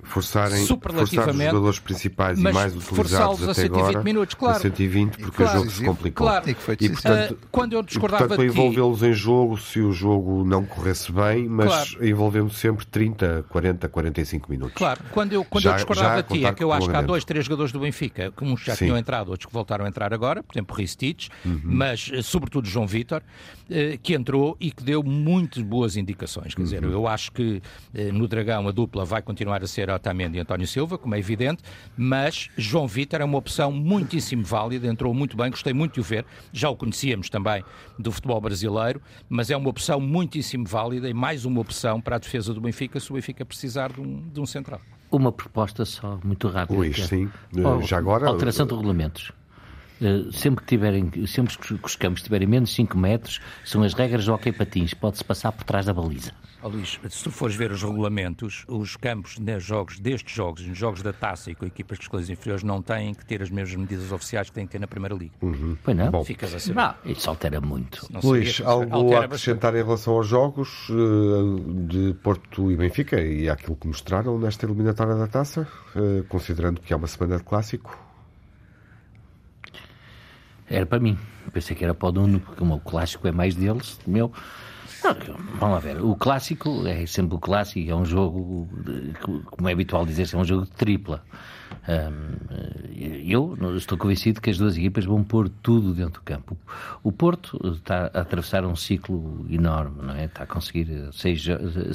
forçarem 0.03 0.65
forçar 0.67 1.03
os 1.03 1.11
jogadores 1.11 1.79
principais 1.79 2.39
e 2.39 2.43
mais 2.43 2.75
utilizados 2.75 3.49
até 3.49 3.65
agora 3.65 4.03
minutos, 4.03 4.35
claro. 4.35 4.57
a 4.57 4.61
120 4.61 5.19
porque 5.19 5.37
claro, 5.37 5.51
o 5.51 5.61
jogo 5.61 5.71
se 5.71 5.85
complicou. 5.85 6.27
Claro. 6.27 6.51
E, 6.81 6.89
portanto, 6.89 7.33
uh, 7.33 7.39
quando 7.51 7.73
eu 7.73 7.83
discordava 7.83 8.25
e, 8.25 8.29
portanto, 8.29 8.37
para 8.37 8.47
envolvê-los 8.47 9.03
em 9.03 9.13
jogo 9.13 9.59
se 9.59 9.81
o 9.81 9.93
jogo 9.93 10.45
não 10.45 10.65
corresse 10.65 11.11
bem, 11.11 11.49
mas 11.49 11.91
claro. 11.91 12.07
envolvendo 12.09 12.51
sempre 12.51 12.87
30, 12.87 13.45
40, 13.49 13.89
45 13.89 14.51
minutos. 14.51 14.75
Claro, 14.77 15.01
quando 15.11 15.33
eu, 15.33 15.45
quando 15.45 15.65
já, 15.65 15.71
eu 15.71 15.77
discordava 15.77 16.23
de 16.23 16.29
ti 16.29 16.45
é 16.45 16.53
que 16.53 16.63
eu 16.63 16.73
acho 16.73 16.89
que 16.89 16.97
há 16.97 17.03
dois, 17.03 17.25
três 17.25 17.45
jogadores 17.45 17.73
do 17.73 17.81
Benfica, 17.81 18.33
que 18.37 18.45
uns 18.45 18.63
já 18.63 18.75
Sim. 18.77 18.87
tinham 18.87 18.99
entrado, 18.99 19.31
outros 19.31 19.47
que 19.47 19.53
voltaram 19.53 19.85
a 19.85 19.89
entrar 19.89 20.15
agora, 20.15 20.43
por 20.43 20.55
exemplo, 20.55 20.77
Ristich, 20.77 21.29
uhum. 21.45 21.61
mas 21.65 22.11
eh, 22.13 22.23
sobretudo 22.23 22.69
João 22.69 22.87
Vitor, 22.87 23.21
uh, 23.21 23.99
que 24.03 24.15
entrou 24.15 24.57
e 24.61 24.71
que 24.71 24.83
deu 24.83 25.03
muito 25.03 25.63
boas 25.65 25.97
indicações. 25.97 26.55
Quer 26.55 26.61
uhum. 26.61 26.65
dizer, 26.65 26.83
eu 26.85 27.07
acho 27.07 27.33
que 27.33 27.63
uh, 27.95 28.13
no 28.13 28.29
Dragão 28.29 28.69
a 28.69 28.73
dupla 28.73 29.05
vai 29.05 29.23
continuar 29.23 29.63
a 29.63 29.67
ser 29.67 29.88
Otamendi 29.95 30.39
e 30.39 30.41
António 30.41 30.67
Silva, 30.67 30.99
como 30.99 31.15
é 31.15 31.19
evidente, 31.19 31.63
mas 31.97 32.49
João 32.57 32.87
Vitor 32.87 33.21
é 33.21 33.25
uma 33.25 33.39
opção 33.39 33.71
muitíssimo 33.71 34.45
válida, 34.45 34.87
entrou 34.87 35.13
muito 35.13 35.37
bem, 35.37 35.51
gostei 35.51 35.73
muito 35.73 35.95
de 35.95 36.01
o 36.01 36.03
ver, 36.03 36.25
já 36.53 36.69
o 36.69 36.77
conhecíamos 36.77 37.29
também 37.29 37.65
do 37.99 38.11
futebol 38.13 38.41
brasileiro, 38.41 39.01
mas 39.29 39.51
é 39.51 39.57
uma 39.57 39.71
opção 39.71 40.01
muitíssimo 40.01 40.67
válida 40.67 41.09
e 41.09 41.15
mais 41.15 41.45
uma 41.45 41.61
opção 41.61 42.01
para 42.01 42.17
a 42.17 42.19
defesa 42.19 42.55
do 42.55 42.61
Benfica 42.61 43.01
se 43.01 43.11
o 43.11 43.15
Benfica 43.15 43.45
precisar 43.45 43.93
de 43.93 44.01
um, 44.01 44.29
de 44.33 44.41
um 44.41 44.47
central. 44.47 44.81
Uma 45.11 45.33
proposta 45.33 45.85
só, 45.85 46.19
muito 46.23 46.49
rápida. 46.49 46.79
Luís, 46.79 46.99
é 46.99 47.07
sim. 47.07 47.31
Oh, 47.57 47.81
Já 47.81 47.97
agora... 47.97 48.29
Alteração 48.29 48.67
de 48.67 48.75
regulamentos. 48.75 49.33
Uh, 50.01 50.33
sempre 50.33 50.65
que 50.65 50.69
tiverem, 50.69 51.27
sempre 51.27 51.57
que 51.59 51.75
os 51.75 51.97
campos 51.97 52.23
tiverem 52.23 52.47
menos 52.47 52.71
de 52.71 52.77
5 52.77 52.97
metros, 52.97 53.41
são 53.65 53.83
as 53.83 53.95
regras 53.95 54.25
do 54.25 54.33
hockey 54.33 54.53
patins, 54.53 54.95
pode-se 54.95 55.25
passar 55.25 55.53
por 55.53 55.65
trás 55.65 55.87
da 55.87 55.93
baliza. 55.93 56.33
Oh, 56.61 56.69
Luís, 56.69 56.99
se 57.09 57.23
tu 57.23 57.31
fores 57.31 57.55
ver 57.55 57.71
os 57.71 57.83
regulamentos, 57.83 58.65
os 58.67 58.97
campos 58.97 59.39
nos 59.39 59.63
jogos, 59.63 60.01
destes 60.01 60.35
jogos, 60.35 60.67
nos 60.67 60.77
jogos 60.77 61.03
da 61.03 61.13
taça 61.13 61.53
e 61.53 61.55
com 61.55 61.65
equipas 61.65 61.99
de 61.99 62.05
escolas 62.05 62.29
inferiores, 62.29 62.65
não 62.65 62.83
têm 62.83 63.15
que 63.15 63.25
ter 63.25 63.41
as 63.41 63.49
mesmas 63.49 63.77
medidas 63.77 64.11
oficiais 64.11 64.49
que 64.49 64.55
têm 64.55 64.67
que 64.67 64.73
ter 64.73 64.81
na 64.81 64.89
Primeira 64.89 65.15
Liga. 65.15 65.35
Uhum. 65.41 65.77
Pois 65.85 65.97
não? 65.97 66.11
Bom. 66.11 66.25
Ficas 66.25 66.53
a 66.53 66.59
saber. 66.59 66.75
Não, 66.75 66.95
isso 67.05 67.31
altera 67.31 67.61
muito. 67.61 68.05
Não 68.11 68.21
Luís, 68.21 68.61
algo 68.65 69.15
a 69.15 69.25
acrescentar 69.25 69.71
bastante. 69.71 69.77
em 69.77 69.85
relação 69.85 70.15
aos 70.15 70.27
jogos 70.27 70.89
uh, 70.89 71.87
de 71.87 72.15
Porto 72.15 72.73
e 72.73 72.77
Benfica 72.77 73.21
e 73.21 73.49
àquilo 73.49 73.77
que 73.77 73.87
mostraram 73.87 74.37
nesta 74.37 74.67
eliminatória 74.67 75.15
da 75.15 75.29
taça, 75.29 75.69
uh, 75.95 76.25
considerando 76.25 76.81
que 76.81 76.93
é 76.93 76.97
uma 76.97 77.07
semana 77.07 77.37
de 77.37 77.45
clássico? 77.45 78.08
Era 80.71 80.87
para 80.87 80.99
mim. 80.99 81.19
Pensei 81.53 81.75
que 81.75 81.85
era 81.85 81.95
para 81.95 82.09
o 82.09 82.13
Nuno, 82.13 82.41
porque 82.41 82.63
o 82.63 82.81
clássico 82.81 83.27
é 83.27 83.33
mais 83.33 83.55
deles, 83.55 83.99
meu. 84.07 84.33
Não, 85.03 85.15
vamos 85.59 85.75
lá 85.75 85.79
ver. 85.79 86.03
O 86.03 86.17
clássico 86.17 86.87
é 86.87 87.07
sempre 87.07 87.37
o 87.37 87.39
clássico, 87.39 87.91
é 87.91 87.95
um 87.95 88.05
jogo, 88.05 88.69
como 89.47 89.69
é 89.69 89.73
habitual 89.73 90.05
dizer, 90.05 90.29
é 90.33 90.37
um 90.37 90.45
jogo 90.45 90.65
de 90.65 90.73
tripla. 90.73 91.23
eu 93.25 93.57
estou 93.77 93.97
convencido 93.97 94.41
que 94.41 94.51
as 94.51 94.59
duas 94.59 94.77
equipas 94.77 95.05
vão 95.05 95.23
pôr 95.23 95.49
tudo 95.49 95.95
dentro 95.95 96.21
do 96.21 96.25
campo. 96.25 96.57
O 97.03 97.13
Porto 97.13 97.61
está 97.75 98.11
a 98.13 98.21
atravessar 98.21 98.65
um 98.65 98.75
ciclo 98.75 99.47
enorme, 99.49 100.03
não 100.03 100.15
é? 100.15 100.25
Está 100.25 100.43
a 100.43 100.47
conseguir 100.47 101.09
seis, 101.13 101.45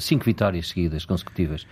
cinco 0.00 0.24
vitórias 0.24 0.68
seguidas, 0.68 1.04
consecutivas 1.04 1.66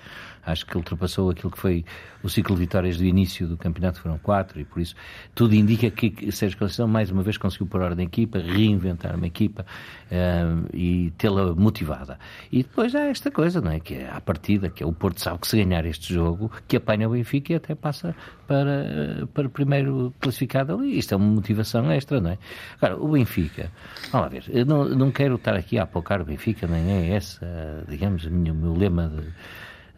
Acho 0.45 0.67
que 0.67 0.77
ultrapassou 0.77 1.31
aquilo 1.31 1.51
que 1.51 1.59
foi 1.59 1.85
o 2.23 2.29
ciclo 2.29 2.55
de 2.55 2.61
vitórias 2.61 2.97
do 2.97 3.05
início 3.05 3.47
do 3.47 3.57
campeonato, 3.57 4.01
foram 4.01 4.19
quatro, 4.19 4.61
e 4.61 4.65
por 4.65 4.81
isso 4.81 4.95
tudo 5.35 5.55
indica 5.55 5.91
que 5.91 6.31
Sérgio 6.33 6.59
Conceição 6.59 6.87
mais 6.87 7.11
uma 7.11 7.23
vez 7.23 7.37
conseguiu 7.37 7.67
pôr 7.67 7.81
ordem 7.81 8.05
na 8.05 8.09
equipa, 8.09 8.39
reinventar 8.39 9.15
uma 9.17 9.27
equipa 9.27 9.65
uh, 10.11 10.69
e 10.73 11.13
tê-la 11.19 11.55
motivada. 11.55 12.19
E 12.51 12.63
depois 12.63 12.95
há 12.95 13.07
esta 13.07 13.31
coisa, 13.31 13.61
não 13.61 13.71
é? 13.71 13.81
Que 13.81 13.95
é 13.95 14.11
a 14.11 14.21
partida, 14.21 14.69
que 14.69 14.83
é 14.83 14.87
o 14.87 14.93
Porto 14.93 15.21
sabe 15.21 15.39
que 15.41 15.49
se 15.49 15.63
ganhar 15.63 15.85
este 15.87 16.13
jogo, 16.13 16.51
que 16.67 16.77
apanha 16.77 17.09
o 17.09 17.13
Benfica 17.13 17.53
e 17.53 17.57
até 17.57 17.75
passa 17.75 18.15
para, 18.47 19.27
para 19.33 19.47
o 19.47 19.51
primeiro 19.51 20.13
classificado 20.21 20.75
ali. 20.75 20.99
Isto 20.99 21.15
é 21.15 21.17
uma 21.17 21.27
motivação 21.27 21.91
extra, 21.91 22.21
não 22.21 22.31
é? 22.31 22.39
Agora, 22.81 22.97
o 23.03 23.09
Benfica, 23.09 23.71
vamos 24.11 24.27
lá 24.27 24.29
ver, 24.29 24.45
eu 24.49 24.67
não, 24.67 24.85
não 24.89 25.11
quero 25.11 25.37
estar 25.37 25.55
aqui 25.55 25.79
a 25.79 25.85
apocar 25.85 26.21
o 26.21 26.25
Benfica, 26.25 26.67
nem 26.67 26.91
é 26.91 27.15
essa, 27.15 27.85
digamos, 27.89 28.25
o 28.25 28.31
meu 28.31 28.75
lema 28.75 29.09
de, 29.09 29.23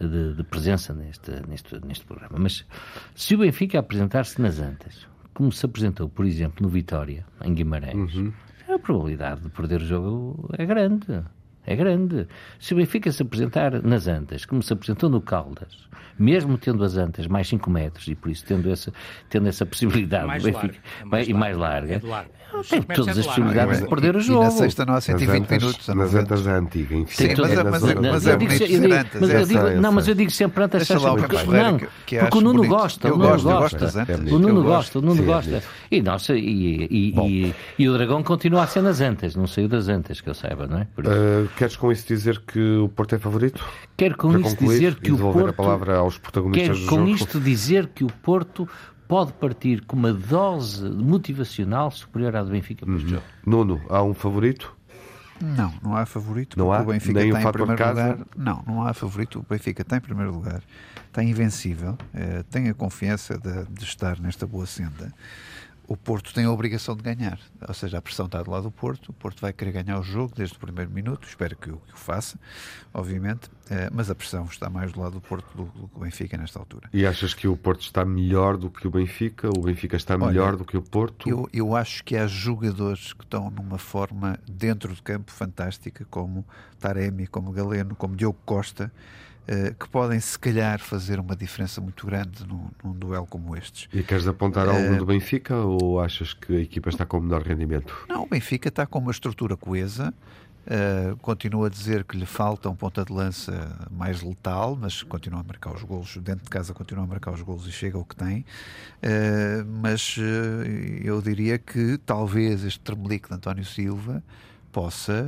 de, 0.08 0.34
de, 0.34 0.44
presença 0.44 0.92
neste, 0.94 1.30
neste, 1.48 1.84
neste 1.84 2.04
programa. 2.04 2.38
Mas 2.38 2.64
se 3.14 3.34
o 3.34 3.38
Benfica 3.38 3.78
apresentar-se 3.78 4.40
nas 4.40 4.58
Antas, 4.58 5.06
como 5.32 5.50
se 5.50 5.64
apresentou, 5.66 6.08
por 6.08 6.24
exemplo, 6.24 6.62
no 6.62 6.68
Vitória, 6.68 7.26
em 7.42 7.54
Guimarães, 7.54 8.14
uhum. 8.14 8.32
a 8.68 8.78
probabilidade 8.78 9.42
de 9.42 9.50
perder 9.50 9.80
o 9.82 9.84
jogo 9.84 10.48
é 10.56 10.64
grande. 10.64 11.06
É 11.66 11.74
grande. 11.74 12.26
Se 12.58 12.74
o 12.74 12.76
Benfica 12.76 13.10
se 13.10 13.22
apresentar 13.22 13.82
nas 13.82 14.06
Antas, 14.06 14.44
como 14.44 14.62
se 14.62 14.72
apresentou 14.72 15.08
no 15.08 15.20
Caldas, 15.20 15.88
mesmo 16.18 16.56
tendo 16.58 16.84
as 16.84 16.96
antas 16.96 17.26
mais 17.26 17.48
5 17.48 17.70
metros 17.70 18.06
e 18.08 18.14
por 18.14 18.30
isso 18.30 18.44
tendo 18.44 18.70
essa, 18.70 18.92
tendo 19.28 19.48
essa 19.48 19.66
possibilidade 19.66 20.26
mais 20.26 20.42
Benfica, 20.42 20.76
é 21.00 21.04
mais 21.04 21.28
e 21.28 21.34
mais 21.34 21.56
larga, 21.56 21.94
é 21.94 22.00
tem 22.62 22.82
todas 22.82 23.18
as 23.18 23.26
possibilidades 23.26 23.80
de 23.80 23.88
perder 23.88 24.16
o 24.16 24.20
jogo. 24.20 24.42
E 24.42 24.44
na 24.44 24.50
sexta 24.50 24.86
não 24.86 24.94
há 24.94 25.00
120 25.00 25.42
antas, 25.42 25.62
minutos. 25.62 25.88
Nas 25.88 26.14
antas 26.14 26.46
é 26.46 26.52
antiga, 26.52 26.96
Sim, 27.08 27.34
mas, 27.36 27.50
é, 27.50 27.64
mas, 27.64 27.82
mas, 27.82 28.26
é 28.26 28.36
bonito 28.36 28.92
antas. 28.92 29.20
Mas 29.20 29.30
eu 29.30 29.46
digo, 29.46 29.80
não, 29.80 29.92
mas 29.92 30.08
eu 30.08 30.14
digo 30.14 30.30
sempre 30.30 30.64
antas, 30.64 30.86
porque, 30.86 31.46
não, 31.46 31.78
porque 31.78 32.38
o 32.38 32.40
Nuno 32.40 32.66
gosta, 32.66 33.12
o 33.12 33.18
Nuno 33.18 33.42
gosta. 33.42 34.06
O 34.30 34.38
Nuno 34.38 34.62
gosta, 34.62 34.98
o 34.98 35.02
Nuno 35.02 35.22
gosta. 35.24 35.62
E, 35.90 36.02
nossa, 36.02 36.34
e, 36.36 37.52
e, 37.78 37.88
o 37.88 37.92
Dragão 37.94 38.22
continua 38.22 38.62
a 38.62 38.66
ser 38.66 38.82
nas 38.82 39.00
antas, 39.00 39.34
não 39.34 39.46
saiu 39.46 39.68
das 39.68 39.88
antas, 39.88 40.20
que 40.20 40.28
eu 40.28 40.34
saiba, 40.34 40.66
não 40.66 40.78
é? 40.78 40.86
Queres 41.56 41.76
com 41.76 41.92
isso 41.92 42.06
dizer 42.06 42.40
que 42.40 42.78
o 42.78 42.88
Porto 42.88 43.14
é 43.14 43.18
favorito? 43.18 43.64
Quero 43.96 44.16
com 44.16 44.36
isso 44.38 44.56
dizer 44.56 44.96
que 44.96 45.12
o 45.12 45.18
Porto... 45.18 45.48
a 45.48 45.52
palavra 45.52 45.96
aos 45.96 46.18
protagonistas 46.18 46.78
Quero 46.80 46.90
com 46.90 47.06
isto 47.06 47.40
dizer 47.40 47.88
que 47.88 48.04
o 48.04 48.08
Porto 48.08 48.68
pode 49.06 49.32
partir 49.34 49.82
com 49.82 49.96
uma 49.96 50.12
dose 50.12 50.84
motivacional 50.88 51.90
superior 51.90 52.34
à 52.36 52.42
do 52.42 52.50
Benfica 52.50 52.84
para 52.84 52.94
este 52.96 53.04
uhum. 53.04 53.10
jogo. 53.10 53.24
Nuno, 53.46 53.82
há 53.88 54.02
um 54.02 54.14
favorito? 54.14 54.74
Não, 55.40 55.72
não 55.82 55.96
há 55.96 56.06
favorito. 56.06 56.58
Não 56.58 56.72
há? 56.72 56.80
O 56.80 56.86
Benfica 56.86 57.20
Nem 57.20 57.32
tem 57.32 57.42
em 57.42 57.52
primeiro 57.52 57.86
lugar. 57.88 58.18
Não, 58.36 58.64
não 58.66 58.86
há 58.86 58.94
favorito. 58.94 59.40
O 59.40 59.46
Benfica 59.48 59.84
tem 59.84 59.98
em 59.98 60.00
primeiro 60.00 60.32
lugar. 60.32 60.62
Está 61.06 61.22
invencível. 61.22 61.98
Eh, 62.14 62.44
tem 62.50 62.68
a 62.68 62.74
confiança 62.74 63.36
de, 63.38 63.64
de 63.70 63.84
estar 63.84 64.18
nesta 64.20 64.46
boa 64.46 64.66
senda 64.66 65.12
o 65.86 65.96
Porto 65.96 66.32
tem 66.32 66.44
a 66.44 66.50
obrigação 66.50 66.96
de 66.96 67.02
ganhar. 67.02 67.38
Ou 67.66 67.74
seja, 67.74 67.98
a 67.98 68.02
pressão 68.02 68.26
está 68.26 68.42
do 68.42 68.50
lado 68.50 68.64
do 68.64 68.70
Porto, 68.70 69.10
o 69.10 69.12
Porto 69.12 69.40
vai 69.40 69.52
querer 69.52 69.72
ganhar 69.72 69.98
o 69.98 70.02
jogo 70.02 70.32
desde 70.34 70.56
o 70.56 70.58
primeiro 70.58 70.90
minuto, 70.90 71.26
espero 71.26 71.56
que 71.56 71.70
o, 71.70 71.76
que 71.76 71.94
o 71.94 71.96
faça, 71.96 72.38
obviamente, 72.92 73.50
eh, 73.70 73.90
mas 73.92 74.10
a 74.10 74.14
pressão 74.14 74.44
está 74.46 74.70
mais 74.70 74.92
do 74.92 75.00
lado 75.00 75.12
do 75.12 75.20
Porto 75.20 75.56
do, 75.56 75.64
do, 75.64 75.88
que 75.88 75.96
o 75.96 76.00
Benfica 76.00 76.36
nesta 76.36 76.58
altura. 76.58 76.88
E 76.92 77.06
achas 77.06 77.34
que 77.34 77.46
o 77.46 77.56
Porto 77.56 77.82
está 77.82 78.04
melhor 78.04 78.56
do 78.56 78.70
que 78.70 78.86
o 78.86 78.90
Benfica? 78.90 79.48
O 79.48 79.62
Benfica 79.62 79.96
está 79.96 80.16
melhor 80.16 80.48
Olha, 80.48 80.56
do 80.56 80.64
que 80.64 80.76
o 80.76 80.82
Porto? 80.82 81.28
Eu, 81.28 81.48
eu 81.52 81.76
acho 81.76 82.02
que 82.02 82.16
há 82.16 82.26
jogadores 82.26 83.12
que 83.12 83.24
estão 83.24 83.50
numa 83.50 83.78
forma 83.78 84.38
dentro 84.48 84.94
do 84.94 85.02
campo 85.02 85.30
fantástica, 85.30 86.06
como 86.10 86.44
Taremi, 86.78 87.26
como 87.26 87.52
Galeno, 87.52 87.94
como 87.94 88.16
Diogo 88.16 88.38
Costa, 88.44 88.90
Uh, 89.46 89.74
que 89.74 89.86
podem, 89.90 90.18
se 90.18 90.38
calhar, 90.38 90.80
fazer 90.80 91.20
uma 91.20 91.36
diferença 91.36 91.78
muito 91.78 92.06
grande 92.06 92.46
num, 92.46 92.70
num 92.82 92.92
duelo 92.94 93.26
como 93.26 93.54
estes. 93.54 93.88
E 93.92 94.02
queres 94.02 94.26
apontar 94.26 94.66
algum 94.66 94.94
uh, 94.94 94.98
do 94.98 95.04
Benfica 95.04 95.54
ou 95.56 96.00
achas 96.00 96.32
que 96.32 96.56
a 96.56 96.60
equipa 96.60 96.88
está 96.88 97.04
com 97.04 97.20
menor 97.20 97.42
rendimento? 97.42 98.06
Não, 98.08 98.22
o 98.22 98.26
Benfica 98.26 98.70
está 98.70 98.86
com 98.86 98.98
uma 98.98 99.10
estrutura 99.10 99.54
coesa. 99.54 100.14
Uh, 100.64 101.14
continua 101.18 101.66
a 101.66 101.70
dizer 101.70 102.04
que 102.04 102.16
lhe 102.16 102.24
falta 102.24 102.70
um 102.70 102.74
ponta 102.74 103.04
de 103.04 103.12
lança 103.12 103.86
mais 103.90 104.22
letal, 104.22 104.78
mas 104.80 105.02
continua 105.02 105.40
a 105.40 105.42
marcar 105.42 105.74
os 105.74 105.82
golos, 105.82 106.16
dentro 106.16 106.44
de 106.44 106.50
casa 106.50 106.72
continua 106.72 107.04
a 107.04 107.06
marcar 107.06 107.32
os 107.32 107.42
golos 107.42 107.66
e 107.66 107.72
chega 107.72 107.98
ao 107.98 108.04
que 108.04 108.16
tem. 108.16 108.46
mas 109.82 110.16
eu 111.02 111.20
diria 111.20 111.58
que 111.58 111.98
talvez 111.98 112.64
este 112.64 112.80
tremelique 112.80 113.28
de 113.28 113.34
António 113.34 113.64
Silva 113.66 114.22
possa, 114.74 115.24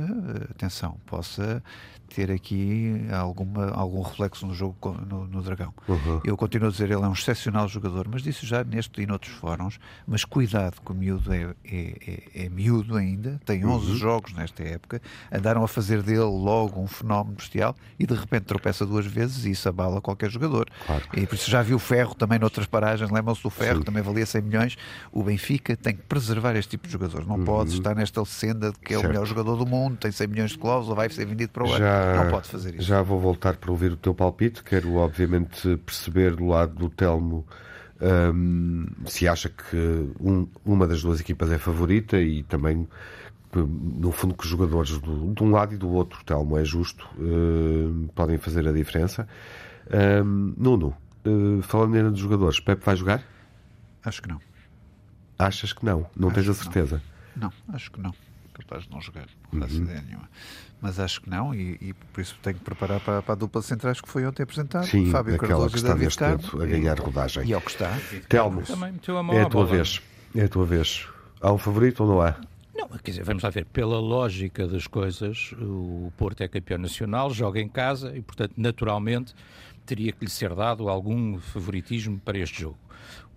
atenção, 0.51 0.97
possa 1.05 1.63
ter 2.07 2.31
aqui 2.31 3.05
alguma, 3.11 3.69
algum 3.71 4.01
reflexo 4.01 4.45
no 4.45 4.53
jogo 4.53 4.97
no, 5.07 5.27
no 5.27 5.41
Dragão. 5.41 5.73
Uhum. 5.87 6.21
Eu 6.23 6.37
continuo 6.37 6.69
a 6.69 6.71
dizer, 6.71 6.85
ele 6.85 7.03
é 7.03 7.07
um 7.07 7.13
excepcional 7.13 7.67
jogador, 7.67 8.07
mas 8.09 8.21
disse 8.21 8.45
já 8.45 8.63
neste 8.63 9.01
e 9.01 9.05
noutros 9.05 9.33
fóruns, 9.33 9.79
mas 10.05 10.25
cuidado 10.25 10.81
que 10.83 10.91
o 10.91 10.95
miúdo 10.95 11.33
é, 11.33 11.53
é, 11.65 12.23
é, 12.35 12.45
é 12.45 12.49
miúdo 12.49 12.95
ainda, 12.95 13.39
tem 13.45 13.65
11 13.65 13.91
uhum. 13.91 13.95
jogos 13.95 14.33
nesta 14.33 14.63
época, 14.63 15.01
andaram 15.31 15.63
a 15.63 15.67
fazer 15.67 16.01
dele 16.01 16.21
logo 16.21 16.81
um 16.81 16.87
fenómeno 16.87 17.35
bestial 17.35 17.75
e 17.99 18.05
de 18.05 18.13
repente 18.13 18.45
tropeça 18.45 18.85
duas 18.85 19.05
vezes 19.05 19.45
e 19.45 19.51
isso 19.51 19.67
abala 19.69 20.01
qualquer 20.01 20.29
jogador. 20.29 20.67
Claro. 20.85 21.03
E 21.13 21.25
por 21.25 21.35
isso 21.35 21.49
já 21.49 21.61
viu 21.61 21.75
o 21.75 21.79
Ferro 21.79 22.15
também 22.15 22.39
noutras 22.39 22.65
paragens, 22.65 23.11
lembram-se 23.11 23.43
do 23.43 23.49
Ferro, 23.49 23.79
Sim. 23.79 23.83
também 23.83 24.01
valia 24.01 24.25
100 24.25 24.41
milhões. 24.41 24.77
O 25.11 25.23
Benfica 25.23 25.75
tem 25.75 25.95
que 25.95 26.03
preservar 26.03 26.55
este 26.55 26.71
tipo 26.71 26.87
de 26.87 26.93
jogadores, 26.93 27.27
não 27.27 27.37
uhum. 27.37 27.45
pode 27.45 27.73
estar 27.73 27.95
nesta 27.95 28.23
senda 28.25 28.71
de 28.71 28.79
que 28.79 28.93
é 28.93 28.97
certo. 28.97 29.05
o 29.05 29.07
melhor 29.09 29.25
jogador 29.25 29.36
do 29.43 29.65
mundo, 29.65 29.97
tem 29.97 30.11
100 30.11 30.27
milhões 30.27 30.51
de 30.51 30.57
cláusula, 30.57 30.95
vai 30.95 31.09
ser 31.09 31.25
vendido 31.25 31.51
para 31.51 31.63
o 31.63 31.67
ano. 31.67 31.77
Já 31.77 32.23
não 32.23 32.31
pode 32.31 32.47
fazer 32.47 32.75
isso. 32.75 32.83
Já 32.83 33.01
vou 33.01 33.19
voltar 33.19 33.55
para 33.57 33.71
ouvir 33.71 33.91
o 33.91 33.97
teu 33.97 34.13
palpite. 34.13 34.63
Quero, 34.63 34.95
obviamente, 34.95 35.77
perceber 35.77 36.35
do 36.35 36.47
lado 36.47 36.75
do 36.75 36.89
Telmo 36.89 37.45
um, 38.01 38.85
se 39.05 39.27
acha 39.27 39.49
que 39.49 39.75
um, 40.19 40.47
uma 40.63 40.87
das 40.87 41.01
duas 41.01 41.19
equipas 41.19 41.51
é 41.51 41.57
favorita 41.57 42.19
e 42.19 42.43
também, 42.43 42.87
no 43.53 44.11
fundo, 44.11 44.35
que 44.35 44.43
os 44.43 44.49
jogadores 44.49 44.97
do, 44.99 45.33
de 45.33 45.43
um 45.43 45.51
lado 45.51 45.73
e 45.73 45.77
do 45.77 45.89
outro, 45.89 46.23
Telmo, 46.23 46.57
é 46.57 46.65
justo, 46.65 47.07
uh, 47.17 48.07
podem 48.13 48.37
fazer 48.37 48.67
a 48.67 48.71
diferença. 48.71 49.27
Um, 50.23 50.53
Nuno, 50.57 50.95
uh, 51.25 51.61
falando 51.63 51.95
ainda 51.95 52.11
dos 52.11 52.19
jogadores, 52.19 52.59
Pepe 52.59 52.85
vai 52.85 52.95
jogar? 52.95 53.23
Acho 54.03 54.21
que 54.21 54.29
não. 54.29 54.39
Achas 55.39 55.73
que 55.73 55.85
não? 55.85 56.05
Não 56.15 56.29
acho 56.29 56.35
tens 56.35 56.49
a 56.49 56.53
certeza? 56.53 57.01
Não. 57.35 57.51
não, 57.67 57.75
acho 57.75 57.91
que 57.91 58.01
não. 58.01 58.13
Capaz 58.57 58.83
de 58.83 58.91
não 58.91 59.01
jogar, 59.01 59.27
não 59.51 59.61
faço 59.61 59.75
uhum. 59.75 59.83
ideia 59.83 60.01
nenhuma 60.01 60.29
mas 60.81 60.99
acho 60.99 61.21
que 61.21 61.29
não, 61.29 61.53
e, 61.53 61.77
e, 61.81 61.93
por 61.93 62.21
isso 62.21 62.37
tenho 62.41 62.57
que 62.57 62.63
preparar 62.63 62.99
para, 62.99 63.21
para 63.21 63.33
a 63.33 63.35
dupla 63.35 63.61
de 63.61 63.67
centrais 63.67 63.99
que 63.99 64.07
foi 64.07 64.25
ontem 64.25 64.43
apresentada. 64.43 64.85
Sim, 64.85 65.09
Fábio 65.09 65.37
Cardoso 65.37 65.69
que 65.69 65.77
está 65.77 65.93
David 65.93 66.15
Carmo, 66.15 66.61
a 66.61 66.65
ganhar 66.65 66.99
rodagem. 66.99 67.43
E, 67.43 67.49
e 67.49 67.53
ao 67.53 67.61
que 67.61 67.71
está. 67.71 67.97
Telmo, 68.29 68.61
é 69.33 69.41
a 69.41 69.49
tua 69.49 69.65
vez. 69.65 70.01
É 70.35 70.43
a 70.43 70.47
tua 70.47 70.65
vez. 70.65 71.07
Há 71.41 71.51
um 71.51 71.57
favorito 71.57 72.03
ou 72.03 72.09
não 72.09 72.21
há? 72.21 72.35
Não, 72.75 72.87
quer 72.89 73.11
dizer, 73.11 73.23
vamos 73.23 73.41
lá 73.41 73.49
ver, 73.49 73.65
pela 73.65 73.99
lógica 73.99 74.67
das 74.67 74.85
coisas, 74.85 75.51
o 75.59 76.11
Porto 76.15 76.41
é 76.41 76.47
campeão 76.47 76.77
nacional, 76.77 77.31
joga 77.31 77.59
em 77.59 77.67
casa 77.67 78.15
e, 78.15 78.21
portanto, 78.21 78.53
naturalmente, 78.55 79.33
teria 79.83 80.11
que 80.11 80.25
lhe 80.25 80.31
ser 80.31 80.53
dado 80.53 80.87
algum 80.89 81.39
favoritismo 81.39 82.19
para 82.19 82.37
este 82.37 82.61
jogo. 82.61 82.77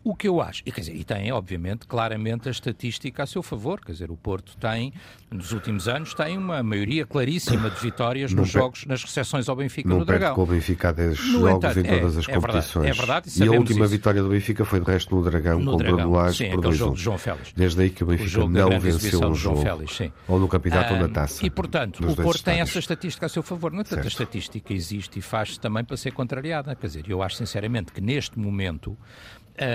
O 0.02 0.14
que 0.14 0.26
eu 0.26 0.40
acho, 0.40 0.62
e, 0.64 0.72
quer 0.72 0.80
dizer, 0.80 0.94
e 0.94 1.04
tem, 1.04 1.30
obviamente, 1.30 1.86
claramente 1.86 2.48
a 2.48 2.50
estatística 2.50 3.22
a 3.22 3.26
seu 3.26 3.42
favor, 3.42 3.78
quer 3.84 3.92
dizer, 3.92 4.10
o 4.10 4.16
Porto 4.16 4.56
tem, 4.56 4.94
nos 5.30 5.52
últimos 5.52 5.88
anos, 5.88 6.14
tem 6.14 6.38
uma 6.38 6.62
maioria 6.62 7.04
claríssima 7.04 7.68
de 7.68 7.78
vitórias 7.78 8.32
nos 8.32 8.48
jogos, 8.48 8.86
nas 8.86 9.04
recepções 9.04 9.46
ao 9.46 9.56
Benfica 9.56 9.86
no 9.86 10.02
Dragão. 10.02 10.34
com 10.34 10.42
o 10.44 10.46
Benfica 10.46 10.88
há 10.88 10.92
10 10.92 11.16
jogos 11.18 11.50
entanto, 11.50 11.80
em 11.80 11.82
todas 11.82 12.16
é, 12.16 12.20
as 12.20 12.28
é 12.28 12.32
competições. 12.32 12.72
Verdade, 12.72 12.88
é 12.88 12.92
verdade, 12.94 13.30
e, 13.36 13.42
e 13.42 13.48
a 13.48 13.52
última 13.52 13.84
isso. 13.84 13.88
vitória 13.92 14.22
do 14.22 14.30
Benfica 14.30 14.64
foi, 14.64 14.80
de 14.80 14.86
resto, 14.86 15.14
no 15.14 15.22
Dragão, 15.22 15.60
no 15.60 15.72
contra 15.72 15.88
Dragão, 15.88 16.10
o 16.10 16.12
Lages, 16.14 16.36
sim, 16.38 16.50
por 16.50 16.60
2 16.62 16.76
jogo 16.78 16.96
de 16.96 17.02
João 17.02 17.18
Félix. 17.18 17.52
Desde 17.54 17.82
aí 17.82 17.90
que 17.90 18.02
o 18.02 18.06
Benfica 18.06 18.44
o 18.44 18.48
não 18.48 18.80
venceu 18.80 19.20
um 19.20 19.34
jogo. 19.34 19.60
Félix, 19.60 19.96
sim. 19.96 20.10
Ou 20.26 20.40
no 20.40 20.48
campeonato 20.48 20.94
ou 20.94 21.00
na 21.00 21.08
taça. 21.10 21.44
E, 21.44 21.50
portanto, 21.50 22.02
o 22.08 22.16
Porto 22.16 22.42
tem 22.42 22.60
essa 22.60 22.78
estatística 22.78 23.26
a 23.26 23.28
seu 23.28 23.42
favor. 23.42 23.70
No 23.70 23.82
entanto, 23.82 24.02
a 24.02 24.08
estatística 24.08 24.72
existe 24.72 25.18
e 25.18 25.22
faz-se 25.22 25.60
também 25.60 25.84
para 25.84 25.98
ser 25.98 26.12
contrariada. 26.12 26.74
Quer 26.74 26.86
dizer, 26.86 27.04
eu 27.06 27.22
acho 27.22 27.36
sinceramente 27.36 27.92
que 27.92 28.00
neste 28.00 28.38
momento 28.38 28.96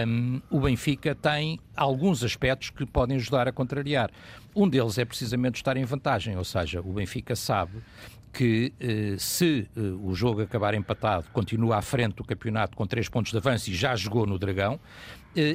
um, 0.08 0.42
o 0.50 0.60
Benfica 0.60 1.14
tem 1.14 1.60
alguns 1.76 2.24
aspectos 2.24 2.70
que 2.70 2.86
podem 2.86 3.18
ajudar 3.18 3.48
a 3.48 3.52
contrariar. 3.52 4.10
Um 4.56 4.68
deles 4.68 4.98
é 4.98 5.06
precisamente 5.06 5.56
estar 5.56 5.78
em 5.78 5.86
vantagem, 5.86 6.38
ou 6.38 6.44
seja, 6.44 6.82
o 6.82 6.94
Benfica 6.94 7.36
sabe 7.36 7.82
que 8.34 8.74
eh, 8.82 9.16
se 9.18 9.70
eh, 9.78 9.80
o 9.80 10.14
jogo 10.14 10.42
acabar 10.42 10.74
empatado, 10.74 11.28
continua 11.32 11.78
à 11.78 11.82
frente 11.82 12.16
do 12.16 12.24
campeonato 12.24 12.76
com 12.76 12.86
três 12.86 13.08
pontos 13.08 13.32
de 13.32 13.38
avanço 13.38 13.70
e 13.70 13.74
já 13.74 13.96
jogou 13.96 14.26
no 14.26 14.38
Dragão, 14.38 14.78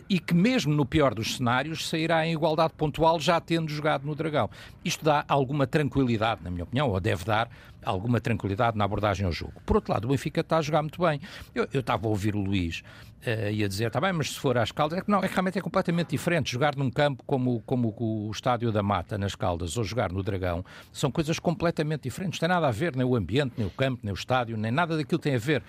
e 0.09 0.18
que 0.18 0.35
mesmo 0.35 0.74
no 0.74 0.85
pior 0.85 1.14
dos 1.14 1.37
cenários 1.37 1.89
sairá 1.89 2.26
em 2.26 2.33
igualdade 2.33 2.72
pontual 2.76 3.18
já 3.18 3.41
tendo 3.41 3.70
jogado 3.70 4.05
no 4.05 4.14
Dragão. 4.14 4.51
Isto 4.85 5.05
dá 5.05 5.24
alguma 5.26 5.66
tranquilidade, 5.66 6.43
na 6.43 6.51
minha 6.51 6.64
opinião, 6.64 6.91
ou 6.91 7.01
deve 7.01 7.24
dar, 7.24 7.51
alguma 7.85 8.20
tranquilidade 8.20 8.76
na 8.76 8.85
abordagem 8.85 9.26
ao 9.26 9.33
jogo. 9.33 9.55
Por 9.64 9.76
outro 9.76 9.93
lado, 9.93 10.05
o 10.05 10.09
Benfica 10.09 10.41
está 10.41 10.59
a 10.59 10.62
jogar 10.62 10.83
muito 10.83 11.01
bem. 11.01 11.20
Eu, 11.55 11.66
eu 11.72 11.81
estava 11.81 12.07
a 12.07 12.11
ouvir 12.11 12.35
o 12.35 12.41
Luís 12.41 12.83
uh, 13.26 13.51
e 13.51 13.64
a 13.64 13.68
dizer, 13.68 13.87
está 13.87 14.01
bem, 14.01 14.12
mas 14.12 14.31
se 14.31 14.39
for 14.39 14.57
às 14.59 14.72
Caldas, 14.72 14.99
é 14.99 15.03
que 15.03 15.11
não, 15.11 15.18
é 15.18 15.28
que 15.28 15.35
realmente 15.35 15.59
é 15.59 15.62
completamente 15.62 16.11
diferente. 16.11 16.53
Jogar 16.53 16.76
num 16.76 16.91
campo 16.91 17.22
como, 17.26 17.61
como 17.62 17.95
o 17.99 18.31
Estádio 18.31 18.70
da 18.70 18.83
Mata, 18.83 19.16
nas 19.16 19.35
Caldas, 19.35 19.76
ou 19.76 19.85
jogar 19.85 20.12
no 20.12 20.22
Dragão, 20.22 20.64
são 20.93 21.11
coisas 21.11 21.39
completamente 21.39 22.03
diferentes. 22.03 22.41
Não 22.41 22.49
tem 22.49 22.55
nada 22.55 22.68
a 22.68 22.72
ver, 22.72 22.95
nem 22.97 23.07
o 23.07 23.16
ambiente, 23.16 23.55
nem 23.57 23.66
o 23.66 23.70
campo, 23.70 24.01
nem 24.03 24.12
o 24.12 24.14
estádio, 24.14 24.57
nem 24.57 24.70
nada 24.70 24.97
daquilo 24.97 25.18
tem 25.18 25.35
a 25.35 25.39
ver. 25.39 25.61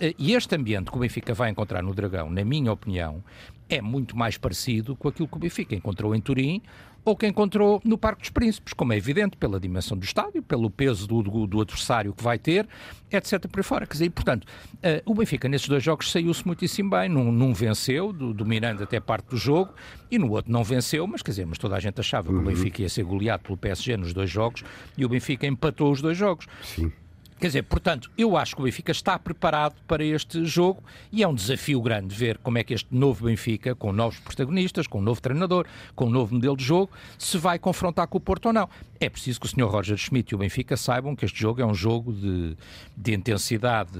Uh, 0.00 0.14
e 0.18 0.34
este 0.34 0.54
ambiente 0.54 0.90
que 0.90 0.96
o 0.96 1.00
Benfica 1.00 1.34
vai 1.34 1.50
encontrar 1.50 1.82
no 1.82 1.94
Dragão, 1.94 2.30
na 2.30 2.44
minha 2.44 2.72
opinião, 2.72 3.22
é 3.68 3.80
muito 3.80 4.16
mais 4.16 4.38
parecido 4.38 4.96
com 4.96 5.08
aquilo 5.08 5.28
que 5.28 5.36
o 5.36 5.40
Benfica 5.40 5.74
encontrou 5.74 6.14
em 6.14 6.20
Turim 6.20 6.62
ou 7.04 7.16
que 7.16 7.26
encontrou 7.26 7.80
no 7.84 7.96
Parque 7.96 8.20
dos 8.20 8.30
Príncipes, 8.30 8.74
como 8.74 8.92
é 8.92 8.96
evidente, 8.96 9.36
pela 9.36 9.58
dimensão 9.58 9.96
do 9.96 10.04
estádio, 10.04 10.42
pelo 10.42 10.68
peso 10.68 11.06
do, 11.06 11.22
do, 11.22 11.46
do 11.46 11.60
adversário 11.60 12.12
que 12.12 12.22
vai 12.22 12.38
ter, 12.38 12.68
etc. 13.10 13.46
por 13.48 13.60
aí 13.60 13.62
fora. 13.62 13.86
Quer 13.86 13.94
dizer, 13.94 14.10
portanto, 14.10 14.44
uh, 14.44 15.10
o 15.10 15.14
Benfica 15.14 15.48
nesses 15.48 15.68
dois 15.68 15.82
jogos 15.82 16.10
saiu-se 16.10 16.46
muitíssimo 16.46 16.90
bem. 16.90 17.08
Num, 17.08 17.32
num 17.32 17.54
venceu, 17.54 18.12
do, 18.12 18.34
dominando 18.34 18.82
até 18.82 19.00
parte 19.00 19.30
do 19.30 19.38
jogo, 19.38 19.72
e 20.10 20.18
no 20.18 20.30
outro 20.30 20.52
não 20.52 20.62
venceu, 20.62 21.06
mas 21.06 21.22
quer 21.22 21.30
dizer, 21.30 21.46
mas 21.46 21.56
toda 21.56 21.76
a 21.76 21.80
gente 21.80 21.98
achava 21.98 22.28
uhum. 22.28 22.34
que 22.34 22.44
o 22.44 22.48
uhum. 22.48 22.54
Benfica 22.54 22.82
ia 22.82 22.88
ser 22.88 23.04
goleado 23.04 23.42
pelo 23.42 23.56
PSG 23.56 23.96
nos 23.96 24.12
dois 24.12 24.28
jogos, 24.28 24.62
e 24.96 25.04
o 25.04 25.08
Benfica 25.08 25.46
empatou 25.46 25.90
os 25.90 26.02
dois 26.02 26.16
jogos. 26.16 26.46
Sim. 26.62 26.92
Quer 27.38 27.46
dizer, 27.46 27.62
portanto, 27.62 28.10
eu 28.18 28.36
acho 28.36 28.56
que 28.56 28.62
o 28.62 28.64
Benfica 28.64 28.90
está 28.90 29.18
preparado 29.18 29.76
para 29.86 30.04
este 30.04 30.44
jogo 30.44 30.82
e 31.12 31.22
é 31.22 31.28
um 31.28 31.34
desafio 31.34 31.80
grande 31.80 32.14
ver 32.14 32.38
como 32.38 32.58
é 32.58 32.64
que 32.64 32.74
este 32.74 32.88
novo 32.90 33.26
Benfica, 33.26 33.74
com 33.74 33.92
novos 33.92 34.18
protagonistas, 34.18 34.86
com 34.86 34.98
um 34.98 35.02
novo 35.02 35.20
treinador, 35.20 35.66
com 35.94 36.06
um 36.06 36.10
novo 36.10 36.34
modelo 36.34 36.56
de 36.56 36.64
jogo, 36.64 36.90
se 37.16 37.38
vai 37.38 37.58
confrontar 37.58 38.08
com 38.08 38.18
o 38.18 38.20
Porto 38.20 38.46
ou 38.46 38.52
não. 38.52 38.68
É 39.00 39.08
preciso 39.08 39.40
que 39.40 39.46
o 39.46 39.48
Sr. 39.48 39.70
Roger 39.70 39.96
Schmidt 39.96 40.32
e 40.32 40.34
o 40.34 40.38
Benfica 40.38 40.76
saibam 40.76 41.14
que 41.14 41.24
este 41.24 41.38
jogo 41.38 41.60
é 41.62 41.66
um 41.66 41.74
jogo 41.74 42.12
de, 42.12 42.56
de 42.96 43.14
intensidade, 43.14 43.92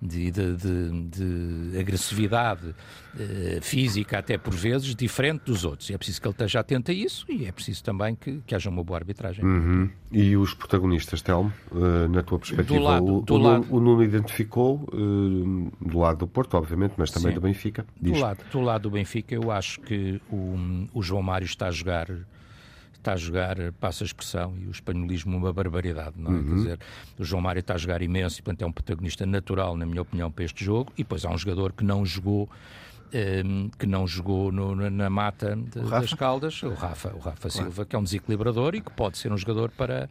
de, 0.00 0.30
de, 0.30 0.56
de 1.10 1.78
agressividade 1.78 2.74
eh, 3.18 3.58
física, 3.60 4.18
até 4.18 4.38
por 4.38 4.54
vezes, 4.54 4.94
diferente 4.94 5.42
dos 5.44 5.64
outros. 5.64 5.90
É 5.90 5.98
preciso 5.98 6.20
que 6.20 6.28
ele 6.28 6.32
esteja 6.32 6.60
atento 6.60 6.90
a 6.90 6.94
isso 6.94 7.26
e 7.28 7.44
é 7.44 7.52
preciso 7.52 7.82
também 7.84 8.14
que, 8.14 8.40
que 8.46 8.54
haja 8.54 8.70
uma 8.70 8.82
boa 8.82 8.98
arbitragem. 8.98 9.44
Uhum. 9.44 9.90
E 10.10 10.36
os 10.36 10.54
protagonistas, 10.54 11.20
Telmo, 11.20 11.52
uh, 11.72 12.08
na 12.08 12.22
tua 12.22 12.38
perspectiva? 12.38 12.51
Do 12.66 12.78
lado, 12.78 13.18
o, 13.18 13.20
do 13.22 13.34
o, 13.34 13.38
lado... 13.38 13.66
o 13.70 13.80
Nuno 13.80 14.02
identificou 14.02 14.84
uh, 14.92 15.72
do 15.80 15.98
lado 15.98 16.18
do 16.18 16.26
Porto, 16.26 16.54
obviamente, 16.54 16.94
mas 16.96 17.10
também 17.10 17.30
Sim. 17.30 17.34
do 17.34 17.40
Benfica. 17.40 17.86
Do 18.00 18.18
lado, 18.18 18.38
do 18.50 18.60
lado 18.60 18.82
do 18.82 18.90
Benfica, 18.90 19.34
eu 19.34 19.50
acho 19.50 19.80
que 19.80 20.20
o, 20.30 20.88
o 20.92 21.02
João 21.02 21.22
Mário 21.22 21.46
está 21.46 21.68
a 21.68 21.70
jogar 21.70 22.08
está 23.02 23.14
a 23.14 23.16
jogar, 23.16 23.56
passa 23.80 24.04
a 24.04 24.06
expressão, 24.06 24.54
e 24.56 24.66
o 24.66 24.70
espanholismo 24.70 25.36
uma 25.36 25.52
barbaridade, 25.52 26.14
não 26.16 26.30
é? 26.30 26.34
Uhum. 26.34 26.44
Quer 26.44 26.54
dizer, 26.54 26.78
o 27.18 27.24
João 27.24 27.42
Mário 27.42 27.58
está 27.58 27.74
a 27.74 27.76
jogar 27.76 28.00
imenso 28.00 28.38
e, 28.38 28.42
portanto, 28.42 28.62
é 28.62 28.66
um 28.66 28.72
protagonista 28.72 29.26
natural, 29.26 29.76
na 29.76 29.84
minha 29.84 30.02
opinião, 30.02 30.30
para 30.30 30.44
este 30.44 30.64
jogo, 30.64 30.92
e 30.96 31.02
depois 31.02 31.24
há 31.24 31.30
um 31.30 31.36
jogador 31.36 31.72
que 31.72 31.84
não 31.84 32.06
jogou 32.06 32.48
um, 33.12 33.18
ehm, 33.18 33.70
que 33.78 33.86
não 33.86 34.06
jogou 34.06 34.50
no, 34.50 34.74
na 34.90 35.10
mata 35.10 35.56
de, 35.56 35.80
das 35.80 36.14
Caldas, 36.14 36.62
o 36.62 36.70
Rafa, 36.70 37.12
o 37.14 37.18
Rafa 37.18 37.50
Silva, 37.50 37.84
que 37.84 37.94
é 37.94 37.98
um 37.98 38.02
desequilibrador 38.02 38.74
e 38.74 38.80
que 38.80 38.90
pode 38.90 39.18
ser 39.18 39.32
um 39.32 39.36
jogador 39.36 39.70
para, 39.70 40.08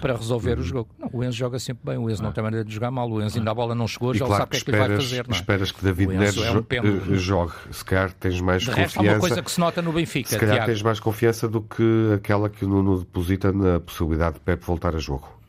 para 0.00 0.16
resolver 0.16 0.54
uhum. 0.56 0.60
o 0.60 0.64
jogo. 0.64 0.90
Não, 0.98 1.10
o 1.12 1.24
Enzo 1.24 1.36
joga 1.36 1.58
sempre 1.58 1.82
bem, 1.84 1.98
o 1.98 2.10
Enzo 2.10 2.22
ah. 2.22 2.26
não 2.26 2.32
tem 2.32 2.42
maneira 2.42 2.64
de 2.64 2.72
jogar 2.72 2.90
mal, 2.90 3.10
o 3.10 3.22
Enzo 3.22 3.38
ainda 3.38 3.50
a 3.50 3.54
bola 3.54 3.74
não 3.74 3.86
chegou, 3.86 4.14
e 4.14 4.18
já 4.18 4.26
claro 4.26 4.42
sabe 4.42 4.48
o 4.48 4.50
que, 4.50 4.56
é 4.56 4.60
que 4.60 4.70
esperas, 4.70 4.88
ele 4.88 4.96
vai 4.96 5.04
fazer. 5.04 5.28
Não 5.28 5.34
é? 5.34 5.38
Esperas 5.38 5.72
que 5.72 5.84
David 5.84 6.12
Neres 6.14 6.36
é 6.38 6.80
um 6.82 7.14
jogue, 7.16 7.52
se 7.70 7.84
calhar 7.84 8.12
tens 8.12 8.40
mais 8.40 8.62
de 8.62 8.68
confiança. 8.68 8.82
Resto, 8.82 8.98
há 8.98 9.12
uma 9.12 9.20
coisa 9.20 9.42
que 9.42 9.50
se 9.50 9.60
nota 9.60 9.82
no 9.82 9.92
Benfica. 9.92 10.30
Se 10.30 10.38
calhar 10.38 10.56
Tiago. 10.56 10.72
tens 10.72 10.82
mais 10.82 11.00
confiança 11.00 11.48
do 11.48 11.60
que 11.60 12.12
aquela 12.14 12.48
que 12.48 12.64
o 12.64 12.68
Nuno 12.68 12.98
deposita 12.98 13.52
na 13.52 13.80
possibilidade 13.80 14.34
de 14.34 14.40
Pepe 14.40 14.64
voltar 14.64 14.94
a 14.94 14.98
jogo. 14.98 15.39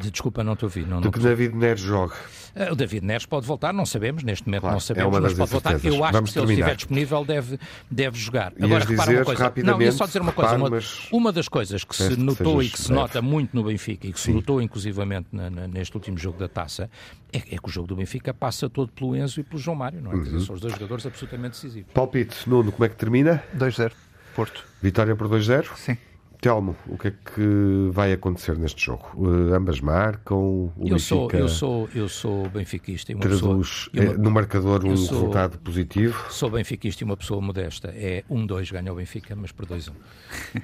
De, 0.00 0.10
desculpa, 0.10 0.42
não 0.42 0.56
te 0.56 0.64
ouvi. 0.64 0.80
Não, 0.80 1.00
do 1.00 1.04
não 1.04 1.10
que 1.10 1.18
David 1.18 1.54
Neres 1.54 1.80
joga. 1.80 2.14
Uh, 2.54 2.72
o 2.72 2.74
David 2.74 3.04
Neres 3.04 3.26
pode 3.26 3.46
voltar, 3.46 3.72
não 3.72 3.86
sabemos, 3.86 4.22
neste 4.22 4.46
momento 4.46 4.62
claro, 4.62 4.74
não 4.74 4.80
sabemos, 4.80 5.16
é 5.16 5.20
mas 5.20 5.34
pode 5.34 5.50
voltar. 5.50 5.84
Eu 5.84 6.04
acho 6.04 6.12
Vamos 6.12 6.30
que 6.30 6.34
se 6.34 6.34
terminar. 6.34 6.44
ele 6.44 6.52
estiver 6.52 6.76
disponível 6.76 7.24
deve, 7.24 7.60
deve 7.90 8.18
jogar. 8.18 8.52
Ias 8.52 8.64
Agora, 8.64 8.84
repara 8.84 9.12
uma 9.12 9.24
coisa. 9.24 9.52
Não, 9.64 9.82
ia 9.82 9.92
só 9.92 10.06
dizer 10.06 10.22
uma 10.22 10.32
coisa. 10.32 10.56
Uma, 10.56 10.80
uma 11.12 11.32
das 11.32 11.48
coisas 11.48 11.84
que 11.84 11.94
se 11.94 12.16
notou 12.16 12.62
e 12.62 12.68
que 12.68 12.78
se 12.78 12.88
breve. 12.88 13.00
nota 13.00 13.22
muito 13.22 13.54
no 13.54 13.64
Benfica 13.64 14.06
e 14.06 14.12
que 14.12 14.18
Sim. 14.18 14.32
se 14.32 14.34
notou 14.34 14.60
inclusivamente 14.60 15.28
na, 15.32 15.48
na, 15.50 15.68
neste 15.68 15.94
último 15.96 16.18
jogo 16.18 16.38
da 16.38 16.48
taça 16.48 16.90
é, 17.32 17.38
é, 17.38 17.58
que 17.58 17.66
o 17.66 17.68
jogo 17.68 17.86
do 17.86 17.96
Benfica 17.96 18.34
passa 18.34 18.68
todo 18.68 18.90
pelo 18.92 19.14
Enzo 19.16 19.40
e 19.40 19.42
pelo 19.44 19.58
João 19.58 19.76
Mário, 19.76 20.00
não 20.00 20.12
é? 20.12 20.14
Uhum. 20.16 20.22
Dizer, 20.22 20.40
são 20.40 20.54
os 20.54 20.60
dois 20.60 20.74
jogadores 20.74 21.06
absolutamente 21.06 21.52
decisivos. 21.52 21.92
Palpite, 21.92 22.48
Nuno, 22.48 22.72
como 22.72 22.84
é 22.84 22.88
que 22.88 22.96
termina? 22.96 23.42
2-0, 23.56 23.92
Porto. 24.34 24.64
Vitória 24.82 25.14
por 25.14 25.28
2-0? 25.28 25.76
Sim. 25.76 25.96
Telmo, 26.40 26.74
o 26.86 26.96
que 26.96 27.08
é 27.08 27.10
que 27.10 27.90
vai 27.92 28.12
acontecer 28.12 28.56
neste 28.56 28.86
jogo? 28.86 29.10
Uh, 29.14 29.52
ambas 29.52 29.78
marcam? 29.80 30.72
O 30.74 30.88
eu, 30.88 30.98
sou, 30.98 31.30
eu, 31.32 31.48
sou, 31.48 31.88
eu 31.94 32.08
sou 32.08 32.48
benfiquista. 32.48 33.12
E 33.12 33.14
uma 33.14 33.20
traduz 33.20 33.88
pessoa, 33.92 34.14
uma, 34.14 34.22
no 34.22 34.30
marcador 34.30 34.86
um 34.86 34.96
sou, 34.96 35.18
resultado 35.18 35.58
positivo? 35.58 36.24
Sou 36.30 36.48
benfiquista 36.48 37.02
e 37.02 37.04
uma 37.04 37.16
pessoa 37.16 37.42
modesta. 37.42 37.88
É 37.94 38.24
1-2 38.30 38.72
ganha 38.72 38.90
o 38.90 38.96
Benfica, 38.96 39.36
mas 39.36 39.52
por 39.52 39.66
2-1. 39.66 39.92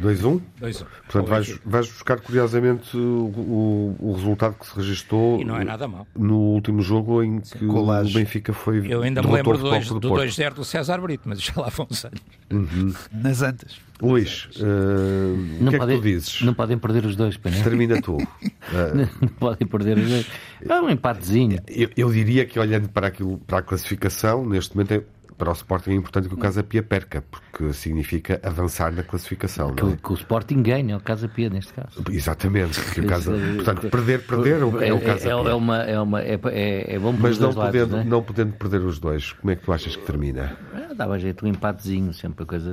2-1? 0.01 0.41
2-1. 0.61 0.87
Portanto, 1.03 1.29
vais, 1.29 1.61
vais, 1.65 1.87
buscar 1.89 2.21
curiosamente 2.21 2.97
o, 2.97 3.27
o, 3.27 3.97
o, 4.01 4.13
resultado 4.15 4.55
que 4.55 4.67
se 4.67 4.75
registou 4.75 5.39
e 5.41 5.45
não 5.45 5.57
é 5.57 5.65
nada 5.65 5.87
mal. 5.87 6.07
no 6.17 6.39
último 6.39 6.81
jogo 6.81 7.23
em 7.23 7.41
que 7.41 7.59
Sim. 7.59 7.69
o 7.69 8.05
Benfica 8.13 8.55
foi. 8.55 8.83
Eu 8.91 9.03
ainda 9.03 9.21
me 9.21 9.31
lembro 9.31 9.59
do 9.59 9.69
2-0 9.69 10.55
do 10.55 10.65
César 10.65 10.99
Brito, 11.01 11.29
mas 11.29 11.43
já 11.43 11.53
lá 11.57 11.69
vão 11.69 11.87
anos. 11.87 12.21
Uhum. 12.51 12.95
Nas 13.13 13.43
antas. 13.43 13.86
Luís, 14.01 14.49
uh, 14.57 15.65
o 15.65 15.71
que 15.71 15.77
é 15.77 15.79
que 15.79 15.87
tu 15.87 16.01
dizes? 16.03 16.43
Não 16.43 16.53
podem 16.53 16.77
perder 16.77 17.07
os 17.07 17.17
dois, 17.17 17.37
pai, 17.39 17.51
Termina 17.63 18.01
tu. 18.03 18.17
Uh, 18.17 19.09
não 19.21 19.29
podem 19.29 19.67
perder 19.67 19.97
os 19.97 20.09
dois. 20.09 20.27
É 20.69 20.81
um 20.81 20.91
empatezinho. 20.91 21.59
Eu, 21.67 21.89
eu, 21.97 22.13
diria 22.13 22.45
que 22.45 22.59
olhando 22.59 22.91
para, 22.91 23.07
aquilo, 23.07 23.39
para 23.47 23.59
a 23.59 23.63
classificação, 23.63 24.45
neste 24.45 24.77
momento 24.77 24.93
é, 24.93 25.03
para 25.37 25.51
o 25.51 25.53
Sporting 25.53 25.91
é 25.91 25.95
importante 25.95 26.29
que 26.29 26.35
o 26.35 26.39
Casa 26.39 26.63
Pia 26.63 26.83
perca, 26.83 27.23
porque 27.31 27.73
significa 27.73 28.41
avançar 28.43 28.93
na 28.93 29.03
classificação. 29.03 29.75
Que, 29.75 29.85
é? 29.85 29.97
que 29.97 30.13
o 30.13 30.15
Sporting 30.15 30.63
ganha, 30.63 30.97
o 30.97 31.01
Casa 31.01 31.29
Pia 31.29 31.51
neste 31.51 31.73
caso. 31.73 32.03
Exatamente. 32.11 32.81
Que 32.93 33.01
o 33.01 33.07
casa, 33.09 33.33
portanto, 33.33 33.91
perder, 33.91 34.27
perder 34.27 34.57
é, 34.83 34.89
é 34.89 34.93
o 34.93 35.01
Casa 35.01 35.29
é, 35.29 35.31
é, 35.31 35.55
uma, 35.55 35.83
é, 35.83 36.01
uma, 36.01 36.23
é, 36.23 36.39
é, 36.47 36.95
é 36.95 36.99
bom 36.99 37.13
Mas 37.13 37.39
não 37.39 37.53
podendo, 37.53 37.97
lados, 37.97 38.11
não, 38.11 38.23
podendo 38.23 38.53
perder 38.53 38.81
os 38.81 38.99
dois, 38.99 39.33
como 39.33 39.51
é 39.51 39.57
que 39.57 39.65
tu 39.65 39.73
achas 39.73 39.95
que 39.95 40.05
termina? 40.05 40.57
Ah, 40.75 40.95
dava 40.95 41.19
jeito 41.19 41.45
um 41.45 41.49
empatezinho, 41.49 42.13
sempre 42.13 42.45
a 42.45 42.47
coisa, 42.47 42.73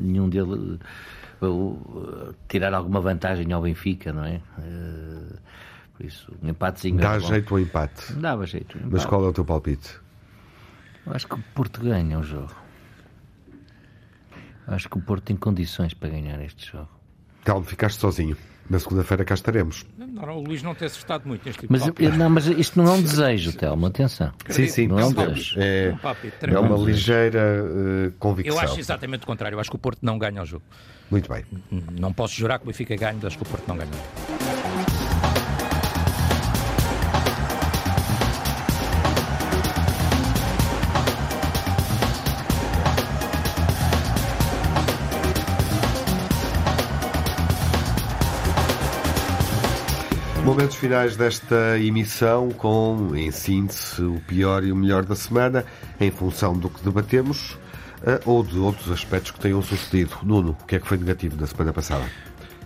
nenhum 0.00 0.28
dele 0.28 0.78
tirar 2.48 2.72
alguma 2.74 3.00
vantagem 3.00 3.52
ao 3.52 3.62
Benfica, 3.62 4.12
não 4.12 4.24
é? 4.24 4.40
Eh, 4.58 5.36
por 5.96 6.06
isso, 6.06 6.32
um 6.42 6.48
empatezinho. 6.48 6.98
Dá 6.98 7.18
jeito 7.18 7.54
ao 7.54 7.60
empate. 7.60 8.12
Dava 8.14 8.46
jeito. 8.46 8.78
Um 8.78 8.90
Mas 8.90 9.04
qual 9.04 9.24
é 9.24 9.28
o 9.28 9.32
teu 9.32 9.44
palpite? 9.44 10.01
Eu 11.06 11.12
acho 11.12 11.26
que 11.26 11.34
o 11.34 11.44
Porto 11.54 11.80
ganha 11.80 12.18
o 12.18 12.22
jogo. 12.22 12.54
Eu 14.66 14.74
acho 14.74 14.88
que 14.88 14.96
o 14.96 15.00
Porto 15.00 15.24
tem 15.24 15.36
condições 15.36 15.94
para 15.94 16.08
ganhar 16.08 16.40
este 16.40 16.70
jogo. 16.70 16.88
Calma, 17.44 17.64
ficaste 17.64 17.98
sozinho. 17.98 18.36
Na 18.70 18.78
segunda-feira 18.78 19.24
cá 19.24 19.34
estaremos. 19.34 19.84
Não, 19.98 20.38
o 20.38 20.40
Luís 20.40 20.62
não 20.62 20.74
tem 20.74 20.86
acertado 20.86 21.26
muito 21.26 21.44
neste 21.44 21.62
tipo 21.62 21.72
mas, 21.72 21.82
de 21.82 22.16
não, 22.16 22.30
mas 22.30 22.46
isto 22.46 22.80
não 22.80 22.92
é 22.92 22.96
um 22.96 23.02
desejo, 23.02 23.52
Telmo, 23.52 23.86
atenção. 23.86 24.32
Sim, 24.48 24.68
sim, 24.68 24.86
não 24.86 24.98
é, 25.00 25.04
um 25.04 25.12
desejo. 25.12 25.56
É, 25.58 25.94
é 26.42 26.58
uma 26.58 26.76
ligeira 26.76 27.64
uh, 27.64 28.12
convicção. 28.18 28.56
Eu 28.56 28.60
acho 28.60 28.78
exatamente 28.78 29.24
o 29.24 29.26
contrário. 29.26 29.56
Eu 29.56 29.60
acho 29.60 29.68
que 29.68 29.76
o 29.76 29.80
Porto 29.80 29.98
não 30.02 30.16
ganha 30.16 30.42
o 30.42 30.46
jogo. 30.46 30.64
Muito 31.10 31.28
bem. 31.28 31.44
Não 31.98 32.12
posso 32.12 32.34
jurar 32.34 32.58
que 32.58 32.64
o 32.64 32.68
Benfica 32.68 32.96
ganha, 32.96 33.14
mas 33.14 33.24
acho 33.26 33.36
que 33.36 33.42
o 33.42 33.46
Porto 33.46 33.66
não 33.66 33.76
ganha. 33.76 33.90
Momentos 50.52 50.76
finais 50.76 51.16
desta 51.16 51.78
emissão 51.78 52.50
com, 52.50 53.16
em 53.16 53.30
síntese, 53.30 54.02
o 54.02 54.20
pior 54.28 54.62
e 54.62 54.70
o 54.70 54.76
melhor 54.76 55.02
da 55.02 55.16
semana, 55.16 55.64
em 55.98 56.10
função 56.10 56.52
do 56.52 56.68
que 56.68 56.84
debatemos 56.84 57.56
eh, 58.04 58.20
ou 58.26 58.42
de 58.44 58.58
outros 58.58 58.90
aspectos 58.90 59.30
que 59.30 59.40
tenham 59.40 59.62
sucedido. 59.62 60.14
Nuno, 60.22 60.54
o 60.60 60.66
que 60.66 60.76
é 60.76 60.78
que 60.78 60.86
foi 60.86 60.98
negativo 60.98 61.40
na 61.40 61.46
semana 61.46 61.72
passada? 61.72 62.04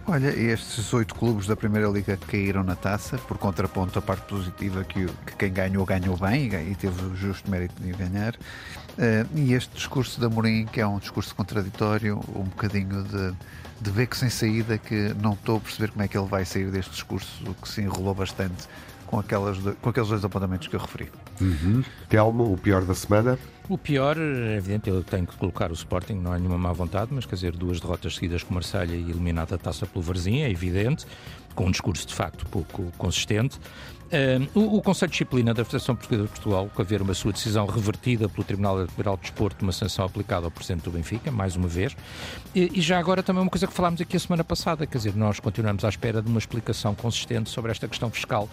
Olha, 0.09 0.29
estes 0.29 0.95
oito 0.95 1.17
clubes 1.17 1.49
da 1.49 1.57
Primeira 1.57 1.89
Liga 1.89 2.17
caíram 2.17 2.63
na 2.63 2.77
taça, 2.77 3.19
por 3.19 3.39
contraponto 3.39 3.99
a 3.99 4.03
parte 4.03 4.23
positiva 4.27 4.85
que, 4.85 5.05
que 5.05 5.37
quem 5.37 5.53
ganhou, 5.53 5.85
ganhou 5.85 6.17
bem 6.17 6.47
e 6.47 6.75
teve 6.77 7.05
o 7.05 7.17
justo 7.17 7.51
mérito 7.51 7.83
de 7.83 7.91
ganhar. 7.91 8.37
Uh, 8.37 9.27
e 9.35 9.53
este 9.53 9.75
discurso 9.75 10.21
da 10.21 10.29
Mourinho, 10.29 10.69
que 10.69 10.81
é 10.81 10.87
um 10.87 10.99
discurso 10.99 11.35
contraditório, 11.35 12.21
um 12.37 12.45
bocadinho 12.45 13.03
de 13.03 13.35
de 13.81 13.91
beco 13.91 14.17
sem 14.17 14.31
saída 14.31 14.79
que 14.79 15.15
não 15.21 15.35
estou 15.35 15.59
a 15.59 15.61
perceber 15.61 15.91
como 15.91 16.03
é 16.03 16.09
que 16.09 16.17
ele 16.17 16.27
vai 16.27 16.45
sair 16.45 16.71
deste 16.71 16.93
discurso 16.93 17.55
que 17.61 17.69
se 17.69 17.83
enrolou 17.83 18.15
bastante 18.15 18.67
com, 19.07 19.19
aquelas, 19.19 19.59
com 19.81 19.91
aqueles 19.91 20.09
dois 20.09 20.25
apontamentos 20.25 20.69
que 20.69 20.77
eu 20.77 20.81
referi. 20.81 21.11
Uhum. 21.41 21.83
Telmo, 22.09 22.53
o 22.53 22.59
pior 22.59 22.83
da 22.85 22.95
semana? 22.95 23.39
O 23.69 23.77
pior, 23.77 24.17
é 24.17 24.57
evidente, 24.57 24.89
eu 24.89 25.03
tenho 25.03 25.27
que 25.27 25.37
colocar 25.37 25.71
o 25.71 25.75
Sporting, 25.75 26.15
não 26.15 26.33
há 26.33 26.39
nenhuma 26.39 26.57
má 26.57 26.73
vontade, 26.73 27.13
mas 27.13 27.27
quer 27.27 27.35
dizer, 27.35 27.53
duas 27.53 27.81
derrotas 27.81 28.15
seguidas 28.15 28.43
com 28.43 28.55
Marselha 28.55 28.95
e 28.95 29.11
eliminada 29.11 29.57
a 29.57 29.59
taça 29.59 29.87
pelo 29.87 30.03
Varzim, 30.05 30.41
é 30.41 30.51
evidente, 30.51 31.05
com 31.55 31.67
um 31.67 31.71
discurso 31.71 32.07
de 32.07 32.15
facto 32.15 32.47
pouco 32.47 32.93
consistente. 32.97 33.59
Uh, 34.07 34.49
o, 34.55 34.77
o, 34.77 34.83
Conselho 34.83 35.11
de 35.11 35.15
Disciplina 35.15 35.53
da 35.53 35.65
Federação 35.65 35.97
Portuguesa 35.97 36.23
de 36.23 36.29
Portugal, 36.29 36.71
com 36.73 36.81
haver 36.81 37.03
uma 37.03 37.13
sua 37.13 37.33
decisão 37.33 37.67
revertida 37.67 38.29
pelo 38.29 38.45
Tribunal 38.45 38.87
Federal 38.87 39.17
de 39.17 39.23
Desporto, 39.23 39.65
uma 39.65 39.73
sanção 39.73 40.05
aplicada 40.05 40.45
ao 40.45 40.51
Presidente 40.51 40.85
do 40.85 40.93
Benfica, 40.93 41.33
mais 41.33 41.57
uma 41.57 41.67
vez. 41.67 41.97
E, 42.55 42.71
e, 42.73 42.81
já 42.81 43.01
agora 43.01 43.21
também 43.21 43.43
uma 43.43 43.51
coisa 43.51 43.67
que 43.67 43.73
falámos 43.73 44.01
aqui 44.01 44.17
a 44.17 44.21
semana 44.21 44.45
passada, 44.45 44.87
quer 44.87 44.99
dizer, 44.99 45.17
nós 45.17 45.41
continuamos 45.41 45.85
à 45.85 45.89
espera 45.89 46.23
de 46.23 46.29
uma 46.29 46.39
explicação 46.39 46.95
consistente 46.95 47.51
sobre 47.51 47.73
esta 47.73 47.89
questão 47.89 48.09
fiscal 48.09 48.49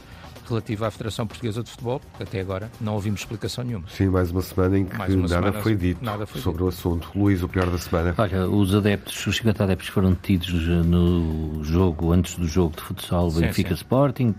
relativa 0.49 0.87
à 0.87 0.91
Federação 0.91 1.27
Portuguesa 1.27 1.63
de 1.63 1.69
Futebol, 1.69 1.99
porque 1.99 2.23
até 2.23 2.39
agora 2.39 2.71
não 2.79 2.93
ouvimos 2.93 3.21
explicação 3.21 3.63
nenhuma. 3.63 3.85
Sim, 3.89 4.07
mais 4.07 4.31
uma 4.31 4.41
semana 4.41 4.77
em 4.79 4.85
que 4.85 4.97
nada, 4.97 5.27
semana, 5.27 5.53
foi 5.53 5.75
dito 5.75 6.03
nada 6.03 6.25
foi 6.25 6.41
sobre 6.41 6.59
dito. 6.59 6.65
o 6.65 6.69
assunto. 6.69 7.09
Luís, 7.15 7.43
o 7.43 7.47
pior 7.47 7.69
da 7.69 7.77
semana. 7.77 8.13
Olha, 8.17 8.47
os 8.47 8.73
adeptos, 8.73 9.25
os 9.27 9.37
50 9.37 9.63
adeptos 9.63 9.87
foram 9.87 10.11
detidos 10.11 10.67
no 10.85 11.63
jogo, 11.63 12.11
antes 12.11 12.35
do 12.35 12.47
jogo 12.47 12.75
de 12.75 12.81
futsal 12.81 13.31
Benfica 13.31 13.73
Sporting, 13.73 14.33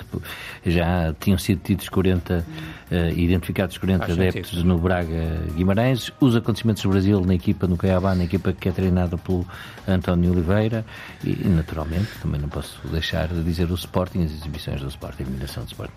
já 0.64 1.14
tinham 1.20 1.38
sido 1.38 1.58
detidos 1.58 1.88
40, 1.88 2.44
uh, 2.90 3.18
identificados 3.18 3.78
40 3.78 4.06
Faz 4.06 4.18
adeptos 4.18 4.50
sentido. 4.50 4.66
no 4.66 4.78
Braga 4.78 5.42
Guimarães, 5.54 6.10
os 6.20 6.36
acontecimentos 6.36 6.82
do 6.82 6.88
Brasil 6.88 7.20
na 7.20 7.34
equipa, 7.34 7.66
no 7.66 7.76
Caiabá, 7.76 8.14
na 8.14 8.24
equipa 8.24 8.52
que 8.52 8.68
é 8.68 8.72
treinada 8.72 9.16
pelo 9.18 9.46
António 9.86 10.32
Oliveira 10.32 10.84
e, 11.22 11.34
naturalmente, 11.48 12.08
também 12.22 12.40
não 12.40 12.48
posso 12.48 12.80
deixar 12.88 13.28
de 13.28 13.42
dizer 13.42 13.70
o 13.70 13.74
Sporting, 13.74 14.24
as 14.24 14.32
exibições 14.32 14.80
do 14.80 14.88
Sporting, 14.88 15.22
a 15.22 15.26
eliminação 15.26 15.64
do 15.64 15.68
Sporting 15.68 15.93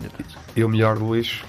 e 0.56 0.64
o 0.64 0.68
melhor, 0.68 0.98
Luís? 0.98 1.42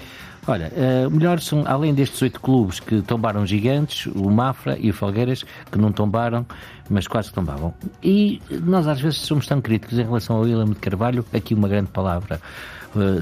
Olha, 0.46 0.72
uh, 0.74 1.10
melhor 1.10 1.38
são, 1.40 1.64
além 1.66 1.94
destes 1.94 2.20
oito 2.22 2.40
clubes 2.40 2.80
que 2.80 3.02
tombaram 3.02 3.46
gigantes, 3.46 4.06
o 4.06 4.30
Mafra 4.30 4.76
e 4.78 4.90
o 4.90 4.94
Falgueiras, 4.94 5.44
que 5.70 5.78
não 5.78 5.92
tombaram, 5.92 6.46
mas 6.88 7.06
quase 7.06 7.32
tombavam. 7.32 7.74
E 8.02 8.40
nós 8.50 8.86
às 8.86 9.00
vezes 9.00 9.18
somos 9.18 9.46
tão 9.46 9.60
críticos 9.60 9.98
em 9.98 10.02
relação 10.02 10.36
ao 10.36 10.42
William 10.42 10.64
de 10.64 10.76
Carvalho, 10.76 11.24
aqui 11.32 11.54
uma 11.54 11.68
grande 11.68 11.90
palavra 11.90 12.40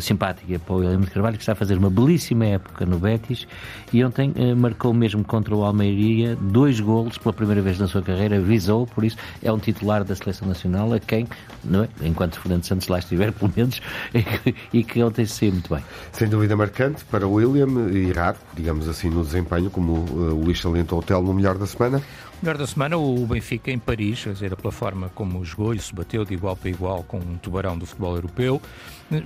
simpática 0.00 0.58
para 0.58 0.74
o 0.74 0.78
William 0.78 1.00
de 1.00 1.10
Carvalho, 1.10 1.36
que 1.36 1.42
está 1.42 1.52
a 1.52 1.56
fazer 1.56 1.76
uma 1.76 1.90
belíssima 1.90 2.46
época 2.46 2.86
no 2.86 2.98
Betis 2.98 3.46
e 3.92 4.04
ontem 4.04 4.32
uh, 4.36 4.56
marcou 4.56 4.92
mesmo 4.94 5.24
contra 5.24 5.54
o 5.54 5.64
Almeiria 5.64 6.36
dois 6.40 6.80
golos 6.80 7.18
pela 7.18 7.32
primeira 7.32 7.60
vez 7.60 7.78
na 7.78 7.86
sua 7.86 8.02
carreira, 8.02 8.40
visou, 8.40 8.86
por 8.86 9.04
isso 9.04 9.16
é 9.42 9.52
um 9.52 9.58
titular 9.58 10.04
da 10.04 10.14
Seleção 10.14 10.48
Nacional 10.48 10.92
a 10.92 11.00
quem, 11.00 11.26
não 11.64 11.84
é? 11.84 11.88
enquanto 12.02 12.40
Fernando 12.40 12.64
Santos 12.64 12.88
lá 12.88 12.98
estiver, 12.98 13.32
pelo 13.32 13.52
menos, 13.54 13.80
e 14.72 14.82
que 14.82 15.02
ontem 15.02 15.24
se 15.26 15.34
saiu 15.34 15.52
muito 15.52 15.74
bem. 15.74 15.84
Sem 16.12 16.28
dúvida 16.28 16.56
marcante 16.56 17.04
para 17.04 17.26
o 17.26 17.34
William 17.34 17.90
e 17.90 18.12
raro, 18.12 18.38
digamos 18.54 18.88
assim, 18.88 19.10
no 19.10 19.22
desempenho, 19.22 19.70
como 19.70 19.92
uh, 19.92 20.34
o 20.34 20.44
Luís 20.44 20.60
salientou 20.60 20.98
o 20.98 21.02
Tel 21.02 21.22
no 21.22 21.34
melhor 21.34 21.58
da 21.58 21.66
semana. 21.66 22.02
Melhor 22.40 22.56
da 22.56 22.68
semana, 22.68 22.96
o 22.96 23.26
Benfica 23.26 23.68
em 23.72 23.80
Paris, 23.80 24.22
quer 24.22 24.32
dizer, 24.32 24.54
pela 24.54 24.70
forma 24.70 25.10
como 25.12 25.44
jogou 25.44 25.74
e 25.74 25.78
se 25.80 25.92
bateu 25.92 26.24
de 26.24 26.34
igual 26.34 26.54
para 26.54 26.70
igual 26.70 27.02
com 27.02 27.18
um 27.18 27.36
tubarão 27.36 27.76
do 27.76 27.84
futebol 27.84 28.14
europeu. 28.14 28.62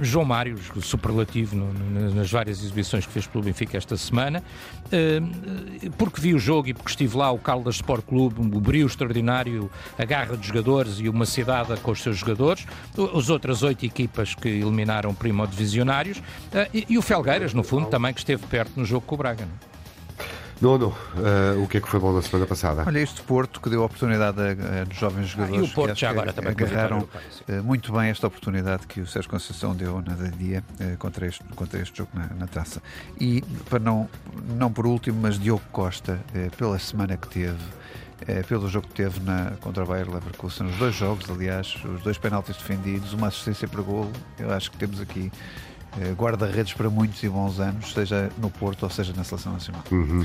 João 0.01 0.25
Mário, 0.25 0.57
superlativo 0.81 1.55
no, 1.55 1.75
no, 1.75 2.15
nas 2.15 2.31
várias 2.31 2.63
exibições 2.63 3.05
que 3.05 3.13
fez 3.13 3.27
pelo 3.27 3.45
Benfica 3.45 3.77
esta 3.77 3.99
semana, 3.99 4.43
uh, 4.87 5.91
porque 5.99 6.23
vi 6.23 6.33
o 6.33 6.39
jogo 6.39 6.69
e 6.69 6.75
porque 6.75 6.89
estive 6.89 7.19
lá, 7.19 7.31
o 7.31 7.39
Caldas 7.39 7.75
Sport 7.75 8.07
Clube, 8.07 8.41
o 8.41 8.61
brilho 8.61 8.87
extraordinário, 8.87 9.71
a 9.99 10.05
garra 10.07 10.35
dos 10.35 10.47
jogadores 10.47 10.99
e 10.99 11.07
uma 11.07 11.27
cidade 11.27 11.79
com 11.81 11.91
os 11.91 12.01
seus 12.01 12.17
jogadores, 12.17 12.67
as 13.15 13.29
outras 13.29 13.63
oito 13.63 13.85
equipas 13.85 14.35
que 14.35 14.49
eliminaram 14.49 15.13
primo-divisionários, 15.15 16.17
uh, 16.19 16.67
e, 16.73 16.87
e, 16.89 16.97
o 16.97 17.03
Felgueiras, 17.03 17.53
no 17.53 17.63
fundo, 17.63 17.89
também 17.89 18.15
que 18.15 18.21
esteve 18.21 18.47
perto 18.47 18.73
no 18.77 18.87
jogo 18.87 19.05
com 19.05 19.17
o 19.17 19.19
Braga. 19.19 19.45
Não? 19.45 19.72
É? 20.63 20.65
Nono, 20.65 20.87
uh, 20.87 21.63
o 21.63 21.67
que 21.67 21.79
é 21.79 21.81
que 21.81 21.89
foi 21.89 21.99
bom 21.99 22.13
na 22.13 22.23
semana 22.23 22.47
passada? 22.47 22.85
Olha, 22.87 23.01
este 23.01 23.21
Porto 23.23 23.61
que 23.61 23.69
deu 23.69 23.83
a 23.83 23.87
oportunidade 23.87 24.41
a, 24.41 24.83
a 24.83 24.95
jovens 24.95 25.29
jogadores 25.29 25.61
ah, 25.61 25.67
e 25.67 25.69
o 25.69 25.75
Porto 25.75 25.99
já 25.99 26.11
agora 26.11 26.33
também 26.33 26.53
agarraram 26.53 27.01
uh, 27.01 27.63
muito 27.65 27.93
bem 27.93 28.11
esta 28.11 28.29
oportunidade 28.29 28.87
que 28.87 29.01
o 29.01 29.07
Sérgio 29.07 29.29
Conceição 29.29 29.75
deu 29.75 30.01
na 30.01 30.15
dia 30.15 30.63
uh, 30.81 30.97
contra, 30.99 31.27
este, 31.27 31.43
contra 31.57 31.81
este 31.81 31.99
jogo 31.99 32.11
na, 32.15 32.29
na, 32.39 32.47
taça. 32.47 32.81
E 33.21 33.43
para 33.69 33.81
não, 33.81 34.09
não 34.57 34.73
por 34.73 34.87
último, 34.87 35.19
mas 35.21 35.39
Diogo 35.39 35.63
Costa, 35.73 36.21
pela 36.57 36.79
semana 36.79 37.17
que 37.17 37.27
teve, 37.29 37.59
pelo 38.47 38.69
jogo 38.69 38.87
que 38.87 38.95
teve 38.95 39.21
na, 39.21 39.53
contra 39.61 39.83
o 39.83 39.87
Bayer 39.87 40.09
Leverkusen, 40.09 40.67
os 40.67 40.77
dois 40.77 40.95
jogos, 40.95 41.29
aliás, 41.29 41.75
os 41.85 42.03
dois 42.03 42.19
penaltis 42.19 42.57
defendidos, 42.57 43.13
uma 43.13 43.29
assistência 43.29 43.67
para 43.67 43.83
golo, 43.83 44.13
eu 44.39 44.53
acho 44.53 44.71
que 44.71 44.77
temos 44.77 45.01
aqui 45.01 45.33
eh, 45.33 45.72
guarda-redes 46.17 46.73
para 46.73 46.89
muitos 46.89 47.23
e 47.23 47.29
bons 47.29 47.61
anos, 47.61 47.93
seja 47.93 48.31
no 48.39 48.51
Porto 48.51 48.85
ou 48.85 48.91
seja 48.91 49.13
na 49.15 49.25
Seleção 49.25 49.53
Nacional. 49.53 49.83
Uhum. 49.91 50.25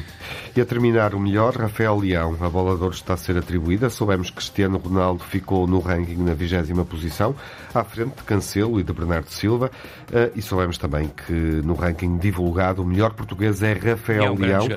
E 0.56 0.62
a 0.62 0.66
terminar 0.66 1.14
o 1.14 1.20
melhor, 1.20 1.56
Rafael 1.56 1.98
Leão, 1.98 2.38
a 2.40 2.50
bola 2.50 2.76
de 2.76 2.84
ouro 2.84 2.96
está 2.96 3.14
a 3.14 3.18
ser 3.18 3.38
atribuída. 3.38 3.90
Soubemos 3.90 4.30
que 4.30 4.38
Cristiano 4.38 4.78
Ronaldo 4.78 5.24
ficou 5.24 5.68
no 5.68 5.80
ranking 5.80 6.24
na 6.24 6.34
vigésima 6.34 6.86
posição, 6.86 7.36
à 7.74 7.84
frente 7.84 8.16
de 8.16 8.24
Cancelo 8.24 8.80
e 8.80 8.84
de 8.84 8.94
Bernardo 8.94 9.30
Silva. 9.30 9.70
Eh, 10.12 10.32
e 10.36 10.42
soubemos 10.42 10.78
também 10.78 11.10
que 11.10 11.34
no 11.34 11.74
ranking 11.74 12.18
divulgado 12.18 12.82
o 12.82 12.86
melhor 12.86 13.14
português 13.14 13.62
é 13.62 13.74
Rafael 13.74 14.24
é 14.24 14.32
um 14.32 14.40
Leão 14.40 14.68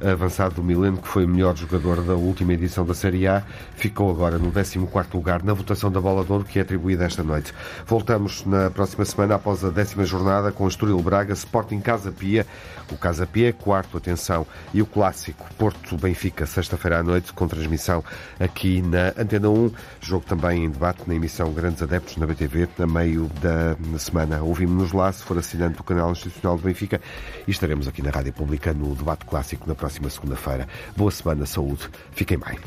avançado 0.00 0.54
do 0.54 0.62
Milan, 0.62 0.96
que 0.96 1.08
foi 1.08 1.24
o 1.24 1.28
melhor 1.28 1.56
jogador 1.56 2.02
da 2.02 2.14
última 2.14 2.52
edição 2.52 2.84
da 2.84 2.94
Série 2.94 3.26
A, 3.26 3.42
ficou 3.74 4.10
agora 4.10 4.38
no 4.38 4.52
14 4.52 4.78
lugar 5.12 5.42
na 5.42 5.52
votação 5.52 5.90
da 5.90 6.00
Bola 6.00 6.24
de 6.24 6.30
Ouro, 6.30 6.44
que 6.44 6.60
é 6.60 6.62
atribuída 6.62 7.04
esta 7.04 7.24
noite. 7.24 7.52
Voltamos 7.84 8.44
na 8.46 8.70
próxima 8.70 9.04
semana, 9.04 9.34
após 9.34 9.64
a 9.64 9.70
décima 9.70 10.04
jornada, 10.04 10.27
com 10.54 10.64
o 10.64 10.68
Estoril 10.68 11.00
Braga, 11.00 11.32
Sporting 11.32 11.80
Casa 11.80 12.12
Pia, 12.12 12.46
o 12.92 12.96
Casa 12.96 13.26
Pia, 13.26 13.52
quarto, 13.52 13.96
atenção, 13.96 14.46
e 14.72 14.82
o 14.82 14.86
clássico 14.86 15.44
Porto-Benfica, 15.56 16.46
sexta-feira 16.46 16.98
à 16.98 17.02
noite, 17.02 17.32
com 17.32 17.48
transmissão 17.48 18.04
aqui 18.38 18.82
na 18.82 19.08
Antena 19.18 19.48
1. 19.48 19.70
Jogo 20.00 20.24
também 20.26 20.64
em 20.64 20.70
debate 20.70 21.02
na 21.06 21.14
emissão 21.14 21.52
Grandes 21.52 21.82
Adeptos 21.82 22.16
na 22.16 22.26
BTV, 22.26 22.68
a 22.78 22.86
meio 22.86 23.30
da 23.40 23.76
semana. 23.98 24.42
Ouvimos-nos 24.42 24.92
lá, 24.92 25.10
se 25.12 25.24
for 25.24 25.38
assinante 25.38 25.76
do 25.76 25.82
canal 25.82 26.12
institucional 26.12 26.56
do 26.56 26.62
Benfica, 26.62 27.00
e 27.46 27.50
estaremos 27.50 27.88
aqui 27.88 28.02
na 28.02 28.10
Rádio 28.10 28.32
Pública 28.32 28.72
no 28.72 28.94
debate 28.94 29.24
clássico 29.24 29.66
na 29.66 29.74
próxima 29.74 30.10
segunda-feira. 30.10 30.68
Boa 30.96 31.10
semana, 31.10 31.46
saúde. 31.46 31.88
Fiquem 32.12 32.38
bem. 32.38 32.58